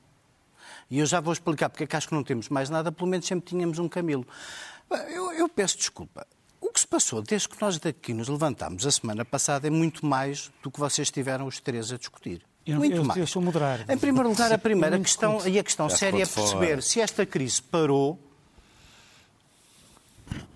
e 0.94 1.00
eu 1.00 1.08
já 1.08 1.20
vou 1.20 1.34
explicar 1.34 1.72
porque 1.72 1.86
é 1.86 1.88
que 1.88 1.96
acho 1.96 2.08
que 2.08 2.14
não 2.14 2.24
temos 2.24 2.50
mais 2.50 2.70
nada, 2.70 2.92
pelo 2.92 3.10
menos 3.10 3.26
sempre 3.26 3.50
tínhamos 3.50 3.80
um 3.80 3.90
Camilo. 3.90 4.28
Eu, 5.10 5.34
eu 5.34 5.50
peço 5.50 5.76
desculpa. 5.76 6.28
O 6.62 6.70
que 6.70 6.80
se 6.80 6.86
passou 6.86 7.20
desde 7.24 7.50
que 7.50 7.60
nós 7.60 7.80
daqui 7.80 8.14
nos 8.14 8.28
levantámos 8.28 8.86
a 8.86 8.92
semana 8.92 9.26
passada 9.26 9.66
é 9.66 9.72
muito 9.72 10.06
mais 10.06 10.52
do 10.62 10.70
que 10.70 10.80
vocês 10.80 11.10
tiveram 11.10 11.48
os 11.48 11.60
três 11.60 11.92
a 11.92 11.98
discutir. 11.98 12.46
Eu, 12.64 12.78
muito 12.78 12.96
eu, 12.96 13.04
mais. 13.04 13.20
eu 13.20 13.26
sou 13.26 13.42
moderar. 13.42 13.84
Em 13.90 13.98
primeiro 13.98 14.30
lugar, 14.30 14.54
a 14.54 14.58
primeira 14.60 15.00
questão, 15.00 15.40
e 15.48 15.58
a 15.58 15.64
questão 15.64 15.90
Já 15.90 15.98
séria 15.98 16.22
é 16.22 16.28
perceber 16.28 16.68
fora. 16.68 16.82
se 16.84 17.02
esta 17.02 17.26
crise 17.26 17.60
parou, 17.60 18.20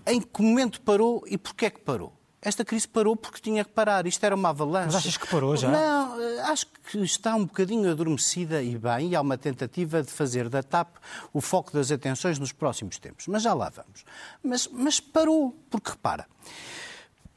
em 0.06 0.20
que 0.20 0.40
momento 0.40 0.80
parou 0.82 1.24
e 1.26 1.36
porquê 1.36 1.66
é 1.66 1.70
que 1.70 1.80
parou. 1.80 2.12
Esta 2.40 2.64
crise 2.64 2.86
parou 2.86 3.16
porque 3.16 3.40
tinha 3.40 3.64
que 3.64 3.70
parar. 3.70 4.06
Isto 4.06 4.24
era 4.24 4.34
uma 4.34 4.50
avalanche. 4.50 4.86
Mas 4.86 4.96
achas 4.96 5.16
que 5.16 5.26
parou 5.26 5.56
já? 5.56 5.68
Não, 5.70 6.20
eh, 6.20 6.40
acho 6.42 6.66
que 6.66 6.98
está 6.98 7.34
um 7.34 7.44
bocadinho 7.44 7.90
adormecida 7.90 8.62
e 8.62 8.78
bem, 8.78 9.10
e 9.10 9.16
há 9.16 9.20
uma 9.20 9.36
tentativa 9.36 10.02
de 10.02 10.10
fazer 10.10 10.48
da 10.48 10.62
TAP 10.62 10.96
o 11.32 11.40
foco 11.40 11.72
das 11.72 11.90
atenções 11.90 12.38
nos 12.38 12.52
próximos 12.52 12.98
tempos. 12.98 13.26
Mas 13.26 13.42
já 13.42 13.52
lá 13.54 13.70
vamos. 13.70 14.04
Mas, 14.42 14.68
mas 14.68 15.00
parou, 15.00 15.56
porque 15.68 15.90
repara, 15.90 16.26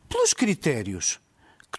pelos 0.07 0.33
critérios 0.33 1.19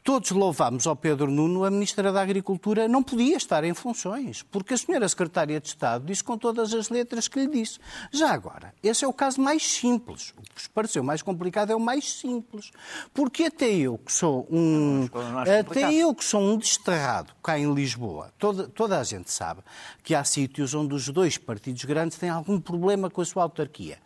todos 0.02 0.30
louvámos 0.30 0.86
ao 0.86 0.96
Pedro 0.96 1.30
Nuno, 1.30 1.64
a 1.64 1.70
Ministra 1.70 2.12
da 2.12 2.20
Agricultura 2.20 2.88
não 2.88 3.02
podia 3.02 3.36
estar 3.36 3.62
em 3.64 3.72
funções, 3.72 4.42
porque 4.42 4.74
a 4.74 4.76
senhora 4.76 5.08
Secretária 5.08 5.60
de 5.60 5.68
Estado 5.68 6.04
disse 6.04 6.24
com 6.24 6.36
todas 6.36 6.74
as 6.74 6.88
letras 6.88 7.28
que 7.28 7.40
lhe 7.40 7.46
disse. 7.46 7.78
Já 8.10 8.32
agora, 8.32 8.74
esse 8.82 9.04
é 9.04 9.08
o 9.08 9.12
caso 9.12 9.40
mais 9.40 9.62
simples. 9.62 10.34
O 10.36 10.42
que 10.42 10.54
vos 10.54 10.66
pareceu 10.66 11.02
mais 11.02 11.22
complicado 11.22 11.70
é 11.70 11.76
o 11.76 11.80
mais 11.80 12.12
simples. 12.12 12.70
Porque 13.14 13.44
até 13.44 13.70
eu, 13.70 13.98
que 13.98 14.12
sou 14.12 14.46
um. 14.50 15.08
não 15.12 15.38
acho 15.38 15.52
Até 15.52 15.94
eu, 15.94 16.14
que 16.14 16.24
sou 16.24 16.40
um 16.40 16.56
desterrado 16.56 17.32
cá 17.42 17.58
em 17.58 17.72
Lisboa, 17.72 18.32
toda, 18.38 18.68
toda 18.68 18.98
a 18.98 19.04
gente 19.04 19.30
sabe 19.30 19.62
que 20.02 20.14
há 20.14 20.24
sítios 20.24 20.74
onde 20.74 20.94
os 20.94 21.08
dois 21.08 21.38
partidos 21.38 21.84
grandes 21.84 22.18
têm 22.18 22.28
algum 22.28 22.60
problema 22.60 23.08
com 23.08 23.20
a 23.20 23.24
sua 23.24 23.44
autarquia. 23.44 23.98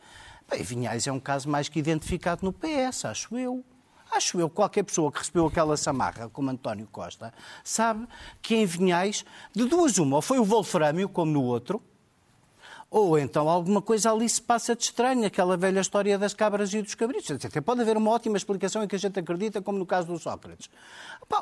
Bem, 0.49 0.63
Vinhais 0.63 1.07
é 1.07 1.13
um 1.13 1.19
caso 1.19 1.49
mais 1.49 1.69
que 1.69 1.79
identificado 1.79 2.45
no 2.45 2.53
PS, 2.53 3.07
acho 3.07 3.37
eu. 3.37 3.65
Acho 4.11 4.41
eu, 4.41 4.49
qualquer 4.49 4.83
pessoa 4.83 5.11
que 5.11 5.19
recebeu 5.19 5.47
aquela 5.47 5.77
samarra, 5.77 6.29
como 6.29 6.51
António 6.51 6.89
Costa, 6.91 7.33
sabe 7.63 8.07
que 8.41 8.55
em 8.55 8.65
Vinhais, 8.65 9.25
de 9.55 9.65
duas 9.65 9.99
uma, 9.99 10.17
ou 10.17 10.23
foi 10.23 10.39
o 10.39 10.45
Wolframio, 10.45 11.09
como 11.09 11.33
no 11.33 11.43
outro, 11.43 11.83
ou 12.89 13.19
então 13.19 13.49
alguma 13.49 13.83
coisa 13.83 14.13
ali 14.13 14.29
se 14.29 14.41
passa 14.41 14.77
de 14.77 14.85
estranho, 14.85 15.27
aquela 15.27 15.57
velha 15.57 15.81
história 15.81 16.17
das 16.17 16.33
cabras 16.33 16.73
e 16.73 16.81
dos 16.81 16.95
cabritos. 16.95 17.31
Até 17.31 17.61
pode 17.61 17.81
haver 17.81 17.97
uma 17.97 18.11
ótima 18.11 18.37
explicação 18.37 18.83
em 18.83 18.89
que 18.89 18.95
a 18.95 18.99
gente 18.99 19.19
acredita, 19.19 19.61
como 19.61 19.79
no 19.79 19.85
caso 19.85 20.07
do 20.07 20.19
Sócrates. 20.19 20.71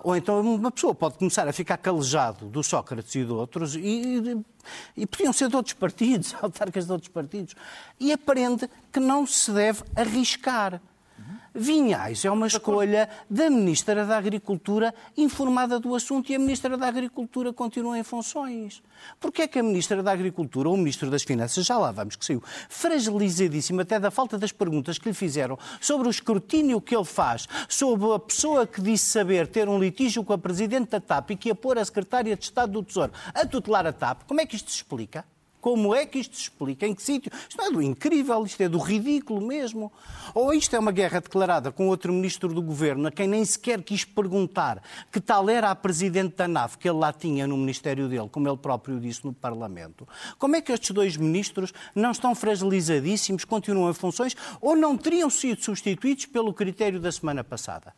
Ou 0.03 0.17
então 0.17 0.41
uma 0.41 0.71
pessoa 0.71 0.95
pode 0.95 1.19
começar 1.19 1.47
a 1.47 1.53
ficar 1.53 1.77
calejado 1.77 2.47
do 2.47 2.63
Sócrates 2.63 3.15
e 3.15 3.25
de 3.25 3.33
outros, 3.33 3.77
e, 3.77 4.43
e 4.97 5.07
podiam 5.07 5.33
ser 5.33 5.49
de 5.49 5.57
outros 5.57 5.75
partidos, 5.75 6.35
autarcas 6.41 6.87
de 6.87 6.93
outros 6.93 7.11
partidos, 7.11 7.55
e 8.01 8.11
aprende 8.11 8.69
que 8.91 8.99
não 8.99 9.27
se 9.27 9.53
deve 9.53 9.83
arriscar. 9.95 10.81
Vinhais 11.57 12.25
é 12.25 12.31
uma 12.33 12.49
escolha 12.49 13.09
da 13.31 13.49
Ministra 13.49 14.05
da 14.05 14.19
Agricultura 14.19 14.93
informada 15.17 15.79
do 15.79 15.95
assunto 15.95 16.33
e 16.33 16.35
a 16.35 16.39
Ministra 16.39 16.77
da 16.77 16.89
Agricultura 16.89 17.53
continua 17.53 17.97
em 17.97 18.03
funções. 18.03 18.83
Porquê 19.21 19.43
é 19.43 19.47
que 19.47 19.61
a 19.61 19.63
Ministra 19.63 20.03
da 20.03 20.11
Agricultura 20.11 20.69
ou 20.69 20.75
o 20.75 20.79
Ministro 20.79 21.09
das 21.09 21.23
Finanças, 21.23 21.65
já 21.65 21.79
lá 21.79 21.93
vamos 21.93 22.17
que 22.17 22.25
saiu, 22.25 22.43
fragilizadíssimo 22.69 23.83
até 23.83 24.01
da 24.01 24.11
falta 24.11 24.37
das 24.37 24.51
perguntas 24.51 24.99
que 24.99 25.09
lhe 25.09 25.15
fizeram 25.15 25.57
sobre 25.81 26.09
o 26.09 26.11
escrutínio 26.11 26.81
que 26.81 26.97
ele 26.97 27.05
faz, 27.05 27.47
sobre 27.69 28.13
a 28.13 28.19
pessoa 28.19 28.67
que 28.67 28.81
disse 28.81 29.07
saber 29.07 29.47
ter 29.47 29.69
um 29.69 29.79
litígio 29.79 30.25
com 30.25 30.33
a 30.33 30.39
Presidente 30.39 30.91
da 30.91 31.01
TAP 31.01 31.31
e 31.31 31.37
que 31.37 31.51
ia 31.51 31.55
pôr 31.55 31.79
a 31.79 31.85
Secretária 31.85 32.35
de 32.35 32.43
Estado 32.43 32.73
do 32.73 32.83
Tesouro 32.83 33.13
a 33.33 33.47
tutelar 33.47 33.87
a 33.87 33.93
TAP, 33.93 34.23
como 34.27 34.41
é 34.41 34.47
que 34.47 34.57
isto 34.57 34.73
se 34.73 34.79
explica? 34.79 35.25
Como 35.65 35.95
é 35.95 36.05
que 36.05 36.19
isto 36.19 36.37
se 36.37 36.43
explica? 36.43 36.87
Em 36.87 36.95
que 36.95 37.03
sítio? 37.03 37.33
Isto 37.49 37.57
não 37.57 37.69
é 37.69 37.71
do 37.71 37.81
incrível, 37.81 38.45
isto 38.45 38.63
é 38.63 38.69
do 38.69 38.77
ridículo 38.77 39.41
mesmo. 39.41 39.91
Ou 40.35 40.53
isto 40.53 40.77
é 40.77 40.79
uma 40.79 40.93
guerra 40.93 41.23
declarada 41.23 41.73
com 41.73 41.89
outro 41.89 42.13
ministro 42.13 42.53
do 42.53 42.61
governo, 42.61 43.09
a 43.09 43.11
quem 43.11 43.27
nem 43.27 43.43
sequer 43.47 43.83
quis 43.83 44.05
perguntar 44.05 44.83
que 45.11 45.23
tal 45.23 45.49
era 45.49 45.71
a 45.71 45.75
presidente 45.75 46.37
da 46.37 46.47
NAV 46.47 46.77
que 46.77 46.87
ele 46.87 46.99
lá 46.99 47.15
tinha 47.15 47.47
no 47.47 47.57
ministério 47.57 48.11
dele, 48.11 48.29
como 48.31 48.47
ele 48.47 48.59
próprio 48.59 49.01
disse 49.01 49.25
no 49.25 49.33
Parlamento. 49.33 50.07
Como 50.39 50.55
é 50.55 50.61
que 50.61 50.71
estes 50.71 50.91
dois 50.91 51.17
ministros 51.17 51.73
não 51.95 52.11
estão 52.11 52.35
fragilizadíssimos, 52.35 53.47
continuam 53.47 53.89
em 53.89 53.95
funções, 53.95 54.37
ou 54.61 54.77
não 54.77 54.99
teriam 54.99 55.31
sido 55.31 55.65
substituídos 55.65 56.27
pelo 56.27 56.53
critério 56.53 57.01
da 57.01 57.11
semana 57.11 57.43
passada? 57.43 57.95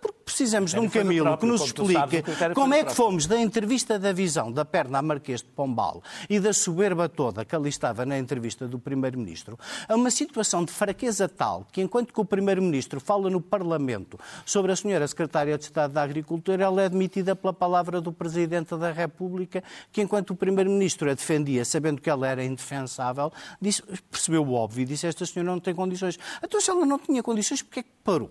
Porque 0.00 0.16
precisamos 0.24 0.72
de 0.72 0.78
um 0.78 0.90
foi 0.90 1.02
do 1.02 1.06
Camilo 1.06 1.38
que 1.38 1.46
nos 1.46 1.72
como 1.72 1.92
sabes, 1.92 2.18
explique 2.18 2.36
foi 2.36 2.54
como 2.54 2.74
é 2.74 2.84
que 2.84 2.94
fomos 2.94 3.26
da 3.26 3.40
entrevista 3.40 3.98
da 3.98 4.12
visão 4.12 4.50
da 4.50 4.64
perna 4.64 4.98
a 4.98 5.02
Marquês 5.02 5.40
de 5.40 5.48
Pombal 5.48 6.02
e 6.28 6.40
da 6.40 6.52
soberba 6.52 7.08
toda 7.08 7.44
que 7.44 7.54
ali 7.54 7.68
estava 7.68 8.04
na 8.04 8.18
entrevista 8.18 8.66
do 8.66 8.78
Primeiro-Ministro 8.78 9.58
a 9.88 9.94
uma 9.94 10.10
situação 10.10 10.64
de 10.64 10.72
fraqueza 10.72 11.28
tal 11.28 11.66
que 11.72 11.80
enquanto 11.80 12.12
que 12.12 12.20
o 12.20 12.24
Primeiro-Ministro 12.24 13.00
fala 13.00 13.30
no 13.30 13.40
Parlamento 13.40 14.18
sobre 14.44 14.72
a 14.72 14.76
senhora 14.76 15.06
Secretária 15.06 15.56
de 15.56 15.64
Estado 15.64 15.92
da 15.92 16.02
Agricultura, 16.02 16.64
ela 16.64 16.82
é 16.82 16.86
admitida 16.86 17.36
pela 17.36 17.52
palavra 17.52 18.00
do 18.00 18.12
Presidente 18.12 18.76
da 18.76 18.90
República 18.90 19.62
que 19.92 20.02
enquanto 20.02 20.30
o 20.30 20.36
Primeiro-Ministro 20.36 21.10
a 21.10 21.14
defendia, 21.14 21.64
sabendo 21.64 22.00
que 22.00 22.10
ela 22.10 22.26
era 22.26 22.44
indefensável, 22.44 23.32
disse, 23.60 23.82
percebeu 24.10 24.44
o 24.44 24.52
óbvio 24.52 24.82
e 24.82 24.84
disse 24.84 25.06
esta 25.06 25.24
senhora 25.24 25.52
não 25.52 25.60
tem 25.60 25.74
condições. 25.74 26.18
Então 26.42 26.60
se 26.60 26.70
ela 26.70 26.84
não 26.84 26.98
tinha 26.98 27.22
condições, 27.22 27.62
porquê 27.62 27.80
é 27.80 27.82
que 27.84 27.90
parou? 28.02 28.30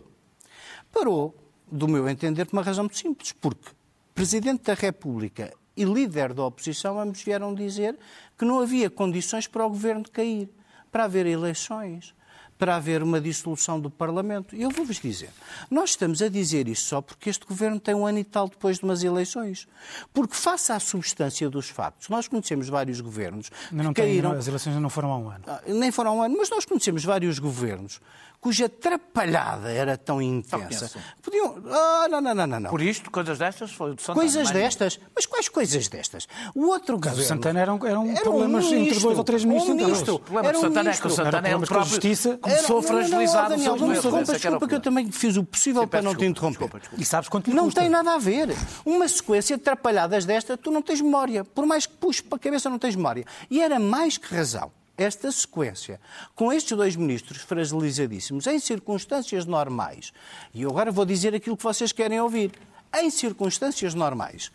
Parou, 0.92 1.45
do 1.72 1.88
meu 1.88 2.08
entender, 2.08 2.46
por 2.46 2.56
uma 2.58 2.64
razão 2.64 2.84
muito 2.84 2.98
simples, 2.98 3.32
porque 3.32 3.70
Presidente 4.14 4.64
da 4.64 4.74
República 4.74 5.54
e 5.76 5.84
líder 5.84 6.34
da 6.34 6.46
oposição 6.46 7.00
ambos 7.00 7.22
vieram 7.22 7.54
dizer 7.54 7.98
que 8.38 8.46
não 8.46 8.60
havia 8.60 8.90
condições 8.90 9.46
para 9.46 9.66
o 9.66 9.70
governo 9.70 10.10
cair, 10.10 10.50
para 10.90 11.04
haver 11.04 11.26
eleições, 11.26 12.16
para 12.58 12.78
haver 12.78 13.04
uma 13.04 13.20
dissolução 13.20 13.80
do 13.80 13.90
Parlamento. 13.90 14.56
E 14.56 14.62
eu 14.62 14.70
vou-vos 14.70 14.98
dizer, 15.00 15.30
nós 15.70 15.90
estamos 15.90 16.22
a 16.22 16.30
dizer 16.30 16.68
isso 16.70 16.86
só 16.86 17.02
porque 17.02 17.30
este 17.30 17.46
governo 17.46 17.80
tem 17.80 17.94
um 17.94 18.06
ano 18.06 18.20
e 18.20 18.24
tal 18.24 18.48
depois 18.48 18.78
de 18.78 18.86
umas 18.86 19.04
eleições. 19.04 19.68
Porque, 20.14 20.36
face 20.36 20.72
à 20.72 20.80
substância 20.80 21.50
dos 21.50 21.68
factos, 21.70 22.08
nós 22.08 22.28
conhecemos 22.28 22.70
vários 22.70 23.02
governos 23.02 23.52
não 23.72 23.94
que 23.94 24.02
tem, 24.02 24.12
caíram. 24.12 24.32
as 24.32 24.48
eleições 24.48 24.76
não 24.78 24.90
foram 24.90 25.12
há 25.12 25.18
um 25.18 25.30
ano. 25.30 25.44
Ah, 25.46 25.62
Nem 25.68 25.92
foram 25.92 26.18
um 26.18 26.22
ano, 26.22 26.38
mas 26.38 26.50
nós 26.50 26.64
conhecemos 26.64 27.04
vários 27.04 27.38
governos 27.40 28.00
cuja 28.46 28.68
atrapalhada 28.68 29.72
era 29.72 29.98
tão 29.98 30.22
intensa. 30.22 30.92
Podiam. 31.20 31.56
Ah, 31.68 32.08
não, 32.12 32.22
não, 32.22 32.36
não, 32.36 32.46
não. 32.46 32.60
não. 32.60 32.70
Por 32.70 32.80
isto, 32.80 33.10
coisas 33.10 33.40
destas, 33.40 33.72
foi 33.72 33.90
o 33.90 33.96
de 33.96 34.04
Santana. 34.04 34.20
Coisas 34.22 34.52
destas? 34.52 35.00
Mas 35.16 35.26
quais 35.26 35.50
coisas 35.50 35.88
destas? 35.88 36.28
O 36.54 36.68
outro 36.68 37.00
caso 37.00 37.16
do 37.16 37.24
Santana 37.24 37.60
eram, 37.60 37.80
eram 37.84 38.06
Era 38.08 38.20
um 38.20 38.22
problemas 38.22 38.66
entre 38.66 38.76
ministro, 38.78 39.02
dois 39.02 39.18
ou 39.18 39.24
três 39.24 39.44
ministros 39.44 39.72
um 39.72 39.74
entre 39.74 39.86
ministro. 39.88 40.16
O 40.16 40.20
problema 40.20 40.48
Era 40.50 40.54
do 40.54 40.60
um 40.60 40.62
Santana 40.62 40.92
é 40.92 40.94
que 40.94 41.00
o 41.00 41.04
ministro. 41.06 41.26
Santana 41.26 41.48
Era 41.48 41.56
é 41.56 41.58
o 41.58 41.62
próprio 41.62 41.90
justiça. 41.90 42.38
começou 42.38 42.76
não, 42.76 42.84
fragilizar 42.84 43.52
o 43.52 43.60
seu 43.60 43.78
governo. 43.78 43.96
é 43.96 44.22
o 44.22 44.24
desculpa, 44.24 44.68
que 44.68 44.76
eu 44.76 44.80
também 44.80 45.12
fiz 45.12 45.38
o 45.38 45.44
possível 45.44 45.82
Sim, 45.82 45.88
para 45.88 46.02
não 46.04 46.12
te 46.14 46.20
desculpa, 46.20 46.30
interromper. 46.30 46.60
desculpa, 46.60 46.80
desculpa. 46.82 47.02
E 47.02 47.06
sabes 47.06 47.30
quanto 47.30 47.50
lhe 47.50 47.56
Não 47.56 47.64
custa? 47.64 47.82
tem 47.82 47.90
nada 47.90 48.14
a 48.14 48.20
ver. 48.20 48.50
Uma 48.86 49.08
sequência 49.08 49.58
de 49.58 49.62
atrapalhadas 49.64 50.24
desta, 50.24 50.56
tu 50.56 50.70
não 50.70 50.84
tens 50.84 51.02
memória. 51.02 51.44
Por 51.44 51.66
mais 51.66 51.88
que 51.88 51.94
puxes 51.94 52.22
para 52.22 52.36
a 52.36 52.40
cabeça, 52.40 52.70
não 52.70 52.78
tens 52.78 52.96
memória. 52.96 53.26
E 53.50 53.60
era 53.60 53.80
mais 53.80 54.20
que 54.20 54.36
razão. 54.36 54.72
Esta 54.98 55.32
sequência, 55.32 56.00
com 56.34 56.54
estes 56.54 56.78
dois 56.78 56.96
ministros 56.96 57.42
fragilizadíssimos, 57.42 58.48
em 58.48 58.60
circunstâncias 58.60 59.46
normais, 59.46 60.14
e 60.54 60.62
eu 60.62 60.70
agora 60.70 60.92
vou 60.92 61.06
dizer 61.06 61.36
aquilo 61.36 61.58
que 61.58 61.64
vocês 61.64 61.92
querem 61.92 62.20
ouvir, 62.20 62.52
em 62.94 63.10
circunstâncias 63.10 63.94
normais, 63.94 64.52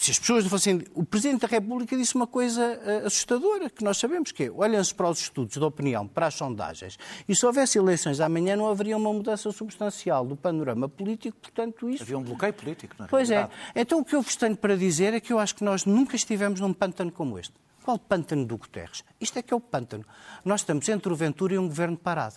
se 0.00 0.12
as 0.12 0.18
pessoas 0.18 0.44
não 0.44 0.50
fossem. 0.50 0.82
O 0.94 1.04
Presidente 1.04 1.42
da 1.42 1.46
República 1.46 1.94
disse 1.94 2.14
uma 2.14 2.26
coisa 2.26 2.62
eh, 2.62 3.02
assustadora, 3.04 3.68
que 3.68 3.84
nós 3.84 3.98
sabemos 3.98 4.32
que 4.32 4.44
é: 4.44 4.50
olhem-se 4.50 4.94
para 4.94 5.10
os 5.10 5.20
estudos 5.20 5.58
de 5.58 5.62
opinião, 5.62 6.08
para 6.08 6.28
as 6.28 6.34
sondagens, 6.34 6.98
e 7.28 7.36
se 7.36 7.44
houvesse 7.44 7.76
eleições 7.76 8.18
amanhã 8.18 8.56
não 8.56 8.66
haveria 8.66 8.96
uma 8.96 9.12
mudança 9.12 9.52
substancial 9.52 10.24
do 10.24 10.36
panorama 10.36 10.88
político, 10.88 11.36
portanto, 11.36 11.90
isso. 11.90 12.02
Havia 12.02 12.16
um 12.16 12.22
bloqueio 12.22 12.54
político, 12.54 12.94
na 12.98 13.08
Pois 13.08 13.30
é. 13.30 13.46
Então 13.76 13.98
o 13.98 14.04
que 14.04 14.16
eu 14.16 14.22
vos 14.22 14.36
tenho 14.36 14.56
para 14.56 14.74
dizer 14.74 15.12
é 15.12 15.20
que 15.20 15.34
eu 15.34 15.38
acho 15.38 15.54
que 15.54 15.62
nós 15.62 15.84
nunca 15.84 16.16
estivemos 16.16 16.60
num 16.60 16.72
pântano 16.72 17.12
como 17.12 17.38
este. 17.38 17.52
Qual 17.82 17.98
pântano 17.98 18.44
do 18.44 18.58
Guterres? 18.58 19.02
Isto 19.18 19.38
é 19.38 19.42
que 19.42 19.54
é 19.54 19.56
o 19.56 19.60
pântano. 19.60 20.04
Nós 20.44 20.60
estamos 20.60 20.86
entre 20.90 21.10
o 21.10 21.16
Ventura 21.16 21.54
e 21.54 21.58
um 21.58 21.66
governo 21.66 21.96
parado, 21.96 22.36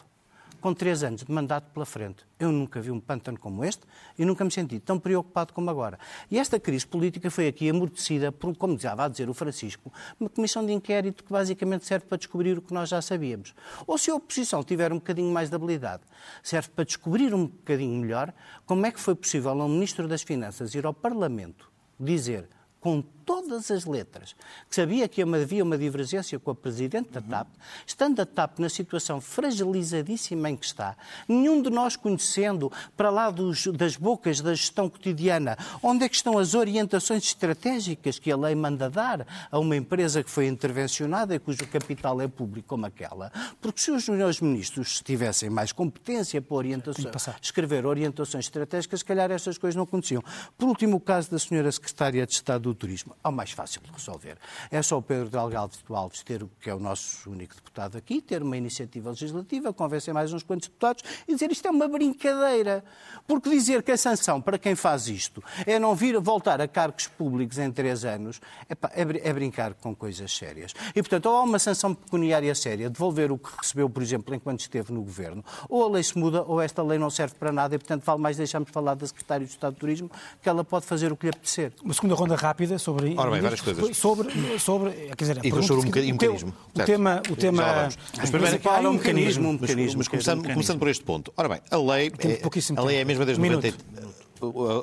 com 0.62 0.73
três 0.73 1.03
anos 1.03 1.21
de 1.21 1.29
mandato 1.29 1.69
pela 1.73 1.86
frente. 1.86 2.25
Eu 2.39 2.49
nunca 2.49 2.79
vi 2.79 2.89
um 2.89 2.99
pântano 2.99 3.38
como 3.38 3.62
este 3.65 3.82
e 4.17 4.23
nunca 4.23 4.45
me 4.45 4.51
senti 4.51 4.79
tão 4.79 4.97
preocupado 4.97 5.51
como 5.51 5.69
agora. 5.69 5.99
E 6.32 6.39
esta 6.39 6.58
crise 6.58 6.88
política 6.88 7.29
foi 7.29 7.49
aqui 7.49 7.69
amortecida 7.69 8.32
por, 8.32 8.56
como 8.56 8.73
dizia 8.77 8.93
a 8.93 9.08
dizer 9.10 9.29
o 9.29 9.34
Francisco, 9.34 9.91
uma 10.17 10.29
comissão 10.29 10.65
de 10.65 10.71
inquérito 10.71 11.25
que 11.25 11.32
basicamente 11.34 11.86
serve 11.86 12.06
para 12.06 12.17
descobrir 12.17 12.58
o 12.58 12.62
que 12.62 12.73
nós 12.73 12.88
já 12.88 13.01
sabíamos. 13.01 13.53
Ou 13.86 13.97
se 13.97 14.10
a 14.10 14.15
oposição 14.15 14.63
tiver 14.63 14.93
um 14.93 14.97
bocadinho 14.97 15.32
mais 15.32 15.49
de 15.49 15.56
habilidade, 15.58 16.03
serve 16.41 16.69
para 16.69 16.86
descobrir 16.86 17.34
um 17.34 17.47
bocadinho 17.47 17.99
melhor 17.99 18.34
como 18.65 18.86
é 18.86 18.91
que 18.93 18.99
foi 18.99 19.13
possível 19.13 19.51
a 19.51 19.65
um 19.65 19.69
Ministro 19.69 20.08
das 20.08 20.21
Finanças 20.21 20.73
ir 20.73 20.86
ao 20.86 20.93
Parlamento 20.93 21.69
dizer 21.99 22.47
com 22.84 23.01
todas 23.25 23.71
as 23.71 23.86
letras 23.86 24.36
que 24.69 24.75
sabia 24.75 25.07
que 25.07 25.21
havia 25.21 25.63
uma 25.63 25.77
divergência 25.77 26.39
com 26.39 26.51
a 26.51 26.55
Presidente 26.55 27.12
da 27.12 27.21
TAP, 27.21 27.47
estando 27.86 28.19
a 28.21 28.25
TAP 28.25 28.59
na 28.59 28.69
situação 28.69 29.19
fragilizadíssima 29.19 30.49
em 30.49 30.55
que 30.55 30.65
está, 30.65 30.95
nenhum 31.27 31.62
de 31.62 31.69
nós 31.69 31.95
conhecendo, 31.95 32.71
para 32.95 33.09
lá 33.09 33.29
dos, 33.29 33.67
das 33.67 33.95
bocas 33.95 34.41
da 34.41 34.53
gestão 34.53 34.89
cotidiana, 34.89 35.57
onde 35.81 36.05
é 36.05 36.09
que 36.09 36.15
estão 36.15 36.38
as 36.38 36.53
orientações 36.53 37.23
estratégicas 37.23 38.19
que 38.19 38.31
a 38.31 38.38
lei 38.38 38.55
manda 38.55 38.89
dar 38.89 39.25
a 39.51 39.59
uma 39.59 39.75
empresa 39.75 40.23
que 40.23 40.29
foi 40.29 40.47
intervencionada 40.47 41.36
e 41.36 41.39
cujo 41.39 41.65
capital 41.67 42.21
é 42.21 42.27
público 42.27 42.67
como 42.69 42.86
aquela. 42.86 43.31
Porque 43.62 43.81
se 43.81 43.91
os 43.91 44.03
senhores 44.03 44.41
ministros 44.41 45.01
tivessem 45.01 45.49
mais 45.49 45.71
competência 45.71 46.41
para 46.41 46.55
orientação, 46.55 47.33
escrever 47.41 47.86
orientações 47.86 48.45
estratégicas, 48.45 48.99
se 48.99 49.05
calhar 49.05 49.31
estas 49.31 49.57
coisas 49.57 49.75
não 49.75 49.83
aconteciam. 49.83 50.23
Por 50.57 50.67
último, 50.67 50.97
o 50.97 50.99
caso 50.99 51.31
da 51.31 51.39
senhora 51.39 51.71
Secretária 51.71 52.25
de 52.25 52.33
Estado 52.33 52.63
do 52.63 52.75
Turismo. 52.75 53.12
É 53.23 53.28
o 53.28 53.32
mais 53.32 53.52
fácil 53.52 53.82
de 53.82 53.91
resolver. 53.91 54.38
É 54.71 54.82
só 54.82 54.97
o 54.97 55.02
Pedro 55.02 55.30
Delgado 55.30 55.71
de 55.71 55.95
Alves 55.95 56.23
ter, 56.23 56.45
que 56.62 56.69
é 56.69 56.73
o 56.73 56.80
nosso 56.80 57.30
único 57.30 57.56
deputado 57.56 57.97
aqui, 57.97 58.21
ter 58.21 58.41
uma 58.41 58.58
iniciativa 58.58 59.10
legislativa, 59.10 59.73
convencer 59.73 60.13
mais 60.13 60.32
uns 60.32 60.43
quantos 60.43 60.67
deputados 60.67 61.04
e 61.28 61.34
dizer 61.34 61.52
isto 61.52 61.67
é 61.67 61.71
uma 61.71 61.88
brincadeira. 61.88 62.84
Porque 63.28 63.49
dizer 63.49 63.84
que 63.84 63.91
a 63.91 63.97
sanção 63.97 64.41
para 64.41 64.58
quem 64.58 64.76
faz 64.76 65.08
isto 65.08 65.43
é 65.65 65.80
não 65.80 65.95
vir 65.95 66.19
voltar 66.19 66.62
a 66.62 66.67
cargos 66.67 67.08
públicos 67.08 67.58
em 67.58 67.71
três 67.71 68.06
anos 68.06 68.39
é, 68.69 69.30
é 69.30 69.34
brincar 69.34 69.73
com 69.73 69.95
coisas 69.95 70.36
sérias. 70.36 70.73
E, 70.95 71.02
portanto, 71.02 71.26
ou 71.28 71.38
há 71.38 71.41
uma 71.41 71.60
sanção 71.60 71.93
pecuniária 71.93 72.54
séria, 72.56 72.89
devolver 72.89 73.32
o 73.32 73.38
que 73.38 73.49
recebeu, 73.58 73.89
por 73.89 74.02
exemplo, 74.04 74.34
enquanto 74.34 74.62
esteve 74.62 74.91
no 74.91 75.02
governo, 75.02 75.43
ou 75.69 75.86
a 75.86 75.89
lei 75.89 76.04
se 76.04 76.17
muda, 76.17 76.43
ou 76.43 76.62
esta 76.62 76.84
lei 76.84 76.97
não 76.97 77.10
serve 77.10 77.36
para 77.36 77.52
nada 77.52 77.76
e, 77.76 77.78
portanto, 77.78 78.04
vale 78.04 78.21
mais 78.21 78.38
deixarmos 78.38 78.69
falar 78.71 78.95
da 78.95 79.06
Secretária 79.06 79.45
de 79.45 79.52
Estado 79.52 79.73
de 79.73 79.80
Turismo, 79.80 80.12
que 80.41 80.49
ela 80.49 80.63
pode 80.63 80.86
fazer 80.86 81.12
o 81.12 81.17
que 81.17 81.26
lhe 81.26 81.30
apetecer. 81.30 81.73
Uma 81.84 81.93
segunda 81.93 82.15
ronda 82.15 82.36
rápida 82.36 82.78
sobre. 82.78 83.03
Ora 83.18 83.32
bem, 83.32 83.42
várias 83.42 83.62
coisas. 83.62 83.98
Sobre, 83.98 84.60
sobre, 84.60 84.92
quer 84.92 85.16
dizer, 85.16 85.46
e 85.46 85.50
sobre 85.63 85.74
o 85.74 85.84
mecanismo. 85.84 86.54
O 86.74 86.84
tema. 86.86 87.22
O 87.30 87.36
tema 87.36 87.89
mas 88.18 88.30
primeiro, 88.30 88.60
há 88.70 88.80
um 88.80 88.94
mecanismo. 88.94 89.50
Um 89.50 89.54
mecanismo 89.54 89.98
mas, 90.00 90.08
começando, 90.08 90.44
começando 90.44 90.80
por 90.80 90.88
este 90.88 91.04
ponto. 91.04 91.34
Ora 91.36 91.50
bem, 91.50 91.62
a 91.70 91.78
lei, 91.78 92.12
é, 92.20 92.42
a 92.76 92.82
lei 92.84 92.98
é 92.98 93.02
a 93.02 93.06
mesma 93.06 93.26
desde 93.26 93.42
um 93.42 93.52
90 93.52 93.74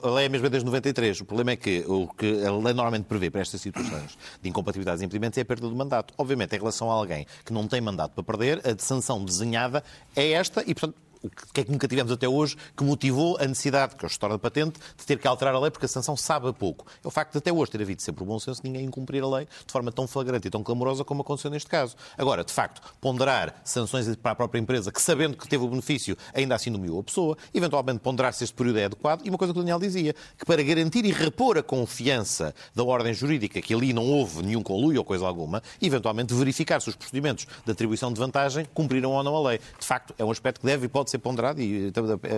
a 0.02 0.10
lei 0.10 0.24
é 0.24 0.26
a 0.26 0.30
mesma 0.30 0.48
desde 0.48 0.64
93. 0.64 1.20
O 1.20 1.24
problema 1.24 1.50
é 1.50 1.56
que 1.56 1.84
o 1.86 2.08
que 2.08 2.44
a 2.44 2.50
lei 2.50 2.72
normalmente 2.72 3.04
prevê 3.04 3.30
para 3.30 3.40
estas 3.40 3.60
situações 3.60 4.16
de 4.40 4.48
incompatibilidades 4.48 5.02
e 5.02 5.04
impedimentos 5.04 5.36
é 5.36 5.42
a 5.42 5.44
perda 5.44 5.68
do 5.68 5.76
mandato. 5.76 6.14
Obviamente, 6.16 6.54
em 6.54 6.58
relação 6.58 6.90
a 6.90 6.94
alguém 6.94 7.26
que 7.44 7.52
não 7.52 7.66
tem 7.66 7.80
mandato 7.80 8.12
para 8.12 8.24
perder, 8.24 8.62
a 8.66 8.74
sanção 8.78 9.22
desenhada 9.24 9.82
é 10.16 10.32
esta 10.32 10.62
e, 10.66 10.74
portanto, 10.74 10.96
o 11.22 11.28
que 11.52 11.60
é 11.60 11.64
que 11.64 11.70
nunca 11.70 11.86
tivemos 11.86 12.10
até 12.10 12.28
hoje 12.28 12.56
que 12.76 12.82
motivou 12.82 13.36
a 13.38 13.46
necessidade, 13.46 13.94
que 13.94 14.04
é 14.04 14.08
a 14.08 14.10
história 14.10 14.34
da 14.34 14.38
patente, 14.38 14.80
de 14.96 15.04
ter 15.04 15.18
que 15.18 15.28
alterar 15.28 15.54
a 15.54 15.58
lei 15.58 15.70
porque 15.70 15.86
a 15.86 15.88
sanção 15.88 16.16
sabe 16.16 16.48
a 16.48 16.52
pouco. 16.52 16.86
É 17.04 17.06
o 17.06 17.10
facto 17.10 17.32
de 17.32 17.38
até 17.38 17.52
hoje 17.52 17.70
ter 17.70 17.82
havido 17.82 18.00
sempre 18.00 18.22
o 18.22 18.26
bom 18.26 18.38
senso 18.38 18.62
de 18.62 18.68
ninguém 18.68 18.86
incumprir 18.86 19.22
a 19.22 19.28
lei 19.28 19.46
de 19.66 19.72
forma 19.72 19.92
tão 19.92 20.06
flagrante 20.06 20.48
e 20.48 20.50
tão 20.50 20.62
clamorosa 20.62 21.04
como 21.04 21.22
aconteceu 21.22 21.50
neste 21.50 21.68
caso. 21.68 21.94
Agora, 22.16 22.42
de 22.42 22.52
facto, 22.52 22.80
ponderar 23.00 23.60
sanções 23.64 24.14
para 24.16 24.32
a 24.32 24.34
própria 24.34 24.58
empresa 24.58 24.90
que, 24.90 25.00
sabendo 25.00 25.36
que 25.36 25.46
teve 25.46 25.64
o 25.64 25.68
benefício, 25.68 26.16
ainda 26.34 26.54
assim 26.54 26.70
nomeou 26.70 27.00
a 27.00 27.02
pessoa, 27.02 27.36
eventualmente 27.52 28.00
ponderar 28.00 28.32
se 28.32 28.44
este 28.44 28.54
período 28.54 28.78
é 28.78 28.84
adequado, 28.86 29.26
e 29.26 29.28
uma 29.28 29.38
coisa 29.38 29.52
que 29.52 29.58
o 29.58 29.62
Daniel 29.62 29.78
dizia, 29.78 30.14
que 30.38 30.44
para 30.44 30.62
garantir 30.62 31.04
e 31.04 31.12
repor 31.12 31.58
a 31.58 31.62
confiança 31.62 32.54
da 32.74 32.82
ordem 32.82 33.12
jurídica, 33.12 33.60
que 33.60 33.74
ali 33.74 33.92
não 33.92 34.06
houve 34.06 34.42
nenhum 34.42 34.62
conluio 34.62 34.98
ou 34.98 35.04
coisa 35.04 35.26
alguma, 35.26 35.62
eventualmente 35.82 36.32
verificar 36.32 36.80
se 36.80 36.88
os 36.88 36.96
procedimentos 36.96 37.46
de 37.64 37.72
atribuição 37.72 38.12
de 38.12 38.18
vantagem 38.18 38.66
cumpriram 38.72 39.12
ou 39.12 39.22
não 39.22 39.36
a 39.36 39.48
lei. 39.50 39.60
De 39.78 39.86
facto, 39.86 40.14
é 40.18 40.24
um 40.24 40.30
aspecto 40.30 40.60
que 40.60 40.66
deve 40.66 40.86
e 40.86 40.88
pode 40.88 41.09
ser 41.10 41.18
ponderado 41.18 41.60
e 41.60 41.90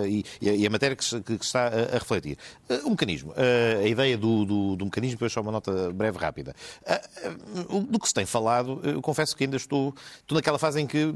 e, 0.07 0.23
e 0.41 0.67
a 0.67 0.69
matéria 0.69 0.95
que, 0.95 1.21
que 1.21 1.45
está 1.45 1.67
a, 1.67 1.95
a, 1.95 1.99
refletir. 1.99 2.37
Uh, 2.69 2.87
o 2.87 2.89
mecanismo, 2.91 3.31
uh, 3.31 3.83
a 3.83 3.87
ideia 3.87 4.17
do, 4.17 4.45
do, 4.45 4.75
do, 4.75 4.85
mecanismo, 4.85 5.15
depois 5.15 5.31
só 5.31 5.41
uma 5.41 5.51
nota 5.51 5.91
breve, 5.91 6.17
rápida. 6.17 6.55
Uh, 7.69 7.81
do 7.81 7.99
que 7.99 8.07
se 8.07 8.13
tem 8.13 8.25
falado, 8.25 8.79
eu 8.83 9.01
confesso 9.01 9.35
que 9.35 9.43
ainda 9.43 9.57
estou, 9.57 9.93
estou 10.21 10.35
naquela 10.35 10.57
fase 10.57 10.81
em 10.81 10.87
que 10.87 11.13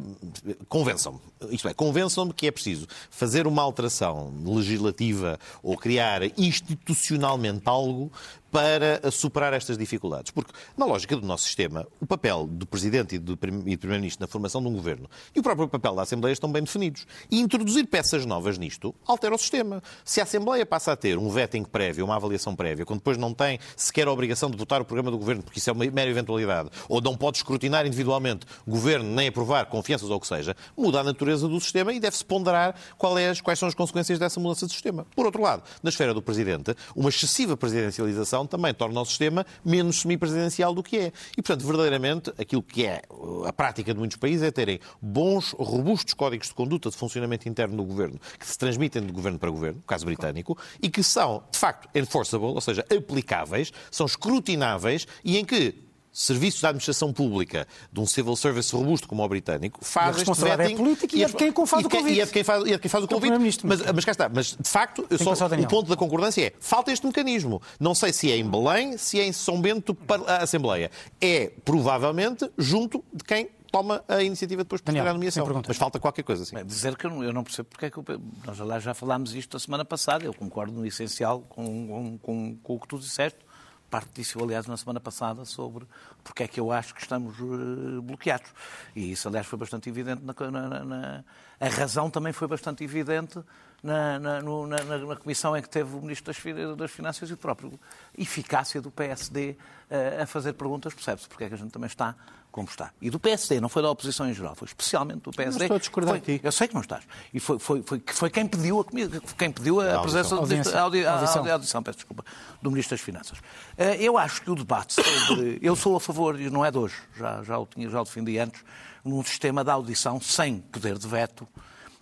convençam-me, 0.67 1.19
isto 1.51 1.67
é, 1.67 1.73
convençam-me 1.73 2.33
que 2.33 2.47
é 2.47 2.51
preciso 2.51 2.87
fazer 3.09 3.47
uma 3.47 3.61
alteração 3.61 4.33
legislativa 4.45 5.39
ou 5.61 5.77
criar 5.77 6.21
institucionalmente 6.37 7.63
algo 7.65 8.11
para 8.51 9.11
superar 9.11 9.53
estas 9.53 9.77
dificuldades. 9.77 10.31
Porque, 10.31 10.51
na 10.75 10.85
lógica 10.85 11.15
do 11.15 11.25
nosso 11.25 11.43
sistema, 11.43 11.87
o 11.99 12.05
papel 12.05 12.47
do 12.47 12.65
Presidente 12.65 13.15
e 13.15 13.19
do 13.19 13.35
Primeiro-Ministro 13.37 14.21
na 14.21 14.27
formação 14.27 14.61
de 14.61 14.67
um 14.67 14.73
governo 14.73 15.09
e 15.35 15.39
o 15.39 15.43
próprio 15.43 15.67
papel 15.67 15.95
da 15.95 16.03
Assembleia 16.03 16.33
estão 16.33 16.51
bem 16.51 16.63
definidos. 16.63 17.05
E 17.29 17.39
introduzir 17.39 17.87
peças 17.87 18.25
novas 18.25 18.57
nisto 18.57 18.93
altera 19.05 19.35
o 19.35 19.37
sistema. 19.37 19.81
Se 20.03 20.19
a 20.19 20.23
Assembleia 20.23 20.65
passa 20.65 20.91
a 20.91 20.95
ter 20.95 21.17
um 21.17 21.29
vetting 21.29 21.63
prévio, 21.63 22.05
uma 22.05 22.15
avaliação 22.15 22.55
prévia, 22.55 22.85
quando 22.85 22.99
depois 22.99 23.17
não 23.17 23.33
tem 23.33 23.59
sequer 23.75 24.07
a 24.07 24.11
obrigação 24.11 24.49
de 24.49 24.57
votar 24.57 24.81
o 24.81 24.85
programa 24.85 25.11
do 25.11 25.17
governo, 25.17 25.43
porque 25.43 25.59
isso 25.59 25.69
é 25.69 25.73
uma 25.73 25.85
mera 25.85 26.09
eventualidade, 26.09 26.69
ou 26.87 27.01
não 27.01 27.15
pode 27.15 27.37
escrutinar 27.37 27.85
individualmente 27.85 28.45
governo 28.67 29.09
nem 29.09 29.27
aprovar 29.27 29.65
confianças 29.65 30.09
ou 30.09 30.17
o 30.17 30.19
que 30.19 30.27
seja, 30.27 30.55
muda 30.75 30.99
a 30.99 31.03
natureza 31.03 31.47
do 31.47 31.59
sistema 31.59 31.93
e 31.93 31.99
deve-se 31.99 32.25
ponderar 32.25 32.75
é, 33.17 33.33
quais 33.41 33.59
são 33.59 33.67
as 33.67 33.75
consequências 33.75 34.19
dessa 34.19 34.39
mudança 34.39 34.65
de 34.65 34.73
sistema. 34.73 35.05
Por 35.15 35.25
outro 35.25 35.41
lado, 35.41 35.63
na 35.81 35.89
esfera 35.89 36.13
do 36.13 36.21
Presidente, 36.21 36.75
uma 36.95 37.09
excessiva 37.09 37.55
presidencialização 37.55 38.36
também 38.45 38.73
torna 38.73 39.01
o 39.01 39.05
sistema 39.05 39.45
menos 39.63 40.01
semipresidencial 40.01 40.73
do 40.73 40.83
que 40.83 40.97
é. 40.97 41.11
E, 41.37 41.41
portanto, 41.41 41.65
verdadeiramente, 41.65 42.31
aquilo 42.37 42.61
que 42.61 42.85
é 42.85 43.01
a 43.45 43.53
prática 43.53 43.93
de 43.93 43.99
muitos 43.99 44.17
países 44.17 44.43
é 44.43 44.51
terem 44.51 44.79
bons, 45.01 45.53
robustos 45.57 46.13
códigos 46.13 46.47
de 46.47 46.53
conduta 46.53 46.89
de 46.89 46.97
funcionamento 46.97 47.47
interno 47.47 47.77
do 47.77 47.83
governo, 47.83 48.19
que 48.39 48.45
se 48.45 48.57
transmitem 48.57 49.05
de 49.05 49.11
governo 49.11 49.39
para 49.39 49.49
governo, 49.49 49.77
no 49.77 49.83
caso 49.83 50.05
britânico, 50.05 50.57
e 50.81 50.89
que 50.89 51.03
são, 51.03 51.43
de 51.51 51.57
facto, 51.57 51.89
enforceable, 51.95 52.47
ou 52.47 52.61
seja, 52.61 52.85
aplicáveis, 52.95 53.71
são 53.89 54.05
escrutináveis 54.05 55.07
e 55.23 55.37
em 55.37 55.45
que 55.45 55.86
serviços 56.17 56.61
de 56.61 56.65
administração 56.65 57.13
pública 57.13 57.67
de 57.93 57.99
um 57.99 58.05
civil 58.07 58.35
service 58.35 58.75
robusto 58.75 59.07
como 59.07 59.23
o 59.23 59.29
britânico 59.29 59.85
faz 59.85 60.17
a 60.17 60.21
este 60.21 60.31
é 60.47 60.75
política 60.75 61.15
e, 61.15 61.23
é 61.23 61.27
de 61.27 61.33
quem 61.35 61.53
faz 61.53 61.85
o 61.85 61.89
convite. 61.89 62.17
E 62.17 62.21
é 62.21 62.25
de 62.25 62.31
quem 62.31 62.43
faz, 62.43 62.65
e 62.65 62.73
é 62.73 62.73
de 62.73 62.79
quem 62.79 62.89
faz 62.89 63.03
o 63.03 63.07
convite. 63.07 63.67
Mas, 63.67 63.81
mas 63.93 64.03
cá 64.03 64.11
está. 64.11 64.27
Mas, 64.27 64.57
de 64.59 64.67
facto, 64.67 65.05
eu 65.11 65.17
só, 65.19 65.45
o 65.45 65.67
ponto 65.67 65.87
da 65.87 65.95
concordância 65.95 66.47
é 66.47 66.53
falta 66.59 66.91
este 66.91 67.05
mecanismo. 67.05 67.61
Não 67.79 67.93
sei 67.93 68.11
se 68.11 68.31
é 68.31 68.37
em 68.37 68.49
Belém, 68.49 68.97
se 68.97 69.19
é 69.19 69.25
em 69.25 69.31
São 69.31 69.61
Bento 69.61 69.93
para 69.93 70.23
a 70.23 70.37
Assembleia. 70.37 70.89
É, 71.21 71.51
provavelmente, 71.63 72.49
junto 72.57 73.03
de 73.13 73.23
quem 73.23 73.49
toma 73.71 74.03
a 74.07 74.23
iniciativa 74.23 74.63
depois 74.63 74.81
de 74.81 74.99
a 74.99 75.13
nomeação. 75.13 75.45
Mas 75.67 75.77
falta 75.77 75.99
qualquer 75.99 76.23
coisa 76.23 76.41
assim. 76.41 76.55
dizer 76.65 76.97
que 76.97 77.05
eu 77.05 77.33
não 77.33 77.43
percebo 77.43 77.69
porque 77.69 77.85
é 77.85 77.89
que... 77.91 77.97
Eu, 77.99 78.05
nós 78.43 78.81
já 78.81 78.95
falámos 78.95 79.35
isto 79.35 79.55
a 79.55 79.59
semana 79.59 79.85
passada. 79.85 80.25
Eu 80.25 80.33
concordo 80.33 80.73
no 80.73 80.85
essencial 80.85 81.41
com, 81.41 81.87
com, 81.87 82.17
com, 82.17 82.55
com 82.55 82.75
o 82.75 82.79
que 82.79 82.87
tu 82.87 82.97
disseste 82.97 83.46
parte 83.89 84.09
disso, 84.13 84.41
aliás, 84.43 84.67
na 84.67 84.77
semana 84.77 84.99
passada, 84.99 85.45
sobre 85.45 85.85
porque 86.23 86.43
é 86.43 86.47
que 86.47 86.59
eu 86.59 86.71
acho 86.71 86.93
que 86.93 87.01
estamos 87.01 87.39
uh, 87.39 88.01
bloqueados. 88.01 88.51
E 88.95 89.11
isso, 89.11 89.27
aliás, 89.27 89.47
foi 89.47 89.57
bastante 89.57 89.89
evidente. 89.89 90.21
Na, 90.23 90.33
na, 90.51 90.83
na, 90.83 91.23
a 91.59 91.67
razão 91.69 92.09
também 92.09 92.33
foi 92.33 92.47
bastante 92.47 92.83
evidente 92.83 93.39
na, 93.83 94.41
no, 94.41 94.65
na, 94.65 95.15
comissão 95.15 95.55
em 95.55 95.61
que 95.61 95.69
teve 95.69 95.95
o 95.95 96.01
Ministro 96.01 96.33
das, 96.33 96.77
das 96.77 96.91
Finanças 96.91 97.29
e 97.29 97.33
o 97.33 97.37
próprio 97.37 97.79
eficácia 98.17 98.81
do 98.81 98.89
PSD 98.89 99.51
uh, 99.51 99.55
eh, 99.89 100.21
a 100.23 100.25
fazer 100.25 100.53
perguntas, 100.53 100.93
percebe-se 100.93 101.27
porque 101.27 101.43
é 101.43 101.47
que 101.47 101.53
a 101.53 101.57
gente 101.57 101.71
também 101.71 101.87
está 101.87 102.15
como 102.51 102.67
está. 102.67 102.91
E 102.99 103.11
do 103.11 103.19
PSD, 103.19 103.61
não 103.61 103.69
foi 103.69 103.83
da 103.83 103.91
oposição 103.91 104.27
em 104.27 104.33
geral, 104.33 104.55
foi 104.55 104.67
especialmente 104.67 105.21
do 105.21 105.31
PSD. 105.31 105.59
Não 105.59 105.65
estou 105.65 105.75
a 105.75 105.79
discordar 105.79 106.19
foi, 106.19 106.37
ti. 106.37 106.41
Eu 106.43 106.51
sei 106.51 106.67
que 106.67 106.73
não 106.73 106.81
estás. 106.81 107.03
E 107.31 107.39
foi, 107.39 107.59
foi, 107.59 107.83
foi, 107.83 108.01
foi 108.03 108.29
quem 108.31 108.47
pediu 108.47 108.79
a, 108.79 109.35
quem 109.37 109.51
pediu 109.51 109.79
a, 109.79 109.97
a 109.97 110.01
presença 110.01 110.33
a 110.33 110.39
audição. 110.39 110.79
Audi, 110.79 111.05
audição. 111.05 111.51
Audição, 111.51 111.83
peço 111.83 111.97
desculpa, 111.99 112.25
do 112.59 112.71
Ministro 112.71 112.97
das 112.97 113.05
Finanças. 113.05 113.37
Eh, 113.77 113.97
eu 114.01 114.17
acho 114.17 114.41
que 114.41 114.49
o 114.49 114.55
debate 114.55 114.93
sobre. 114.93 115.59
Eu 115.61 115.75
sou 115.75 115.95
a 115.95 115.99
favor, 115.99 116.39
e 116.39 116.49
não 116.49 116.65
é 116.65 116.71
de 116.71 116.79
hoje, 116.79 116.95
já, 117.15 117.43
já, 117.43 117.59
o, 117.59 117.67
tinha, 117.67 117.87
já 117.89 118.01
o 118.01 118.03
defendi 118.03 118.39
antes, 118.39 118.63
num 119.05 119.23
sistema 119.23 119.63
de 119.63 119.69
audição 119.69 120.19
sem 120.19 120.57
poder 120.59 120.97
de 120.97 121.07
veto 121.07 121.47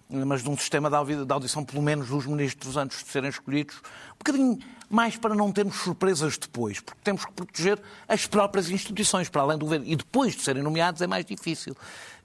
mas 0.10 0.44
de 0.44 0.50
um 0.50 0.58
sistema 0.58 0.90
de 0.90 1.34
audição, 1.34 1.64
pelo 1.64 1.82
menos 1.82 2.10
dos 2.10 2.26
ministros 2.26 2.78
antes 2.78 3.04
de 3.04 3.10
serem 3.10 3.30
escolhidos, 3.30 3.76
um 4.14 4.18
bocadinho 4.20 4.60
mais 4.90 5.18
para 5.18 5.34
não 5.34 5.52
termos 5.52 5.76
surpresas 5.78 6.38
depois, 6.38 6.80
porque 6.80 7.02
temos 7.04 7.26
que 7.26 7.34
proteger 7.34 7.80
as 8.08 8.28
próprias 8.28 8.70
instituições, 8.70 9.30
para 9.30 9.42
além 9.42 9.58
do 9.58 9.66
governo. 9.66 9.86
E 9.88 9.96
depois 9.96 10.36
de 10.36 10.44
serem 10.44 10.62
nomeados 10.62 11.02
é 11.02 11.08
mais 11.08 11.26
difícil. 11.26 11.76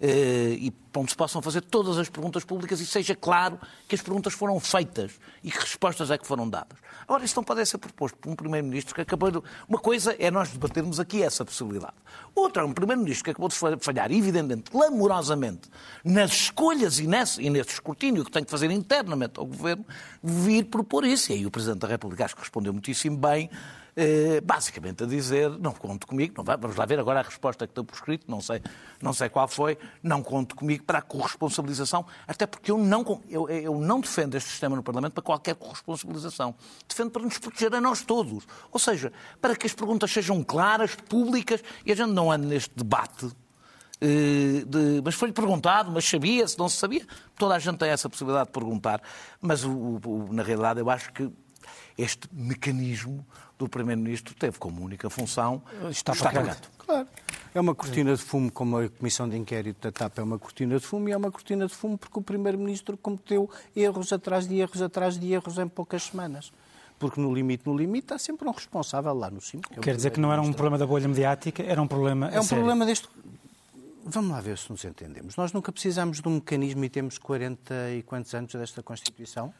Eh, 0.02 0.56
e 0.58 0.72
onde 0.96 1.10
se 1.10 1.16
possam 1.16 1.42
fazer 1.42 1.60
todas 1.60 1.98
as 1.98 2.08
perguntas 2.08 2.42
públicas 2.42 2.80
e 2.80 2.86
seja 2.86 3.14
claro 3.14 3.60
que 3.86 3.94
as 3.94 4.00
perguntas 4.00 4.32
foram 4.32 4.58
feitas 4.58 5.12
e 5.44 5.50
que 5.50 5.58
respostas 5.58 6.10
é 6.10 6.16
que 6.16 6.26
foram 6.26 6.48
dadas. 6.48 6.78
Agora, 7.02 7.22
isto 7.22 7.36
não 7.36 7.44
pode 7.44 7.64
ser 7.66 7.76
proposto 7.76 8.16
por 8.16 8.30
um 8.30 8.34
Primeiro-Ministro 8.34 8.94
que 8.94 9.02
acabou 9.02 9.30
de... 9.30 9.42
Uma 9.68 9.78
coisa 9.78 10.16
é 10.18 10.30
nós 10.30 10.48
debatermos 10.48 10.98
aqui 10.98 11.22
essa 11.22 11.44
possibilidade. 11.44 11.92
Outra 12.34 12.62
é 12.62 12.64
um 12.64 12.72
Primeiro-Ministro 12.72 13.24
que 13.24 13.30
acabou 13.30 13.48
de 13.50 13.56
falhar, 13.84 14.10
evidentemente, 14.10 14.70
clamorosamente, 14.70 15.68
nas 16.02 16.32
escolhas 16.32 16.98
e 16.98 17.06
nesse, 17.06 17.42
e 17.42 17.50
nesse 17.50 17.74
escrutínio 17.74 18.24
que 18.24 18.30
tem 18.30 18.42
que 18.42 18.50
fazer 18.50 18.70
internamente 18.70 19.38
ao 19.38 19.44
Governo, 19.44 19.84
vir 20.22 20.64
propor 20.64 21.04
isso. 21.04 21.30
E 21.30 21.34
aí 21.34 21.46
o 21.46 21.50
Presidente 21.50 21.80
da 21.80 21.88
República 21.88 22.24
acho 22.24 22.34
que 22.34 22.40
respondeu 22.40 22.72
muitíssimo 22.72 23.18
bem, 23.18 23.50
basicamente 24.44 25.04
a 25.04 25.06
dizer, 25.06 25.50
não 25.58 25.72
conto 25.72 26.06
comigo, 26.06 26.34
não 26.36 26.44
vamos 26.44 26.76
lá 26.76 26.86
ver 26.86 26.98
agora 26.98 27.20
a 27.20 27.22
resposta 27.22 27.66
que 27.66 27.74
deu 27.74 27.84
por 27.84 27.94
escrito, 27.94 28.30
não 28.30 28.40
sei, 28.40 28.62
não 29.00 29.12
sei 29.12 29.28
qual 29.28 29.48
foi, 29.48 29.76
não 30.02 30.22
conto 30.22 30.54
comigo 30.54 30.84
para 30.84 30.98
a 30.98 31.02
corresponsabilização, 31.02 32.06
até 32.26 32.46
porque 32.46 32.70
eu 32.70 32.78
não, 32.78 33.22
eu, 33.28 33.48
eu 33.48 33.78
não 33.78 34.00
defendo 34.00 34.34
este 34.36 34.50
sistema 34.50 34.76
no 34.76 34.82
Parlamento 34.82 35.12
para 35.14 35.22
qualquer 35.22 35.54
corresponsabilização. 35.54 36.54
Defendo 36.88 37.10
para 37.10 37.22
nos 37.22 37.38
proteger 37.38 37.74
a 37.74 37.80
nós 37.80 38.02
todos. 38.02 38.46
Ou 38.70 38.78
seja, 38.78 39.12
para 39.40 39.56
que 39.56 39.66
as 39.66 39.74
perguntas 39.74 40.10
sejam 40.10 40.42
claras, 40.42 40.94
públicas 40.94 41.62
e 41.84 41.92
a 41.92 41.94
gente 41.94 42.12
não 42.12 42.30
ande 42.30 42.46
neste 42.46 42.74
debate 42.74 43.30
eh, 44.00 44.64
de, 44.66 45.02
mas 45.04 45.14
foi-lhe 45.14 45.34
perguntado, 45.34 45.90
mas 45.90 46.08
sabia, 46.08 46.48
se 46.48 46.58
não 46.58 46.68
se 46.68 46.76
sabia. 46.76 47.06
Toda 47.36 47.54
a 47.54 47.58
gente 47.58 47.76
tem 47.76 47.90
essa 47.90 48.08
possibilidade 48.08 48.46
de 48.46 48.52
perguntar. 48.52 49.02
Mas, 49.40 49.62
o, 49.64 50.00
o, 50.04 50.28
na 50.32 50.42
realidade, 50.42 50.80
eu 50.80 50.88
acho 50.88 51.12
que 51.12 51.30
este 51.96 52.28
mecanismo 52.32 53.24
do 53.58 53.68
Primeiro-Ministro 53.68 54.34
teve 54.34 54.58
como 54.58 54.82
única 54.82 55.10
função 55.10 55.62
Está 55.90 56.12
estar 56.12 56.16
para 56.16 56.32
cagado. 56.32 56.68
Claro. 56.78 57.08
É 57.54 57.60
uma 57.60 57.74
cortina 57.74 58.14
de 58.14 58.22
fumo, 58.22 58.50
como 58.50 58.78
a 58.78 58.88
Comissão 58.88 59.28
de 59.28 59.36
Inquérito 59.36 59.82
da 59.82 59.92
TAP 59.92 60.18
é 60.18 60.22
uma 60.22 60.38
cortina 60.38 60.78
de 60.78 60.86
fumo, 60.86 61.08
e 61.08 61.12
é 61.12 61.16
uma 61.16 61.30
cortina 61.30 61.66
de 61.66 61.74
fumo 61.74 61.98
porque 61.98 62.18
o 62.18 62.22
Primeiro-Ministro 62.22 62.96
cometeu 62.96 63.50
erros 63.74 64.12
atrás 64.12 64.46
de 64.46 64.56
erros 64.56 64.80
atrás 64.80 65.18
de 65.18 65.32
erros 65.32 65.58
em 65.58 65.68
poucas 65.68 66.04
semanas. 66.04 66.52
Porque 66.98 67.20
no 67.20 67.34
limite, 67.34 67.64
no 67.66 67.76
limite, 67.76 68.12
há 68.12 68.18
sempre 68.18 68.46
um 68.46 68.52
responsável 68.52 69.12
lá 69.14 69.30
no 69.30 69.40
cimo. 69.40 69.62
que 69.62 69.78
é 69.78 69.82
Quer 69.82 69.96
dizer 69.96 70.10
que 70.10 70.20
não 70.20 70.32
era 70.32 70.40
um 70.40 70.52
problema 70.52 70.78
da 70.78 70.86
bolha 70.86 71.08
mediática, 71.08 71.62
era 71.62 71.80
um 71.80 71.88
problema. 71.88 72.28
É 72.28 72.38
um 72.38 72.42
sério. 72.42 72.58
problema 72.58 72.86
deste. 72.86 73.08
Vamos 74.04 74.30
lá 74.30 74.40
ver 74.40 74.56
se 74.58 74.70
nos 74.70 74.84
entendemos. 74.84 75.36
Nós 75.36 75.52
nunca 75.52 75.72
precisamos 75.72 76.20
de 76.20 76.28
um 76.28 76.32
mecanismo 76.32 76.84
e 76.84 76.88
temos 76.88 77.18
40 77.18 77.74
e 77.92 78.02
quantos 78.02 78.34
anos 78.34 78.52
desta 78.52 78.82
Constituição? 78.82 79.52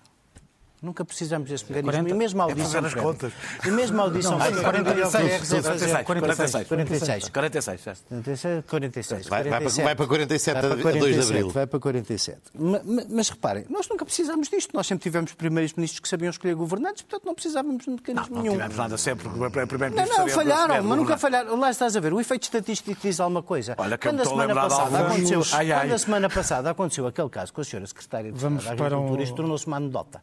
Nunca 0.83 1.05
precisamos 1.05 1.49
desse 1.51 1.65
mecanismo. 1.65 1.91
40? 1.93 2.11
E 2.11 2.15
mesmo 2.15 2.41
a 2.41 2.45
É 2.47 2.49
audição. 2.49 2.73
fazer 2.83 2.87
as 2.87 2.95
contas. 2.95 3.33
E 3.67 3.71
mesmo 3.71 4.01
a 4.01 4.05
audição. 4.05 4.33
Não, 4.33 4.39
prévia. 4.39 4.63
46, 4.63 5.25
É 5.25 5.39
fazer- 5.39 6.05
46, 6.05 6.05
46. 6.07 6.69
46. 6.69 7.29
46, 7.29 7.81
já. 7.83 7.95
46, 8.01 8.65
46. 8.67 9.27
Vai- 9.29 9.43
vai 9.43 9.51
para- 9.51 9.59
47. 9.61 9.85
vai 9.85 9.95
para 9.95 10.07
47 10.07 10.55
Vai 10.55 10.63
para 10.63 10.69
a 10.73 10.77
2 10.77 10.95
de 10.95 11.01
47, 11.01 11.29
abril. 11.31 11.51
Vai 11.51 11.67
para 11.67 11.81
47. 11.81 12.41
Ma- 12.55 12.81
ma- 12.83 13.03
Mas, 13.11 13.29
reparem, 13.29 13.67
nós 13.69 13.87
nunca 13.91 14.05
precisamos 14.07 14.49
disto. 14.49 14.71
Nós 14.75 14.87
sempre 14.87 15.03
tivemos 15.03 15.33
primeiros 15.35 15.75
ministros 15.75 16.01
que 16.01 16.09
sabiam 16.09 16.31
escolher 16.31 16.55
governantes, 16.55 17.03
portanto 17.03 17.27
não 17.27 17.35
precisávamos 17.35 17.85
de 17.85 17.91
Não, 17.91 17.97
mecanismo 17.97 18.35
não 18.37 18.43
nenhum. 18.43 18.55
tivemos 18.55 18.77
nada 18.77 18.97
sempre, 18.97 19.29
porque 19.29 19.59
o 19.61 19.67
primeiro 19.67 19.95
Não, 19.95 20.07
não, 20.07 20.29
falharam, 20.29 20.83
mas 20.83 20.99
nunca 20.99 21.19
falharam. 21.19 21.59
Lá 21.61 21.71
estás 21.71 21.95
a 21.95 22.01
ver, 22.01 22.15
o 22.15 22.21
efeito 22.21 22.45
estatístico 22.45 22.99
diz 23.03 23.21
alguma 23.21 23.43
coisa. 23.43 23.75
Olha, 23.77 23.99
que 23.99 24.09
eu 24.09 24.13
quando 24.13 24.21
a 24.23 24.25
semana 24.25 24.55
passada 24.55 24.99
aconteceu, 25.01 25.43
Ai, 25.53 25.73
ai. 25.73 25.81
quando 25.83 25.93
a 25.93 25.99
semana 25.99 26.29
passada 26.31 26.71
aconteceu 26.71 27.07
aquele 27.07 27.29
caso 27.29 27.53
com 27.53 27.61
a 27.61 27.65
senhora 27.65 27.87
secretária 27.87 28.33
de 28.33 28.39
Vamos 28.39 28.61
Estado 28.63 28.77
da 28.77 28.85
para 28.85 28.95
Agricultura, 28.97 29.21
um- 29.21 29.25
isto 29.25 29.35
tornou-se 29.37 29.67
uma 29.67 29.77
anedota. 29.77 30.23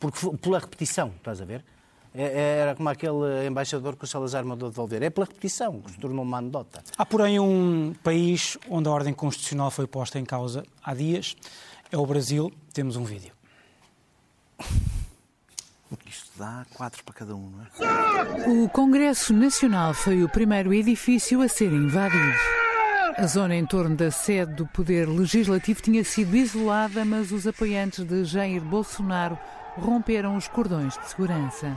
Porque 0.00 0.18
pela 0.38 0.58
repetição, 0.58 1.12
estás 1.16 1.40
a 1.40 1.44
ver? 1.44 1.64
É- 2.14 2.58
Era 2.60 2.74
como 2.74 2.88
aquele 2.88 3.46
embaixador 3.46 3.96
que 3.96 4.04
o 4.04 4.06
Salazar 4.06 4.44
mandou 4.44 4.68
devolver. 4.70 5.02
É 5.02 5.10
pela 5.10 5.26
repetição 5.26 5.80
que 5.80 5.90
se 5.92 5.98
tornou 5.98 6.24
uma 6.24 6.38
anedota. 6.38 6.82
Há, 6.96 7.04
porém, 7.06 7.38
um 7.38 7.94
país 8.02 8.56
onde 8.68 8.88
a 8.88 8.92
ordem 8.92 9.12
constitucional 9.14 9.70
foi 9.70 9.86
posta 9.86 10.18
em 10.18 10.24
causa 10.24 10.64
há 10.82 10.94
dias. 10.94 11.36
É 11.92 11.96
o 11.96 12.04
Brasil. 12.06 12.52
Temos 12.72 12.96
um 12.96 13.04
vídeo. 13.04 13.32
Isto 16.06 16.30
dá 16.38 16.66
quatro 16.74 17.02
para 17.04 17.14
cada 17.14 17.34
um, 17.36 17.50
não 17.50 17.64
é? 17.64 18.48
O 18.64 18.68
Congresso 18.68 19.32
Nacional 19.32 19.94
foi 19.94 20.22
o 20.22 20.28
primeiro 20.28 20.72
edifício 20.72 21.40
a 21.42 21.48
ser 21.48 21.72
invadido. 21.72 22.57
A 23.18 23.26
zona 23.26 23.56
em 23.56 23.66
torno 23.66 23.96
da 23.96 24.12
sede 24.12 24.52
do 24.52 24.64
Poder 24.64 25.08
Legislativo 25.08 25.82
tinha 25.82 26.04
sido 26.04 26.36
isolada, 26.36 27.04
mas 27.04 27.32
os 27.32 27.48
apoiantes 27.48 28.04
de 28.04 28.24
Jair 28.24 28.62
Bolsonaro 28.62 29.36
romperam 29.76 30.36
os 30.36 30.46
cordões 30.46 30.96
de 30.96 31.08
segurança. 31.08 31.76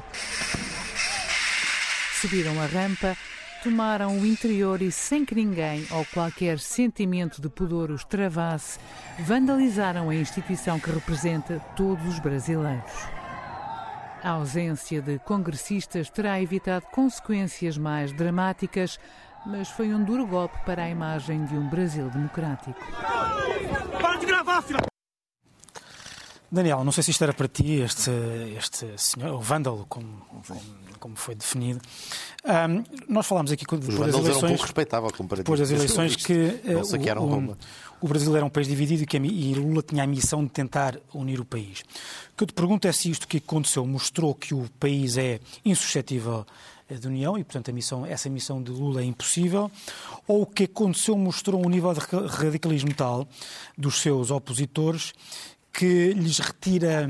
Subiram 2.22 2.62
a 2.62 2.68
rampa, 2.68 3.18
tomaram 3.64 4.20
o 4.20 4.24
interior 4.24 4.84
e, 4.84 4.92
sem 4.92 5.26
que 5.26 5.34
ninguém 5.34 5.84
ou 5.90 6.06
qualquer 6.14 6.60
sentimento 6.60 7.42
de 7.42 7.50
pudor 7.50 7.90
os 7.90 8.04
travasse, 8.04 8.78
vandalizaram 9.22 10.12
a 10.12 10.16
instituição 10.16 10.80
que 10.80 10.92
representa 10.92 11.60
todos 11.76 12.06
os 12.06 12.20
brasileiros. 12.20 12.92
A 14.24 14.30
ausência 14.30 15.02
de 15.02 15.18
congressistas 15.18 16.08
terá 16.08 16.40
evitado 16.40 16.86
consequências 16.92 17.80
mais 17.80 18.12
dramáticas, 18.14 19.00
mas 19.46 19.70
foi 19.70 19.94
um 19.94 20.04
duro 20.04 20.26
golpe 20.28 20.58
para 20.66 20.84
a 20.84 20.90
imagem 20.90 21.46
de 21.46 21.56
um 21.56 21.68
Brasil 21.70 22.10
democrático. 22.10 22.80
Daniel, 26.52 26.84
não 26.84 26.92
sei 26.92 27.02
se 27.02 27.12
isto 27.12 27.24
era 27.24 27.34
para 27.34 27.48
ti, 27.48 27.80
este, 27.80 28.12
este 28.58 28.86
senhor, 28.98 29.36
o 29.36 29.40
vândalo, 29.40 29.86
como, 29.88 30.06
como, 30.28 30.62
como 31.00 31.16
foi 31.16 31.34
definido. 31.34 31.80
Ahm, 32.44 32.84
nós 33.08 33.26
falámos 33.26 33.54
aqui 33.54 33.64
depois 33.64 33.80
das 33.86 33.96
vândalos 33.96 34.16
eram 34.16 34.20
um 34.20 34.28
eleições. 34.28 34.50
pouco 34.50 34.64
respeitável 34.64 35.10
Depois 35.38 35.60
das 35.62 35.72
eleições 35.72 36.16
que 36.18 36.60
eh, 36.66 36.76
o, 36.76 37.24
o, 37.24 37.58
o 38.02 38.08
Brasil 38.08 38.36
era 38.36 38.46
um 38.46 38.50
país 38.50 38.68
dividido 38.68 39.04
e, 39.04 39.06
que 39.06 39.16
e 39.16 39.54
Lula 39.54 39.82
tinha 39.82 40.04
a 40.04 40.08
missão 40.08 40.44
de 40.44 40.50
tentar 40.50 40.98
unir 41.14 41.40
o 41.40 41.46
país. 41.46 41.86
O 42.34 42.38
que 42.38 42.44
eu 42.44 42.48
te 42.48 42.54
pergunto 42.54 42.86
é 42.86 42.92
se 42.92 43.10
isto 43.10 43.30
que 43.30 43.38
aconteceu 43.38 43.86
mostrou 43.88 44.36
que 44.36 44.54
o 44.54 44.68
país 44.78 45.16
é 45.16 45.40
insuscetível 45.64 46.46
eh, 46.92 46.96
de 46.96 47.08
união 47.08 47.38
e, 47.38 47.44
portanto, 47.44 47.72
missão, 47.74 48.06
essa 48.06 48.30
missão 48.30 48.62
de 48.62 48.72
Lula 48.72 49.02
é 49.02 49.06
impossível, 49.06 49.72
ou 50.28 50.42
o 50.42 50.46
que 50.46 50.66
aconteceu 50.66 51.18
mostrou 51.18 51.66
um 51.66 51.70
nível 51.70 51.94
de 51.94 52.00
ra- 52.00 52.28
radicalismo 52.28 52.94
tal 52.94 53.28
dos 53.78 54.02
seus 54.02 54.30
opositores 54.32 55.14
que 55.74 56.14
lhes 56.14 56.40
retira 56.40 57.10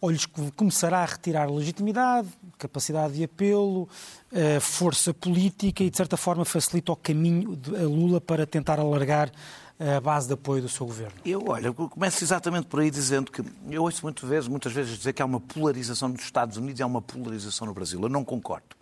ou 0.00 0.10
lhes 0.10 0.26
começará 0.56 1.02
a 1.02 1.04
retirar 1.04 1.48
legitimidade, 1.48 2.26
capacidade 2.58 3.14
de 3.14 3.22
apelo, 3.24 3.88
eh, 4.32 4.58
força 4.58 5.14
política 5.14 5.84
e, 5.84 5.90
de 5.90 5.96
certa 5.96 6.16
forma, 6.16 6.44
facilita 6.44 6.90
o 6.90 6.96
caminho 6.96 7.56
a 7.78 7.82
Lula 7.82 8.20
para 8.20 8.44
tentar 8.44 8.80
alargar 8.80 9.30
a 9.78 10.00
base 10.00 10.28
de 10.28 10.34
apoio 10.34 10.62
do 10.62 10.68
seu 10.68 10.86
governo. 10.86 11.14
Eu, 11.24 11.44
olha, 11.48 11.66
eu 11.66 11.74
começo 11.74 12.22
exatamente 12.22 12.66
por 12.66 12.80
aí 12.80 12.90
dizendo 12.90 13.32
que 13.32 13.42
eu 13.70 13.82
ouço 13.82 14.00
muitas 14.02 14.28
vezes, 14.28 14.48
muitas 14.48 14.72
vezes 14.72 14.96
dizer 14.96 15.12
que 15.12 15.20
há 15.22 15.24
uma 15.24 15.40
polarização 15.40 16.08
nos 16.08 16.22
Estados 16.22 16.56
Unidos 16.56 16.78
e 16.78 16.82
há 16.82 16.86
uma 16.86 17.02
polarização 17.02 17.66
no 17.66 17.74
Brasil. 17.74 18.00
Eu 18.00 18.08
não 18.08 18.24
concordo. 18.24 18.76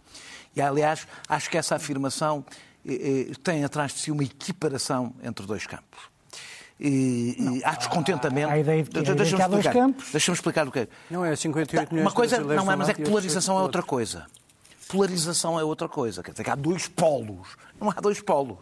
E, 0.54 0.60
aliás, 0.60 1.06
acho 1.28 1.48
que 1.50 1.56
essa 1.56 1.76
afirmação 1.76 2.44
eh, 2.86 3.28
eh, 3.30 3.32
tem 3.42 3.64
atrás 3.64 3.92
de 3.92 4.00
si 4.00 4.10
uma 4.10 4.24
equiparação 4.24 5.14
entre 5.22 5.46
dois 5.46 5.66
campos. 5.66 6.00
E, 6.82 7.36
e 7.58 7.64
há 7.64 7.72
descontentamento. 7.72 8.48
há 8.48 8.54
a 8.54 8.58
ideia 8.58 8.82
de 8.82 8.88
que- 8.90 9.02
de 9.02 9.14
Deixa-me 9.14 9.36
que 9.36 9.42
há 9.42 9.48
dois 9.48 9.64
explicar. 9.66 9.86
campos. 9.86 10.10
Deixa-me 10.12 10.34
explicar 10.34 10.66
o 10.68 10.72
que 10.72 10.78
é. 10.80 10.88
Não 11.10 11.24
é 11.24 11.36
58 11.36 11.90
milhões 11.92 12.06
Uma 12.06 12.12
coisa, 12.14 12.38
de 12.38 12.44
não 12.54 12.72
é, 12.72 12.76
mas 12.76 12.88
é 12.88 12.94
que 12.94 13.02
polarização 13.02 13.58
é 13.58 13.62
outra 13.62 13.82
coisa. 13.82 14.26
Polarização 14.88 15.60
é 15.60 15.62
outra 15.64 15.88
coisa. 15.88 16.22
Quer 16.22 16.32
dizer 16.32 16.42
que 16.44 16.50
há 16.50 16.54
dois 16.54 16.88
polos. 16.88 17.48
Não 17.80 17.90
há 17.90 17.94
dois 17.94 18.20
polos. 18.20 18.56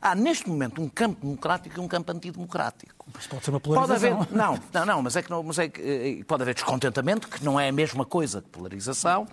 Há, 0.00 0.14
neste 0.14 0.48
momento, 0.48 0.80
um 0.80 0.88
campo 0.88 1.20
democrático 1.22 1.78
e 1.78 1.82
um 1.82 1.88
campo 1.88 2.12
antidemocrático. 2.12 3.06
Mas 3.12 3.26
pode 3.26 3.44
ser 3.44 3.50
uma 3.50 3.58
Pode 3.60 3.92
haver, 3.92 4.10
polarização. 4.12 4.36
não, 4.36 4.60
não, 4.72 4.86
não, 4.86 5.02
mas 5.02 5.16
é 5.16 5.22
que, 5.22 5.30
não, 5.30 5.42
mas 5.42 5.58
é 5.58 5.68
que 5.68 5.80
eh, 6.20 6.24
pode 6.24 6.42
haver 6.42 6.54
descontentamento, 6.54 7.28
que 7.28 7.44
não 7.44 7.58
é 7.58 7.68
a 7.68 7.72
mesma 7.72 8.04
coisa 8.04 8.40
que 8.40 8.48
polarização. 8.48 9.26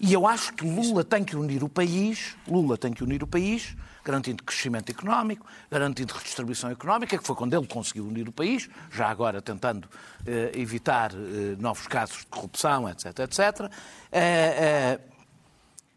E 0.00 0.12
eu 0.12 0.26
acho 0.26 0.52
que 0.54 0.64
Lula 0.64 1.02
tem 1.02 1.24
que 1.24 1.36
unir 1.36 1.64
o 1.64 1.68
país, 1.68 2.36
Lula 2.46 2.78
tem 2.78 2.92
que 2.92 3.02
unir 3.02 3.22
o 3.22 3.26
país, 3.26 3.76
garantindo 4.04 4.42
crescimento 4.42 4.90
económico, 4.90 5.46
garantindo 5.70 6.14
redistribuição 6.14 6.70
económica, 6.70 7.18
que 7.18 7.24
foi 7.24 7.36
quando 7.36 7.54
ele 7.54 7.66
conseguiu 7.66 8.06
unir 8.06 8.28
o 8.28 8.32
país, 8.32 8.68
já 8.90 9.08
agora 9.08 9.42
tentando 9.42 9.88
eh, 10.26 10.52
evitar 10.54 11.12
eh, 11.12 11.56
novos 11.58 11.86
casos 11.86 12.20
de 12.20 12.26
corrupção, 12.26 12.88
etc, 12.88 13.18
etc. 13.18 13.70
Eh, 14.10 14.98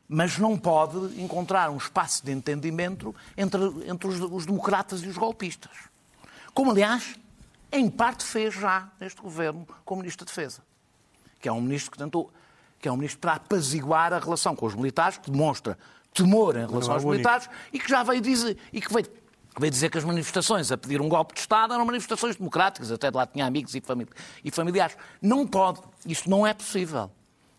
mas 0.09 0.37
não 0.37 0.57
pode 0.57 1.21
encontrar 1.21 1.69
um 1.69 1.77
espaço 1.77 2.25
de 2.25 2.33
entendimento 2.33 3.15
entre, 3.37 3.61
entre 3.87 4.09
os, 4.09 4.19
os 4.19 4.45
democratas 4.45 5.01
e 5.03 5.07
os 5.07 5.17
golpistas. 5.17 5.71
Como, 6.53 6.71
aliás, 6.71 7.15
em 7.71 7.89
parte 7.89 8.25
fez 8.25 8.53
já 8.53 8.89
neste 8.99 9.21
governo 9.21 9.65
com 9.85 9.95
o 9.95 9.97
Ministro 9.99 10.25
da 10.25 10.29
Defesa, 10.29 10.61
que 11.39 11.47
é 11.47 11.51
um 11.51 11.61
ministro 11.61 11.91
que 11.91 11.97
tentou, 11.97 12.29
que 12.81 12.87
é 12.87 12.91
um 12.91 12.97
ministro 12.97 13.19
para 13.19 13.33
apaziguar 13.33 14.11
a 14.11 14.19
relação 14.19 14.55
com 14.55 14.65
os 14.65 14.75
militares, 14.75 15.17
que 15.17 15.29
demonstra 15.29 15.77
temor 16.13 16.55
em 16.57 16.65
relação 16.67 16.91
é 16.91 16.95
aos 16.95 17.05
militares 17.05 17.49
e 17.71 17.79
que 17.79 17.89
já 17.89 18.03
veio 18.03 18.19
dizer, 18.19 18.57
e 18.73 18.81
que 18.81 18.91
veio, 18.91 19.05
veio 19.57 19.71
dizer 19.71 19.89
que 19.89 19.97
as 19.97 20.03
manifestações 20.03 20.71
a 20.71 20.77
pedir 20.77 20.99
um 20.99 21.07
golpe 21.07 21.33
de 21.33 21.39
Estado 21.39 21.73
eram 21.73 21.85
manifestações 21.85 22.35
democráticas, 22.35 22.91
até 22.91 23.09
de 23.11 23.15
lá 23.15 23.25
tinha 23.27 23.45
amigos 23.45 23.75
e, 23.75 23.81
famili- 23.81 24.09
e 24.43 24.51
familiares. 24.51 24.97
Não 25.21 25.45
pode, 25.47 25.79
isto 26.05 26.29
não 26.29 26.45
é 26.45 26.53
possível. 26.53 27.11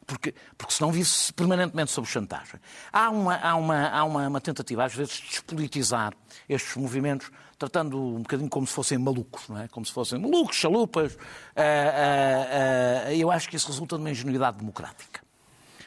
Porque, 0.04 0.34
porque 0.58 0.74
senão 0.74 0.90
vive-se 0.90 1.32
permanentemente 1.32 1.92
sob 1.92 2.06
chantagem. 2.08 2.60
Há, 2.92 3.08
uma, 3.08 3.36
há, 3.36 3.54
uma, 3.54 3.88
há 3.88 4.04
uma, 4.04 4.28
uma 4.28 4.40
tentativa, 4.40 4.84
às 4.84 4.92
vezes, 4.92 5.14
de 5.14 5.28
despolitizar 5.28 6.12
estes 6.48 6.76
movimentos, 6.76 7.30
tratando 7.62 7.96
um 7.96 8.22
bocadinho 8.22 8.48
como 8.50 8.66
se 8.66 8.72
fossem 8.72 8.98
malucos, 8.98 9.48
não 9.48 9.56
é? 9.60 9.68
Como 9.68 9.86
se 9.86 9.92
fossem 9.92 10.18
malucos, 10.18 10.56
chalupas. 10.56 11.16
Ah, 11.54 13.04
ah, 13.06 13.14
eu 13.14 13.30
acho 13.30 13.48
que 13.48 13.54
isso 13.54 13.68
resulta 13.68 13.94
de 13.96 14.02
uma 14.02 14.10
ingenuidade 14.10 14.58
democrática, 14.58 15.20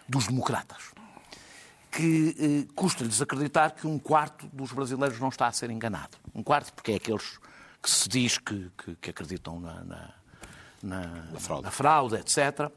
dos 0.07 0.27
democratas, 0.27 0.77
que 1.91 2.35
eh, 2.69 2.73
custa-lhes 2.73 3.21
acreditar 3.21 3.71
que 3.71 3.85
um 3.87 3.99
quarto 3.99 4.47
dos 4.53 4.71
brasileiros 4.71 5.19
não 5.19 5.27
está 5.27 5.47
a 5.47 5.51
ser 5.51 5.69
enganado. 5.69 6.17
Um 6.33 6.41
quarto, 6.41 6.71
porque 6.73 6.93
é 6.93 6.95
aqueles 6.95 7.39
que 7.83 7.89
se 7.89 8.07
diz 8.07 8.37
que, 8.37 8.71
que- 8.77 8.95
que 8.95 9.09
acreditam 9.09 9.59
na, 9.59 9.83
na- 9.83 10.13
na- 10.81 11.39
fraude. 11.39 11.63
na 11.63 11.71
fraude, 11.71 12.15
etc. 12.15 12.71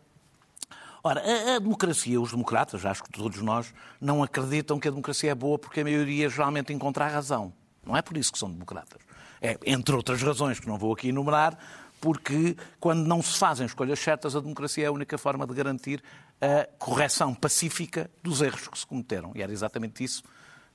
Ora, 1.04 1.22
a, 1.22 1.54
a, 1.54 1.58
democracia, 1.60 2.20
os 2.20 2.32
democratas, 2.32 2.84
acho 2.84 3.04
que 3.04 3.10
todos 3.12 3.40
nós, 3.42 3.72
não 4.00 4.22
acreditam 4.24 4.80
que 4.80 4.88
a 4.88 4.90
democracia 4.90 5.30
é 5.30 5.34
boa 5.36 5.56
porque 5.56 5.80
a 5.80 5.84
maioria 5.84 6.28
geralmente 6.28 6.72
encontra 6.72 7.04
a 7.06 7.08
razão. 7.08 7.52
Não 7.88 7.96
é 7.96 8.02
por 8.02 8.16
isso 8.16 8.30
que 8.30 8.38
são 8.38 8.50
democratas. 8.50 9.00
É, 9.40 9.58
entre 9.64 9.94
outras 9.94 10.22
razões 10.22 10.60
que 10.60 10.68
não 10.68 10.76
vou 10.76 10.92
aqui 10.92 11.08
enumerar, 11.08 11.58
porque 12.00 12.56
quando 12.78 13.06
não 13.06 13.22
se 13.22 13.38
fazem 13.38 13.66
escolhas 13.66 13.98
certas, 13.98 14.36
a 14.36 14.40
democracia 14.40 14.84
é 14.84 14.86
a 14.88 14.92
única 14.92 15.16
forma 15.16 15.46
de 15.46 15.54
garantir 15.54 16.02
a 16.40 16.68
correção 16.78 17.34
pacífica 17.34 18.10
dos 18.22 18.40
erros 18.40 18.68
que 18.68 18.78
se 18.78 18.86
cometeram. 18.86 19.32
E 19.34 19.42
era 19.42 19.50
exatamente 19.50 20.04
isso, 20.04 20.22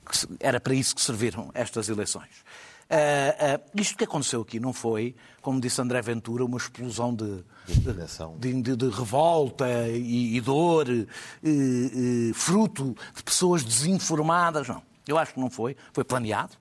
que 0.10 0.28
era 0.39 0.60
para 0.60 0.73
isso 0.73 0.95
que 0.95 1.02
serviram 1.02 1.52
estas 1.54 1.88
eleições. 1.88 2.43
Uh, 2.84 3.58
uh, 3.58 3.82
isto 3.82 3.97
que 3.97 4.04
aconteceu 4.04 4.41
aqui 4.41 4.60
não 4.60 4.73
foi, 4.73 5.15
como 5.41 5.60
disse 5.60 5.82
André 5.82 6.02
Ventura, 6.02 6.43
uma 6.43 6.58
explosão 6.58 7.15
de, 7.15 7.43
de, 7.67 8.62
de, 8.62 8.76
de 8.76 8.89
revolta 8.89 9.88
e, 9.88 10.36
e 10.36 10.41
dor, 10.41 10.88
uh, 10.89 12.34
fruto 12.34 12.95
de 13.15 13.23
pessoas 13.23 13.63
desinformadas. 13.63 14.67
Não. 14.67 14.84
Eu 15.08 15.17
acho 15.17 15.34
que 15.34 15.39
não 15.39 15.49
foi. 15.49 15.76
Foi 15.91 16.04
planeado, 16.04 16.56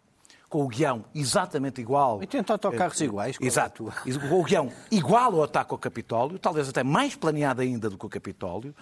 com 0.53 0.65
o 0.65 0.69
guião 0.69 1.03
exatamente 1.15 1.81
igual. 1.81 2.23
E 2.23 2.27
tenta 2.27 2.53
autocarros 2.53 3.01
é, 3.01 3.05
iguais. 3.07 3.39
Exato. 3.41 3.91
Com 4.29 4.39
o 4.39 4.45
guião 4.45 4.71
igual 4.91 5.35
ao 5.37 5.45
ataque 5.45 5.73
ao 5.73 5.79
Capitólio, 5.79 6.39
talvez 6.39 6.69
até 6.69 6.85
mais 6.85 7.17
planeado 7.17 7.63
ainda 7.63 7.89
do 7.89 7.97
que 7.97 8.05
o 8.05 8.09
Capitólio, 8.11 8.75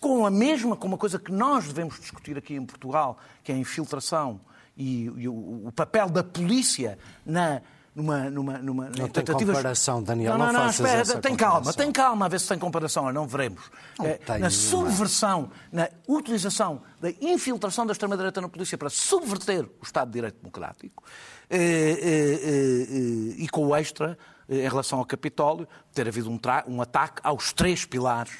com 0.00 0.24
a 0.24 0.30
mesma, 0.30 0.74
com 0.74 0.86
uma 0.86 0.96
coisa 0.96 1.18
que 1.18 1.30
nós 1.30 1.66
devemos 1.66 2.00
discutir 2.00 2.38
aqui 2.38 2.54
em 2.54 2.64
Portugal, 2.64 3.18
que 3.44 3.52
é 3.52 3.54
a 3.54 3.58
infiltração 3.58 4.40
e, 4.74 5.04
e 5.18 5.28
o, 5.28 5.66
o 5.66 5.72
papel 5.76 6.08
da 6.08 6.24
polícia 6.24 6.98
na 7.26 7.60
numa, 7.98 8.30
numa, 8.30 8.58
numa 8.58 8.90
não 8.96 9.08
tem 9.08 9.24
comparação, 9.24 10.02
Daniel, 10.02 10.38
não, 10.38 10.46
não, 10.46 10.52
não, 10.52 10.62
não 10.62 10.70
espera, 10.70 11.20
tem 11.20 11.34
calma, 11.34 11.72
tem 11.72 11.90
calma 11.90 12.26
a 12.26 12.28
ver 12.28 12.38
se 12.38 12.48
tem 12.48 12.58
comparação, 12.58 13.12
não 13.12 13.26
veremos. 13.26 13.62
Não 13.98 14.06
é, 14.06 14.38
na 14.38 14.50
subversão, 14.50 15.50
na 15.72 15.88
utilização 16.06 16.80
da 17.00 17.10
infiltração 17.20 17.84
da 17.84 17.92
extrema-direita 17.92 18.40
na 18.40 18.48
polícia 18.48 18.78
para 18.78 18.88
subverter 18.88 19.64
o 19.64 19.82
Estado 19.82 20.08
de 20.08 20.14
Direito 20.14 20.36
Democrático 20.36 21.02
eh, 21.50 21.58
eh, 21.58 23.34
e 23.36 23.48
com 23.48 23.66
o 23.66 23.74
extra 23.74 24.16
em 24.48 24.68
relação 24.68 25.00
ao 25.00 25.04
Capitólio, 25.04 25.68
ter 25.92 26.06
havido 26.06 26.30
um, 26.30 26.38
um 26.68 26.80
ataque 26.80 27.20
aos 27.24 27.52
três 27.52 27.84
pilares 27.84 28.32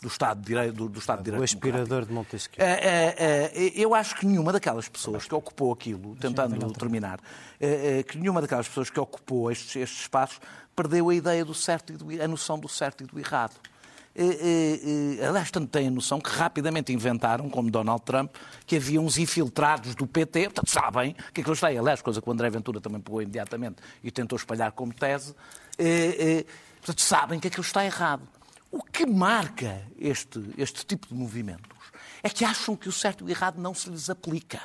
do 0.00 0.08
Estado 0.08 0.40
de 0.40 0.46
Direito. 0.46 0.74
Do, 0.74 0.88
do 0.88 0.98
Estado 0.98 1.18
de 1.18 1.24
Direito 1.24 1.40
o 1.40 1.44
aspirador 1.44 2.06
de 2.06 2.12
Montesquieu. 2.12 2.64
É, 2.64 2.72
é, 2.72 3.52
é, 3.54 3.72
eu 3.74 3.94
acho 3.94 4.16
que 4.16 4.26
nenhuma 4.26 4.52
daquelas 4.52 4.88
pessoas 4.88 5.26
que 5.26 5.34
ocupou 5.34 5.72
aquilo, 5.72 6.16
tentando 6.16 6.72
terminar, 6.72 7.20
que 8.08 8.18
nenhuma 8.18 8.40
daquelas 8.40 8.66
pessoas 8.66 8.88
que 8.88 8.98
ocupou 8.98 9.50
estes, 9.50 9.76
estes 9.76 10.00
espaços 10.00 10.40
perdeu 10.74 11.10
a 11.10 11.14
ideia 11.14 11.44
do 11.44 11.54
certo 11.54 11.92
e 11.92 11.96
do, 11.96 12.22
a 12.22 12.26
noção 12.26 12.58
do 12.58 12.68
certo 12.68 13.04
e 13.04 13.06
do 13.06 13.18
errado. 13.18 13.54
aliás, 15.28 15.50
tanto 15.50 15.68
têm 15.68 15.88
a 15.88 15.90
noção 15.90 16.18
que 16.18 16.30
rapidamente 16.30 16.92
inventaram, 16.92 17.50
como 17.50 17.70
Donald 17.70 18.02
Trump, 18.02 18.34
que 18.66 18.76
havia 18.76 19.00
uns 19.00 19.18
infiltrados 19.18 19.94
do 19.94 20.06
PT, 20.06 20.44
portanto, 20.44 20.70
sabem 20.70 21.14
que 21.34 21.42
aquilo 21.42 21.54
está 21.54 21.68
aí. 21.68 21.76
Aliás, 21.76 22.00
coisa 22.00 22.22
que 22.22 22.28
o 22.28 22.32
André 22.32 22.48
Ventura 22.48 22.80
também 22.80 23.00
pegou 23.00 23.20
imediatamente 23.20 23.82
e 24.02 24.10
tentou 24.10 24.36
espalhar 24.36 24.72
como 24.72 24.94
tese, 24.94 25.34
portanto, 25.76 27.00
sabem 27.02 27.38
que 27.38 27.48
aquilo 27.48 27.64
está 27.64 27.84
errado. 27.84 28.22
O 28.70 28.82
que 28.82 29.04
marca 29.04 29.84
este, 29.98 30.38
este 30.56 30.86
tipo 30.86 31.08
de 31.08 31.14
movimentos 31.14 31.78
é 32.22 32.28
que 32.28 32.44
acham 32.44 32.76
que 32.76 32.88
o 32.88 32.92
certo 32.92 33.24
e 33.24 33.26
o 33.26 33.30
errado 33.30 33.60
não 33.60 33.74
se 33.74 33.90
lhes 33.90 34.08
aplica. 34.08 34.62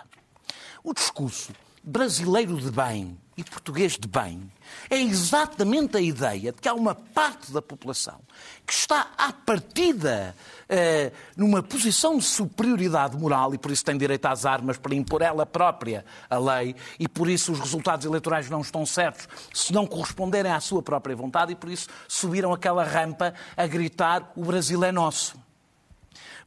O 0.83 0.93
discurso 0.93 1.53
brasileiro 1.85 2.57
de 2.57 2.71
bem 2.71 3.15
e 3.37 3.43
português 3.43 3.93
de 3.93 4.07
bem 4.07 4.49
é 4.89 4.99
exatamente 4.99 5.95
a 5.97 6.01
ideia 6.01 6.51
de 6.51 6.59
que 6.59 6.67
há 6.67 6.73
uma 6.73 6.95
parte 6.95 7.51
da 7.51 7.61
população 7.61 8.19
que 8.65 8.73
está 8.73 9.11
à 9.17 9.31
partida 9.31 10.35
eh, 10.67 11.11
numa 11.37 11.61
posição 11.61 12.17
de 12.17 12.23
superioridade 12.23 13.15
moral 13.15 13.53
e 13.53 13.57
por 13.57 13.71
isso 13.71 13.85
tem 13.85 13.97
direito 13.97 14.25
às 14.25 14.45
armas 14.45 14.77
para 14.77 14.95
impor 14.95 15.21
ela 15.21 15.45
própria 15.45 16.03
a 16.27 16.39
lei 16.39 16.75
e 16.99 17.07
por 17.07 17.29
isso 17.29 17.51
os 17.51 17.59
resultados 17.59 18.05
eleitorais 18.05 18.49
não 18.49 18.61
estão 18.61 18.83
certos 18.85 19.27
se 19.53 19.71
não 19.71 19.85
corresponderem 19.85 20.51
à 20.51 20.59
sua 20.59 20.81
própria 20.81 21.15
vontade 21.15 21.51
e 21.51 21.55
por 21.55 21.69
isso 21.69 21.87
subiram 22.07 22.51
aquela 22.51 22.83
rampa 22.83 23.33
a 23.55 23.67
gritar 23.67 24.31
o 24.35 24.43
Brasil 24.43 24.83
é 24.83 24.91
nosso. 24.91 25.44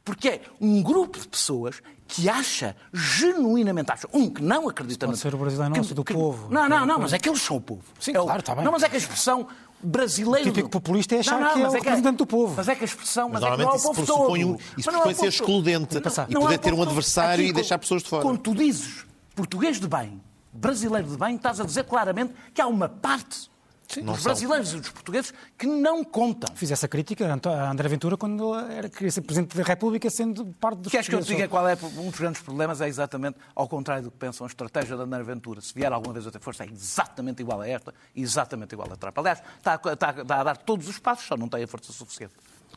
Porque 0.09 0.27
é 0.27 0.41
um 0.59 0.81
grupo 0.81 1.19
de 1.19 1.27
pessoas 1.27 1.81
que 2.07 2.27
acha 2.27 2.75
genuinamente, 2.91 3.91
acha, 3.91 4.07
um, 4.11 4.27
que 4.29 4.41
não 4.41 4.67
acredita... 4.67 5.05
Pode 5.05 5.19
ser 5.19 5.35
o 5.35 5.37
Brasil 5.37 5.63
é 5.63 5.69
nosso, 5.69 5.89
que, 5.89 5.93
do 5.93 6.03
que, 6.03 6.13
povo. 6.13 6.47
Não, 6.49 6.67
não, 6.67 6.83
não, 6.83 6.99
mas 6.99 7.13
é 7.13 7.19
que 7.19 7.29
eles 7.29 7.39
são 7.41 7.57
o 7.57 7.61
povo. 7.61 7.83
Sim, 7.99 8.13
é 8.15 8.19
o, 8.19 8.23
claro, 8.23 8.39
está 8.39 8.55
bem. 8.55 8.65
Não, 8.65 8.71
mas 8.71 8.81
é 8.81 8.89
que 8.89 8.95
a 8.95 8.97
expressão 8.97 9.47
brasileiro... 9.81 10.49
O 10.49 10.51
típico 10.51 10.69
populista 10.69 11.15
é 11.15 11.19
achar 11.19 11.39
não, 11.39 11.47
não, 11.47 11.53
que 11.53 11.61
é 11.61 11.67
o 11.67 11.71
é 11.71 11.73
representante 11.75 12.17
do 12.17 12.25
povo. 12.25 12.55
Mas 12.57 12.67
é 12.67 12.75
que 12.75 12.83
a 12.83 12.85
expressão... 12.85 13.29
Mas, 13.29 13.41
mas 13.41 13.53
é 13.53 13.55
que 13.55 13.63
não 13.63 13.71
é 13.71 13.75
o 13.75 13.81
povo 13.81 14.05
todo. 14.05 14.33
Um, 14.33 14.57
isso 14.75 14.89
pressupõe 14.89 15.13
ser 15.13 15.27
excludente 15.27 15.97
e 15.97 16.33
poder 16.33 16.57
ter 16.57 16.73
um 16.73 16.81
adversário 16.81 17.45
e 17.45 17.53
deixar 17.53 17.77
pessoas 17.77 18.01
de 18.01 18.09
fora. 18.09 18.23
Quando 18.23 18.39
tu 18.39 18.55
dizes 18.55 19.05
português 19.35 19.79
de 19.79 19.87
bem, 19.87 20.19
brasileiro 20.51 21.07
de 21.07 21.17
bem, 21.17 21.35
estás 21.35 21.59
a 21.59 21.63
dizer 21.63 21.83
claramente 21.83 22.33
que 22.55 22.59
há 22.59 22.65
uma 22.65 22.89
parte 22.89 23.51
Sim, 23.89 24.03
dos 24.03 24.21
brasileiros 24.21 24.73
e 24.73 24.79
dos 24.79 24.89
portugueses 24.91 25.33
que 25.57 25.65
não 25.65 26.03
contam. 26.03 26.55
Fiz 26.55 26.69
essa 26.69 26.87
crítica 26.87 27.25
a 27.25 27.71
André 27.71 27.89
Ventura 27.89 28.15
quando 28.15 28.53
era, 28.53 28.87
queria 28.87 29.09
ser 29.09 29.21
Presidente 29.21 29.57
da 29.57 29.63
República, 29.63 30.07
sendo 30.11 30.45
parte 30.45 30.77
dos 30.77 30.91
Queres 30.91 31.09
que 31.09 31.15
eu 31.15 31.23
te 31.23 31.27
diga 31.27 31.47
qual 31.47 31.67
é 31.67 31.75
um 31.97 32.11
dos 32.11 32.19
grandes 32.19 32.39
problemas? 32.39 32.81
É 32.81 32.87
exatamente 32.87 33.37
ao 33.55 33.67
contrário 33.67 34.03
do 34.03 34.11
que 34.11 34.17
pensam. 34.17 34.45
A 34.45 34.47
estratégia 34.47 34.95
da 34.95 35.03
André 35.03 35.23
Ventura, 35.23 35.59
se 35.59 35.73
vier 35.73 35.91
alguma 35.91 36.13
vez 36.13 36.27
a 36.27 36.31
ter 36.31 36.39
força, 36.39 36.65
é 36.65 36.67
exatamente 36.67 37.41
igual 37.41 37.61
a 37.61 37.67
esta, 37.67 37.91
exatamente 38.15 38.73
igual 38.73 38.93
a 38.93 38.95
Trump. 38.95 39.17
Aliás, 39.17 39.41
está, 39.57 39.73
está, 39.75 40.11
está 40.21 40.39
a 40.39 40.43
dar 40.43 40.57
todos 40.57 40.87
os 40.87 40.99
passos, 40.99 41.25
só 41.25 41.35
não 41.35 41.49
tem 41.49 41.63
a 41.63 41.67
força 41.67 41.91
suficiente. 41.91 42.35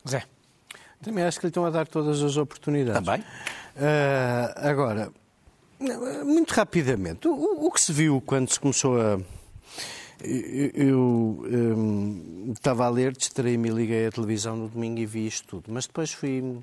Zé. 0.09 0.25
Também 1.03 1.25
acho 1.25 1.39
que 1.39 1.47
lhe 1.47 1.51
estão 1.51 1.67
a 1.67 1.71
dar 1.71 1.87
todas 1.87 2.23
as 2.23 2.39
oportunidades. 2.39 3.05
Também. 3.05 3.21
Uh, 3.21 4.53
agora, 4.57 5.13
muito 6.25 6.53
rapidamente, 6.53 7.29
o, 7.29 7.67
o 7.67 7.71
que 7.71 7.81
se 7.81 7.93
viu 7.93 8.23
quando 8.25 8.51
se 8.51 8.59
começou 8.59 8.99
a 8.99 9.19
eu, 10.25 11.47
eu 11.47 11.77
um, 11.77 12.53
estava 12.53 12.87
a 12.87 12.89
ler, 12.89 13.13
distraí-me 13.13 13.69
e 13.69 13.73
liguei 13.73 14.07
a 14.07 14.11
televisão 14.11 14.57
no 14.57 14.69
domingo 14.69 15.01
e 15.01 15.07
vi 15.07 15.27
isto 15.27 15.47
tudo, 15.49 15.65
mas 15.73 15.87
depois 15.87 16.13
fui 16.13 16.63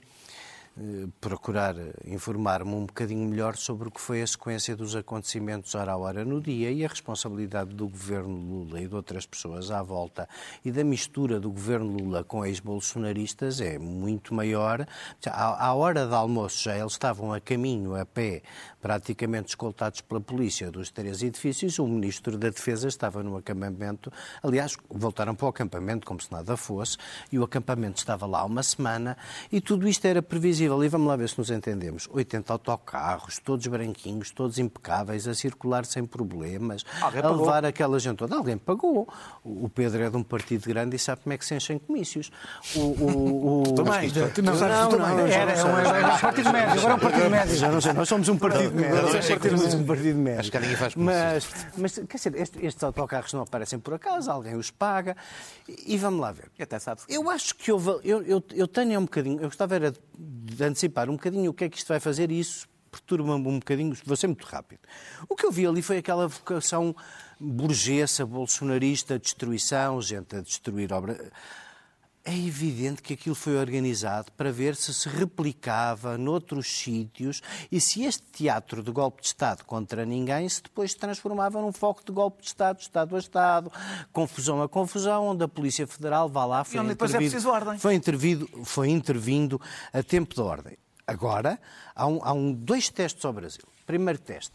procurar 1.20 1.76
informar-me 2.06 2.74
um 2.74 2.86
bocadinho 2.86 3.28
melhor 3.28 3.58
sobre 3.58 3.89
o 3.89 3.92
que 3.92 4.00
foi 4.00 4.22
a 4.22 4.28
sequência 4.28 4.76
dos 4.76 4.96
acontecimentos 4.96 5.76
hora 5.76 5.92
a 5.92 5.98
hora 5.98 6.24
no 6.24 6.39
dia 6.39 6.72
e 6.72 6.86
a 6.86 6.88
responsabilidade 6.88 7.76
do 7.76 7.88
governo 7.88 8.36
Lula 8.36 8.80
e 8.80 8.88
de 8.88 8.96
outras 8.96 9.26
pessoas 9.26 9.72
à 9.72 9.82
volta 9.84 10.28
e 10.63 10.72
da 10.72 10.84
mistura 10.84 11.39
do 11.39 11.52
governo 11.52 11.98
Lula 11.98 12.24
com 12.24 12.46
ex-bolsonaristas 12.46 13.60
é 13.60 13.78
muito 13.78 14.34
maior. 14.34 14.88
À 15.26 15.74
hora 15.74 16.08
de 16.08 16.13
almoço 16.13 16.63
já 16.63 16.78
eles 16.78 16.94
estavam 16.94 17.34
a 17.34 17.42
caminho, 17.42 17.96
a 17.96 18.06
pé, 18.06 18.42
praticamente 18.82 19.50
escoltados 19.50 20.00
pela 20.02 20.22
polícia 20.22 20.72
dos 20.72 20.89
três 20.89 21.22
edifícios. 21.22 21.78
O 21.78 21.88
ministro 21.88 22.38
da 22.38 22.50
Defesa 22.50 22.88
estava 22.88 23.22
no 23.22 23.36
acampamento. 23.36 24.12
Aliás, 24.42 24.78
voltaram 24.89 25.36
para 25.36 25.46
o 25.46 25.50
acampamento 25.50 26.08
como 26.08 26.22
se 26.22 26.32
nada 26.32 26.56
fosse 26.56 26.98
e 27.32 27.38
o 27.38 27.44
acampamento 27.44 27.98
estava 27.98 28.26
lá 28.26 28.46
uma 28.46 28.63
semana 28.63 29.18
e 29.52 29.60
tudo 29.60 29.88
isto 29.88 30.06
era 30.06 30.22
previsível 30.22 30.69
possível, 30.70 30.84
e 30.84 30.88
vamos 30.88 31.08
lá 31.08 31.16
ver 31.16 31.30
se 31.30 31.38
nos 31.38 31.50
entendemos, 31.50 32.08
80 32.12 32.54
autocarros, 32.54 33.40
todos 33.40 33.66
branquinhos, 33.68 34.32
todos 34.32 34.60
impecáveis, 34.60 35.28
a 35.28 35.34
circular 35.34 35.86
sem 35.86 36.06
problemas, 36.06 36.86
Alguém 37.02 37.20
a 37.20 37.24
pagou. 37.24 37.40
levar 37.40 37.66
aquela 37.66 38.00
gente 38.00 38.18
toda. 38.18 38.36
Alguém 38.36 38.58
pagou. 38.58 39.08
O 39.44 39.70
Pedro 39.70 40.04
é 40.04 40.10
de 40.10 40.18
um 40.18 40.24
partido 40.24 40.68
grande 40.68 40.96
e 40.96 41.00
sabe 41.00 41.22
como 41.22 41.34
é 41.34 41.38
que 41.38 41.46
se 41.46 41.56
enchem 41.56 41.80
comícios. 41.80 42.32
O, 42.76 42.80
o, 42.80 43.62
o... 43.62 43.74
Também. 43.74 44.12
Não, 44.44 44.54
não, 44.54 44.90
não, 44.92 44.98
não, 45.00 45.28
era, 45.28 45.52
era 45.52 46.16
um 46.16 46.20
partido 46.20 46.52
médio, 46.52 46.80
agora 46.80 46.92
é 46.92 46.96
um 46.96 47.00
partido 47.00 47.30
médio. 47.30 47.56
Já 47.56 47.72
não 47.72 47.82
sei, 47.82 47.94
nós 47.94 48.10
somos 48.10 48.30
um 48.30 48.38
partido 48.38 48.76
médio. 48.76 49.02
Nós 49.02 49.26
somos 49.26 49.74
um 49.74 49.86
partido 49.86 50.20
médio. 50.20 50.40
Acho 50.40 50.52
que 50.52 50.60
ninguém 50.60 50.76
faz 50.76 50.96
mas, 50.96 51.50
mas, 51.78 51.94
quer 51.94 52.18
dizer, 52.18 52.36
estes, 52.36 52.64
estes 52.64 52.84
autocarros 52.84 53.34
não 53.34 53.42
aparecem 53.42 53.80
por 53.80 53.94
acaso, 53.94 54.30
alguém 54.30 54.56
os 54.56 54.70
paga. 54.70 55.16
E 55.86 55.98
vamos 55.98 56.20
lá 56.20 56.32
ver. 56.32 56.50
Até 56.60 56.78
sabes. 56.80 57.06
Eu 57.08 57.30
acho 57.30 57.56
que 57.56 57.72
houve, 57.72 57.90
eu, 58.04 58.22
eu, 58.24 58.44
eu 58.54 58.68
tenho 58.68 59.00
um 59.00 59.04
bocadinho, 59.04 59.40
eu 59.40 59.48
gostava 59.48 59.76
era 59.76 59.92
de 59.92 60.59
antecipar 60.67 61.10
um 61.10 61.13
bocadinho 61.13 61.52
o 61.52 61.54
que 61.54 61.65
é 61.65 61.69
que 61.69 61.78
isto 61.78 61.88
vai 61.88 62.00
fazer 62.00 62.32
e 62.32 62.39
isso 62.39 62.67
perturba-me 62.91 63.48
um 63.48 63.60
bocadinho, 63.60 63.95
vou 64.04 64.15
ser 64.15 64.28
muito 64.28 64.45
rápido. 64.45 64.80
O 65.28 65.36
que 65.36 65.45
eu 65.45 65.52
vi 65.52 65.65
ali 65.65 65.82
foi 65.82 65.98
aquela 65.98 66.28
vocação 66.28 66.95
burguesa, 67.39 68.26
bolsonarista, 68.26 69.19
destruição, 69.19 70.02
gente 70.02 70.36
a 70.36 70.41
destruir 70.41 70.91
obra. 70.91 71.32
É 72.30 72.38
evidente 72.38 73.02
que 73.02 73.15
aquilo 73.15 73.34
foi 73.34 73.58
organizado 73.58 74.32
para 74.34 74.52
ver 74.52 74.76
se 74.76 74.94
se 74.94 75.10
replicava 75.10 76.15
noutros 76.15 76.68
sítios 76.68 77.42
e 77.72 77.82
se 77.82 78.04
este 78.04 78.22
teatro 78.22 78.84
de 78.84 78.92
golpe 78.92 79.24
de 79.24 79.30
Estado 79.30 79.65
contra 79.65 80.06
ninguém 80.06 80.48
se 80.48 80.62
depois 80.62 80.94
transformava 80.94 81.60
num 81.60 81.72
foco 81.72 82.06
de 82.06 82.12
golpe 82.12 82.44
de 82.44 82.50
Estado, 82.50 82.82
Estado 82.82 83.15
a 83.15 83.20
Estado, 83.20 83.72
confusão 84.13 84.62
a 84.62 84.70
confusão, 84.70 85.30
onde 85.30 85.44
a 85.44 85.48
Polícia 85.48 85.88
Federal 85.88 86.30
vá 86.30 86.46
lá, 86.46 86.63
foi, 86.63 86.78
e 86.78 86.80
onde 86.80 86.89
depois 86.89 87.15
é 87.15 87.18
foi, 87.80 87.96
intervido, 87.96 88.48
foi 88.63 88.89
intervindo 88.89 89.60
a 89.92 90.04
tempo 90.04 90.36
de 90.36 90.42
ordem. 90.42 90.78
Agora, 91.08 91.60
há, 91.96 92.06
um, 92.06 92.20
há 92.22 92.32
um, 92.32 92.54
dois 92.54 92.89
testes 92.89 93.26
ao 93.26 93.34
Brasil. 93.34 93.65
Primeiro 93.88 94.20
teste. 94.20 94.54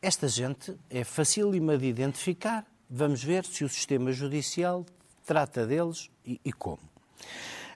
Esta 0.00 0.28
gente 0.28 0.78
é 0.88 1.02
facílima 1.02 1.76
de 1.76 1.86
identificar. 1.86 2.64
Vamos 2.88 3.24
ver 3.24 3.44
se 3.44 3.64
o 3.64 3.68
sistema 3.68 4.12
judicial 4.12 4.86
trata 5.26 5.66
deles 5.66 6.08
e, 6.24 6.40
e 6.44 6.52
como. 6.52 6.89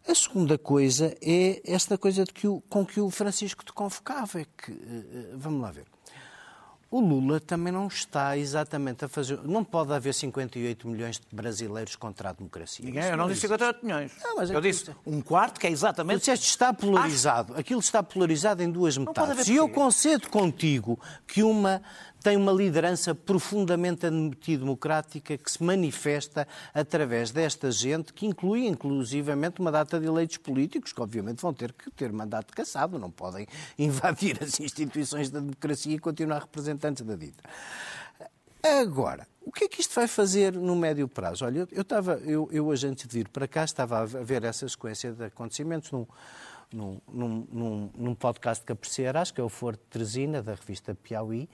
A 0.06 0.14
segunda 0.14 0.58
coisa 0.58 1.16
é 1.22 1.62
esta 1.64 1.96
coisa 1.96 2.24
de 2.24 2.32
que 2.32 2.46
o, 2.46 2.60
com 2.68 2.84
que 2.84 3.00
o 3.00 3.08
Francisco 3.10 3.64
te 3.64 3.72
convocava. 3.72 4.40
É 4.40 4.44
que, 4.44 4.70
eh, 4.70 5.32
vamos 5.34 5.62
lá 5.62 5.70
ver. 5.70 5.84
O 6.90 7.00
Lula 7.00 7.40
também 7.40 7.72
não 7.72 7.88
está 7.88 8.36
exatamente 8.38 9.04
a 9.04 9.08
fazer. 9.08 9.40
Não 9.42 9.64
pode 9.64 9.92
haver 9.92 10.14
58 10.14 10.86
milhões 10.86 11.18
de 11.18 11.26
brasileiros 11.34 11.96
contra 11.96 12.28
a 12.30 12.32
democracia. 12.32 12.84
Ninguém, 12.84 13.02
eu 13.02 13.16
não 13.16 13.26
disse 13.26 13.40
58 13.40 13.84
milhões. 13.84 14.12
Não, 14.22 14.36
mas 14.36 14.48
eu 14.48 14.60
disse 14.60 14.90
um 15.04 15.20
quarto, 15.20 15.58
que 15.58 15.66
é 15.66 15.70
Tu 15.70 15.72
exatamente. 15.72 16.18
disseste 16.20 16.46
está 16.46 16.72
polarizado. 16.72 17.54
Aquilo 17.56 17.80
está 17.80 18.00
polarizado 18.00 18.62
em 18.62 18.70
duas 18.70 18.96
metades. 18.96 19.48
E 19.48 19.56
eu 19.56 19.68
concedo 19.68 20.28
contigo 20.28 21.00
que 21.26 21.42
uma 21.42 21.82
tem 22.24 22.38
uma 22.38 22.52
liderança 22.52 23.14
profundamente 23.14 24.06
antidemocrática 24.06 25.36
que 25.36 25.50
se 25.50 25.62
manifesta 25.62 26.48
através 26.72 27.30
desta 27.30 27.70
gente, 27.70 28.14
que 28.14 28.24
inclui 28.24 28.66
inclusivamente 28.66 29.60
uma 29.60 29.70
data 29.70 30.00
de 30.00 30.06
eleitos 30.06 30.38
políticos, 30.38 30.90
que 30.90 31.02
obviamente 31.02 31.42
vão 31.42 31.52
ter 31.52 31.70
que 31.74 31.90
ter 31.90 32.10
mandato 32.10 32.54
cassado, 32.54 32.98
não 32.98 33.10
podem 33.10 33.46
invadir 33.78 34.42
as 34.42 34.58
instituições 34.58 35.28
da 35.28 35.38
democracia 35.38 35.94
e 35.94 35.98
continuar 35.98 36.38
representantes 36.38 37.04
da 37.04 37.14
dita. 37.14 37.44
Agora, 38.62 39.28
o 39.42 39.52
que 39.52 39.64
é 39.64 39.68
que 39.68 39.82
isto 39.82 39.94
vai 39.94 40.08
fazer 40.08 40.54
no 40.54 40.74
médio 40.74 41.06
prazo? 41.06 41.44
Olha, 41.44 41.68
eu, 41.70 41.82
estava, 41.82 42.14
eu, 42.24 42.48
eu 42.50 42.66
hoje 42.68 42.86
antes 42.86 43.06
de 43.06 43.18
vir 43.18 43.28
para 43.28 43.46
cá 43.46 43.64
estava 43.64 44.00
a 44.00 44.06
ver 44.06 44.44
essa 44.44 44.66
sequência 44.66 45.12
de 45.12 45.24
acontecimentos 45.24 45.90
num, 45.92 46.06
num, 46.72 47.00
num, 47.06 47.90
num, 47.94 48.14
podcast 48.14 48.64
que 48.64 48.72
apreciarás, 48.72 49.30
que 49.30 49.42
é 49.42 49.44
o 49.44 49.50
Foro 49.50 49.76
de 49.76 49.82
Teresina, 49.90 50.42
da 50.42 50.54
revista 50.54 50.94
Piauí. 50.94 51.50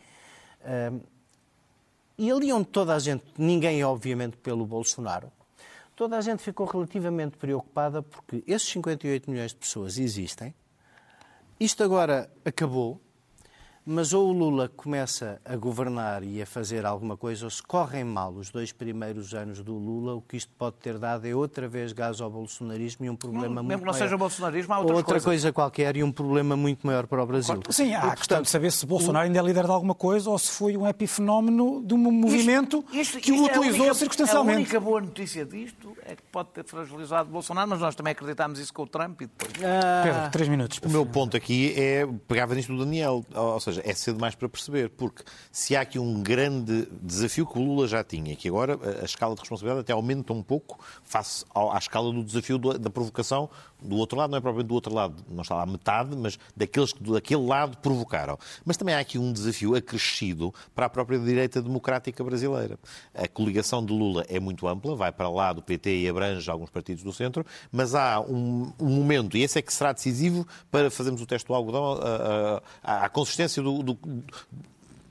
E 2.19 2.31
ali 2.31 2.53
onde 2.53 2.67
toda 2.67 2.95
a 2.95 2.99
gente, 2.99 3.25
ninguém 3.39 3.83
obviamente 3.83 4.37
pelo 4.37 4.67
Bolsonaro, 4.67 5.33
toda 5.97 6.19
a 6.19 6.21
gente 6.21 6.43
ficou 6.43 6.67
relativamente 6.67 7.37
preocupada 7.37 8.03
porque 8.03 8.45
esses 8.47 8.69
58 8.69 9.31
milhões 9.31 9.53
de 9.53 9.57
pessoas 9.57 9.99
existem, 9.99 10.55
isto 11.59 11.83
agora 11.83 12.31
acabou, 12.45 13.01
mas 13.85 14.13
ou 14.13 14.29
o 14.29 14.33
Lula 14.33 14.69
começa 14.69 15.41
a 15.45 15.57
governar 15.57 16.23
e 16.23 16.41
a 16.43 16.47
fazer 16.47 16.85
alguma 16.87 17.17
coisa, 17.17 17.47
ou 17.47 17.51
se 17.51 17.63
correm 17.63 18.05
mal 18.05 18.33
os 18.33 18.51
dois 18.51 18.73
primeiros 18.73 19.35
anos 19.35 19.63
do 19.63 19.75
Lula, 19.75 20.15
o 20.15 20.21
que 20.21 20.37
isto 20.37 20.53
pode 20.57 20.77
ter 20.77 20.99
dado 20.99 21.27
é 21.27 21.35
outra 21.35 21.67
vez 21.69 21.93
gás 21.93 22.21
ao 22.21 22.31
bolsonarismo 22.31 23.07
e 23.07 23.11
um 23.11 23.17
problema 23.17 23.63
Mesmo 23.63 23.65
muito 23.65 23.79
que 23.81 23.85
não 23.87 23.93
maior. 23.93 24.03
seja 24.05 24.15
o 24.15 24.19
bolsonarismo, 24.19 24.75
há 24.75 24.77
Ou 24.77 24.83
outras 24.83 24.99
outra 24.99 25.13
coisas. 25.15 25.25
coisa 25.25 25.53
qualquer 25.53 25.97
e 25.97 26.03
um 26.05 26.13
problema 26.13 26.57
muito 26.57 26.87
maior 26.87 27.07
para 27.07 27.23
o 27.23 27.27
Brasil. 27.27 27.61
Sim, 27.71 27.95
há 27.95 28.07
E, 28.07 28.11
a 28.11 28.17
questão 28.17 28.43
de 28.43 28.49
saber 28.51 28.71
se 28.71 28.85
Bolsonaro 28.87 29.25
o- 29.25 29.27
ainda 29.27 29.39
é 29.39 29.43
líder 29.43 29.65
de 29.65 29.71
alguma 29.71 29.95
coisa 29.95 30.29
ou 30.31 30.39
se 30.39 30.51
foi 30.51 30.77
um 30.77 30.87
epifenómeno 30.87 31.83
de 31.85 31.95
um 31.95 31.99
movimento 31.99 32.85
Isto- 32.93 33.19
que 33.19 33.33
o 33.33 33.35
isto 33.35 33.47
é 33.49 33.51
utilizou 33.59 33.81
única- 33.81 33.95
circunstancialmente. 33.95 34.57
A 34.57 34.61
única 34.61 34.81
boa 34.81 35.01
notícia 35.01 35.45
disto 35.45 35.97
é 36.05 36.15
que 36.15 36.23
pode 36.31 36.51
ter 36.51 36.65
fragilizado 36.65 37.29
Bolsonaro, 37.31 37.69
mas 37.71 37.81
nós 37.81 37.95
também 37.95 38.13
acreditámos 38.13 38.59
isso 38.59 38.73
com 38.73 38.83
o 38.83 38.87
Trump 38.87 39.21
e 39.23 39.27
depois. 39.27 39.53
Pedro, 39.53 40.31
três 40.31 40.49
minutos. 40.49 40.79
O 40.85 40.89
meu 40.91 41.05
ponto 41.07 41.37
aqui 41.37 41.73
é, 41.77 42.07
pegava 42.29 42.55
nisto 42.55 42.75
do 42.75 42.85
Daniel, 42.85 43.25
ou 43.35 43.59
seja, 43.61 43.70
é 43.79 43.95
cedo 43.95 44.19
mais 44.21 44.35
para 44.35 44.49
perceber, 44.49 44.91
porque 44.91 45.23
se 45.51 45.77
há 45.77 45.81
aqui 45.81 45.99
um 45.99 46.23
grande 46.23 46.89
desafio 47.03 47.47
que 47.47 47.59
o 47.59 47.63
Lula 47.63 47.87
já 47.87 48.03
tinha, 48.03 48.35
que 48.37 48.49
agora 48.49 48.79
a, 49.01 49.05
escala 49.05 49.35
de 49.35 49.41
responsabilidade 49.41 49.81
até 49.81 49.93
aumenta 49.93 50.33
um 50.33 50.43
pouco 50.43 50.79
face 51.05 51.45
à 51.55 51.79
escala 51.79 52.13
do 52.13 52.23
desafio 52.23 52.59
da 52.59 52.91
provocação 52.91 53.49
do 53.83 53.97
outro 53.97 54.19
lado, 54.19 54.31
não 54.31 54.39
é 54.39 54.41
propriamente 54.41 54.69
do 54.69 54.75
outro 54.75 54.95
lado, 54.95 55.25
não 55.29 55.43
está 55.43 55.55
lá 55.55 55.67
metade, 55.67 56.15
mas 56.17 56.39
daqueles 56.57 56.93
que 56.93 57.03
daquele 57.03 57.47
lado 57.47 57.79
provocaram. 57.79 58.39
Mas 58.65 58.77
também 58.77 58.95
há 58.95 58.99
aqui 58.99 59.19
um 59.19 59.33
desafio 59.33 59.75
acrescido 59.75 60.55
para 60.75 60.87
a 60.87 60.89
própria 60.89 61.19
direita 61.19 61.63
democrática 61.63 62.23
brasileira. 62.23 62.79
A 63.15 63.27
coligação 63.27 63.85
de 63.85 63.93
Lula 63.93 64.25
é 64.29 64.39
muito 64.39 64.67
ampla, 64.69 64.95
vai 64.95 65.13
para 65.13 65.29
lá 65.29 65.53
do 65.53 65.63
PT 65.63 66.01
e 66.01 66.09
abrange 66.09 66.51
alguns 66.51 66.71
partidos 66.71 67.03
do 67.03 67.13
centro, 67.13 67.45
mas 67.73 67.95
há 67.95 68.21
um, 68.21 68.73
um 68.79 68.89
momento, 68.89 69.37
e 69.37 69.43
esse 69.43 69.59
é 69.59 69.63
que 69.63 69.73
será 69.73 69.93
decisivo 69.93 70.47
para 70.71 70.91
fazermos 70.91 71.23
o 71.23 71.27
teste 71.27 71.47
do 71.49 71.55
algodão, 71.55 71.99
a 72.83 73.09
consistência 73.09 73.60
do- 73.63 73.83
do, 73.83 73.99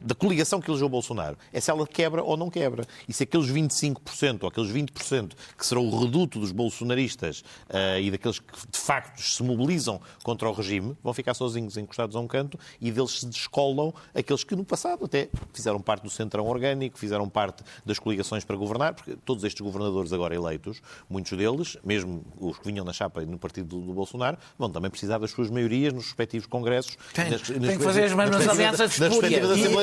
da 0.02 0.16
coligação 0.16 0.62
que 0.62 0.70
elegeu 0.70 0.88
o 0.88 0.90
Bolsonaro. 0.90 1.38
É 1.52 1.60
se 1.60 1.70
ela 1.70 1.86
quebra 1.88 2.24
ou 2.24 2.38
não 2.38 2.50
quebra. 2.50 2.86
E 3.08 3.14
se 3.14 3.24
aqueles 3.24 3.48
25% 3.52 4.44
ou 4.44 4.50
aqueles 4.50 4.72
20% 4.72 5.32
que 5.58 5.66
serão 5.66 5.88
o 5.88 6.00
reduto 6.00 6.40
dos 6.40 6.52
bolsonaristas 6.52 7.44
eh, 7.70 8.02
e 8.02 8.12
daqueles 8.12 8.40
que 8.40 8.46
de 8.72 8.78
facto 8.78 9.20
se 9.22 9.42
mobilizam 9.44 10.00
contra 10.24 10.50
o 10.50 10.54
regime 10.54 10.96
vão 11.04 11.14
ficar 11.14 11.34
sozinhos 11.34 11.78
encostados 11.78 12.16
a 12.16 12.20
um 12.20 12.28
canto 12.28 12.58
e 12.80 12.92
deles 12.92 13.20
se 13.20 13.26
descolam 13.26 13.94
aqueles 14.14 14.44
que 14.44 14.56
no 14.56 14.64
passado 14.64 15.06
até 15.06 15.30
fizeram 15.54 15.80
parte 15.82 16.04
do 16.04 16.10
centrão 16.10 16.46
orgânico, 16.48 16.98
fizeram 16.98 17.28
parte 17.30 17.64
das 17.86 18.00
coligações 18.00 18.44
para 18.44 18.56
governar, 18.56 18.94
porque 18.94 19.16
todos 19.26 19.44
estes 19.44 19.62
governadores 19.62 20.14
agora 20.14 20.34
eleitos, 20.36 20.82
muitos 21.10 21.38
deles, 21.38 21.78
mesmo 21.84 22.24
os 22.40 22.58
que 22.58 22.66
vinham 22.66 22.86
na 22.86 22.94
chapa 22.94 23.22
e 23.24 23.26
no 23.26 23.38
partido 23.38 23.80
do, 23.82 23.94
Bolsonaro, 23.94 24.38
vão 24.58 24.70
também 24.70 24.90
precisar 24.90 25.18
das 25.18 25.32
suas 25.32 25.50
maiorias 25.50 25.94
nos 25.94 26.06
respectivos 26.06 26.48
congressos. 26.48 26.98
Tem- 27.14 27.30
nas- 27.30 27.42
tem 27.42 27.60
nas- 27.60 27.78
que 27.78 27.84
fazer 27.84 28.04
as 28.06 28.14
mesmas 28.14 28.48
alianças 28.48 28.98
espúrias. 28.98 29.34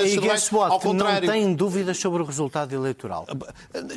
E, 0.07 0.16
e 0.16 0.20
guess 0.20 0.52
what? 0.52 0.70
ao 0.72 0.80
contrário. 0.80 1.26
Não 1.26 1.34
tem 1.34 1.54
dúvidas 1.54 1.98
sobre 1.98 2.22
o 2.22 2.24
resultado 2.24 2.74
eleitoral. 2.74 3.26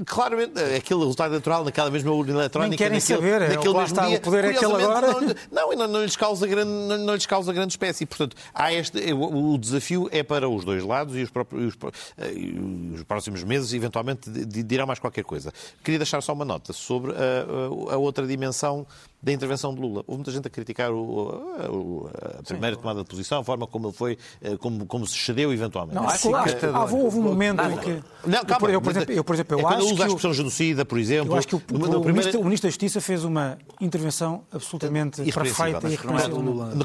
Claramente, 0.05 0.59
aquele 0.59 0.99
resultado 0.99 1.31
eleitoral 1.31 1.63
naquela 1.63 1.89
mesma 1.89 2.11
urna 2.11 2.33
eletrónica. 2.33 2.69
Nem 2.69 2.77
querem 2.77 2.99
naquele, 2.99 3.17
saber, 3.19 3.41
é, 3.41 3.55
naquele 3.55 3.73
mesmo 3.73 3.85
está, 3.87 4.07
dia, 4.07 4.17
o 4.17 4.21
poder 4.21 4.43
é 4.45 4.49
aquele 4.49 4.73
agora. 4.73 5.07
Não, 5.51 5.71
não, 5.73 5.87
não, 5.87 6.03
lhes 6.03 6.15
causa 6.15 6.47
grande, 6.47 6.69
não, 6.71 6.97
não 6.97 7.13
lhes 7.15 7.25
causa 7.25 7.53
grande 7.53 7.73
espécie. 7.73 8.05
Portanto, 8.05 8.35
há 8.53 8.73
este, 8.73 9.13
o, 9.13 9.53
o 9.53 9.57
desafio 9.57 10.07
é 10.11 10.23
para 10.23 10.47
os 10.49 10.63
dois 10.65 10.83
lados 10.83 11.15
e 11.15 11.21
os, 11.23 11.29
próprios, 11.29 11.65
os, 11.69 11.75
pró- 11.75 11.91
e 12.35 12.93
os 12.95 13.03
próximos 13.03 13.43
meses, 13.43 13.73
eventualmente, 13.73 14.29
dirão 14.29 14.85
mais 14.87 14.99
qualquer 14.99 15.23
coisa. 15.23 15.53
Queria 15.83 15.99
deixar 15.99 16.21
só 16.21 16.33
uma 16.33 16.45
nota 16.45 16.73
sobre 16.73 17.11
a, 17.11 17.91
a- 17.91 17.93
a 17.93 17.97
outra 17.97 18.25
dimensão 18.25 18.85
da 19.21 19.31
intervenção 19.31 19.73
de 19.73 19.81
Lula. 19.81 20.03
Houve 20.07 20.17
muita 20.19 20.31
gente 20.31 20.47
a 20.47 20.49
criticar 20.49 20.91
o- 20.91 21.29
o- 21.69 22.09
a 22.39 22.43
primeira 22.43 22.75
tomada 22.75 23.01
de 23.03 23.09
posição, 23.09 23.39
a 23.41 23.43
forma 23.43 23.67
como 23.67 23.87
ele 23.87 23.93
foi, 23.95 24.17
eh, 24.41 24.55
como, 24.57 24.85
como 24.85 25.05
se 25.05 25.17
cedeu 25.17 25.51
eventualmente. 25.53 25.95
Não, 25.95 26.07
acho, 26.07 26.33
acho 26.35 26.55
que 26.57 26.65
ah, 26.65 26.81
houve 26.89 27.17
um 27.17 27.21
momento 27.23 27.61
em 27.61 27.77
que. 27.77 28.03
Não, 28.25 28.43
calma, 28.45 28.69
eu, 28.69 28.81
por 28.81 28.91
exemplo, 28.91 29.13
eu, 29.13 29.23
por 29.23 29.33
exemplo, 29.35 29.55
eu 29.55 29.59
é 29.59 29.61
quando 29.63 29.77
acho 29.83 29.85
usa 29.93 29.93
a 29.93 29.97
que. 29.97 30.03
o- 30.03 30.07
expressão 30.15 30.33
genocida, 30.33 30.85
por 30.85 30.97
exemplo. 30.99 31.33
Eu 31.33 31.37
acho 31.37 31.47
que 31.47 31.55
o, 31.55 31.61
numa- 31.71 31.85
o, 31.87 31.89
primeira- 32.01 32.13
ministro, 32.13 32.39
o 32.41 32.43
Ministro 32.45 32.67
da 32.67 32.71
Justiça 32.71 33.01
fez 33.01 33.23
uma 33.23 33.57
intervenção 33.81 34.43
absolutamente 34.51 35.21
Irrepreensível. 35.21 35.79
perfeita 35.81 35.87
e 35.87 36.13
Mas 36.13 36.23
é 36.23 36.27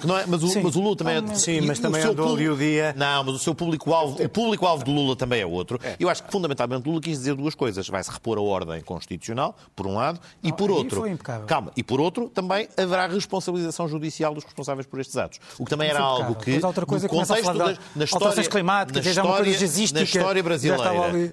não 0.07 0.18
é- 0.18 0.26
mas, 0.26 0.43
o, 0.43 0.49
Sim. 0.49 0.62
mas 0.62 0.76
o 0.76 0.80
Lula 0.80 0.97
também 0.97 1.16
é. 1.16 1.35
Sim, 1.35 1.53
e 1.59 1.61
mas 1.62 1.78
o 1.78 1.82
também 1.82 2.03
andou 2.03 2.26
ali 2.26 2.45
público- 2.49 2.55
o 2.55 2.57
dia- 2.59 2.95
Não, 2.97 3.24
mas 3.24 3.35
o 3.35 3.39
seu 3.39 3.55
público-alvo 3.55 4.22
o 4.22 4.28
público-alvo 4.28 4.85
de 4.85 4.91
Lula 4.91 5.14
também 5.16 5.41
é 5.41 5.47
outro. 5.47 5.78
Eu 5.99 6.09
acho 6.09 6.22
que 6.24 6.30
fundamentalmente 6.32 6.89
Lula 6.89 7.01
quis 7.01 7.18
dizer 7.18 7.35
duas 7.35 7.55
coisas. 7.55 7.89
Vai-se 7.89 8.11
repor 8.11 8.39
a 8.39 8.43
ordem 8.43 8.80
constitucional, 8.82 9.57
por 9.76 9.87
um 9.87 9.95
lado, 9.95 10.18
e 10.43 10.53
por 10.53 10.70
outro. 10.70 11.01
foi 11.01 11.11
impecável. 11.11 11.47
Calma, 11.47 11.70
e 11.76 11.82
por 11.82 12.01
outro, 12.01 12.23
também 12.28 12.68
haverá 12.76 13.06
responsabilização 13.06 13.88
judicial 13.88 14.34
dos 14.34 14.44
responsáveis 14.44 14.86
por 14.86 15.00
estes 15.00 15.16
atos. 15.16 15.38
O 15.58 15.64
que 15.64 15.70
também 15.70 15.88
era 15.88 16.00
algo 16.00 16.34
que. 16.36 16.64
Outra 16.64 16.86
coisa 16.86 17.06
no 17.06 17.10
contexto 17.10 17.52
da- 17.58 17.72
de 17.72 17.78
na 17.96 18.04
história, 18.04 18.26
na 18.92 19.00
já 19.02 19.10
é 19.10 19.14
coisa 19.14 19.24
história- 19.34 19.50
Na 20.00 20.04
história 20.04 20.42
brasileira. 20.42 20.82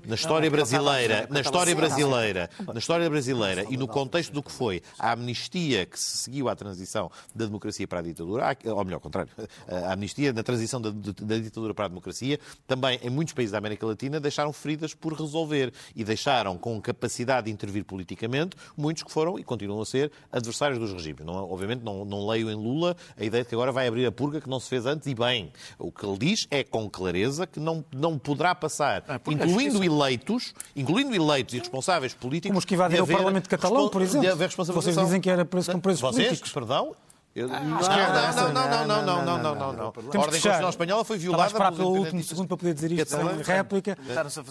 Na 0.07 0.15
história 0.15 0.49
brasileira. 0.51 1.27
Na 1.29 1.39
história 1.41 1.75
brasileira. 1.75 2.49
Na 2.73 2.79
história 2.79 3.09
brasileira 3.09 3.65
e 3.69 3.77
no 3.77 3.87
contexto 3.87 4.31
do 4.33 4.43
que 4.43 4.51
foi 4.51 4.81
a 4.99 5.11
amnistia 5.13 5.85
que 5.85 5.99
se 5.99 6.17
seguiu 6.17 6.49
à 6.49 6.55
transição 6.55 7.09
da 7.33 7.45
democracia 7.45 7.87
para 7.87 7.99
a 7.99 8.01
ditadura, 8.01 8.57
ou 8.65 8.83
melhor, 8.85 8.97
ao 8.97 9.01
contrário, 9.01 9.29
a 9.67 9.93
amnistia 9.93 10.33
na 10.33 10.43
transição 10.43 10.81
da, 10.81 10.89
da 10.91 11.37
ditadura 11.37 11.73
para 11.73 11.85
a 11.85 11.87
democracia, 11.87 12.39
também 12.67 12.99
em 13.03 13.09
muitos 13.09 13.33
países 13.33 13.51
da 13.51 13.57
América 13.57 13.85
Latina 13.85 14.19
deixaram 14.19 14.51
feridas 14.53 14.93
por 14.93 15.13
resolver 15.13 15.71
e 15.95 16.03
deixaram 16.03 16.57
com 16.57 16.79
capacidade 16.81 17.45
de 17.45 17.51
intervir 17.51 17.83
politicamente 17.85 18.55
muitos 18.77 19.03
que 19.03 19.11
foram 19.11 19.37
e 19.39 19.43
continuam 19.43 19.81
a 19.81 19.85
ser 19.85 20.11
adversários 20.31 20.79
dos 20.81 20.93
regimes. 20.93 21.25
Não, 21.25 21.33
obviamente 21.33 21.83
não, 21.83 22.03
não 22.05 22.27
leio 22.27 22.49
em 22.49 22.55
Lula 22.55 22.95
a 23.17 23.23
ideia 23.23 23.43
de 23.43 23.49
que 23.49 23.55
agora 23.55 23.71
vai 23.71 23.87
abrir 23.87 24.05
a 24.05 24.11
purga 24.11 24.41
que 24.41 24.49
não 24.49 24.59
se 24.59 24.69
fez 24.69 24.85
antes 24.85 25.07
e 25.07 25.15
bem. 25.15 25.51
O 25.79 25.91
que 25.91 26.05
ele 26.05 26.17
diz 26.17 26.47
é 26.51 26.63
com 26.63 26.89
clareza 26.89 27.47
que 27.47 27.59
não, 27.59 27.83
não 27.91 28.17
poderá 28.17 28.53
passar, 28.53 29.01
porque 29.23 29.41
a 29.41 29.45
incluindo 29.45 29.83
eleitos, 29.83 30.53
incluindo 30.75 31.15
eleitos 31.15 31.53
e 31.53 31.59
responsáveis 31.59 32.13
políticos, 32.13 32.49
Como 32.49 32.59
os 32.59 32.65
que 32.65 32.73
invadiram 32.73 33.05
o 33.05 33.07
Parlamento 33.07 33.49
catalão, 33.49 33.89
por 33.89 34.01
exemplo. 34.01 34.29
Vocês 34.65 34.97
dizem 34.97 35.21
que 35.21 35.29
era 35.29 35.45
preso 35.45 35.71
com 35.71 35.79
presos 35.79 36.01
Vocês? 36.01 36.27
políticos. 36.27 36.51
Perdão? 36.51 36.95
Eu- 37.33 37.47
que 37.47 37.53
não, 37.55 37.61
não, 37.61 37.79
não, 37.79 38.53
não, 38.53 38.85
não, 38.85 38.85
não, 38.85 38.85
não, 38.85 39.23
não, 39.23 39.37
não, 39.37 39.55
não, 39.55 39.73
não. 39.73 39.83
A 39.83 39.85
ordem 39.87 40.11
constitucional 40.11 40.69
espanhola 40.69 41.05
foi 41.05 41.17
violada 41.17 41.47
esperar 41.47 41.71
pelo 41.71 41.89
último 41.97 42.21
segundo 42.23 42.47
para 42.49 42.57
poder 42.57 42.73
dizer 42.73 42.91
isto 42.91 43.09
sem 43.09 43.19
Catalães. 43.19 43.47
réplica. 43.47 43.97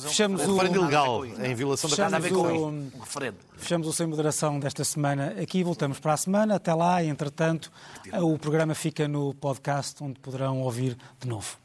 Fechamos 0.00 0.46
o, 0.46 0.54
Referendo 0.56 0.80
ilegal, 0.80 1.26
em 1.26 1.54
violação 1.54 1.90
da 1.90 1.96
Nada 2.04 2.16
a 2.16 2.18
ver 2.20 2.32
com 2.32 2.42
Fechamos 2.42 2.54
isto. 2.86 2.96
Um 2.96 3.00
referendo. 3.00 3.36
Fechamos 3.58 3.86
o 3.88 3.92
Sem 3.92 4.06
Moderação 4.06 4.58
desta 4.58 4.82
semana 4.82 5.34
aqui. 5.42 5.62
Voltamos 5.62 6.00
para 6.00 6.14
a 6.14 6.16
semana. 6.16 6.54
Até 6.56 6.72
lá, 6.72 7.04
entretanto, 7.04 7.70
o 8.22 8.38
programa 8.38 8.74
fica 8.74 9.06
no 9.06 9.34
podcast 9.34 10.02
onde 10.02 10.18
poderão 10.18 10.62
ouvir 10.62 10.96
de 11.20 11.28
novo. 11.28 11.58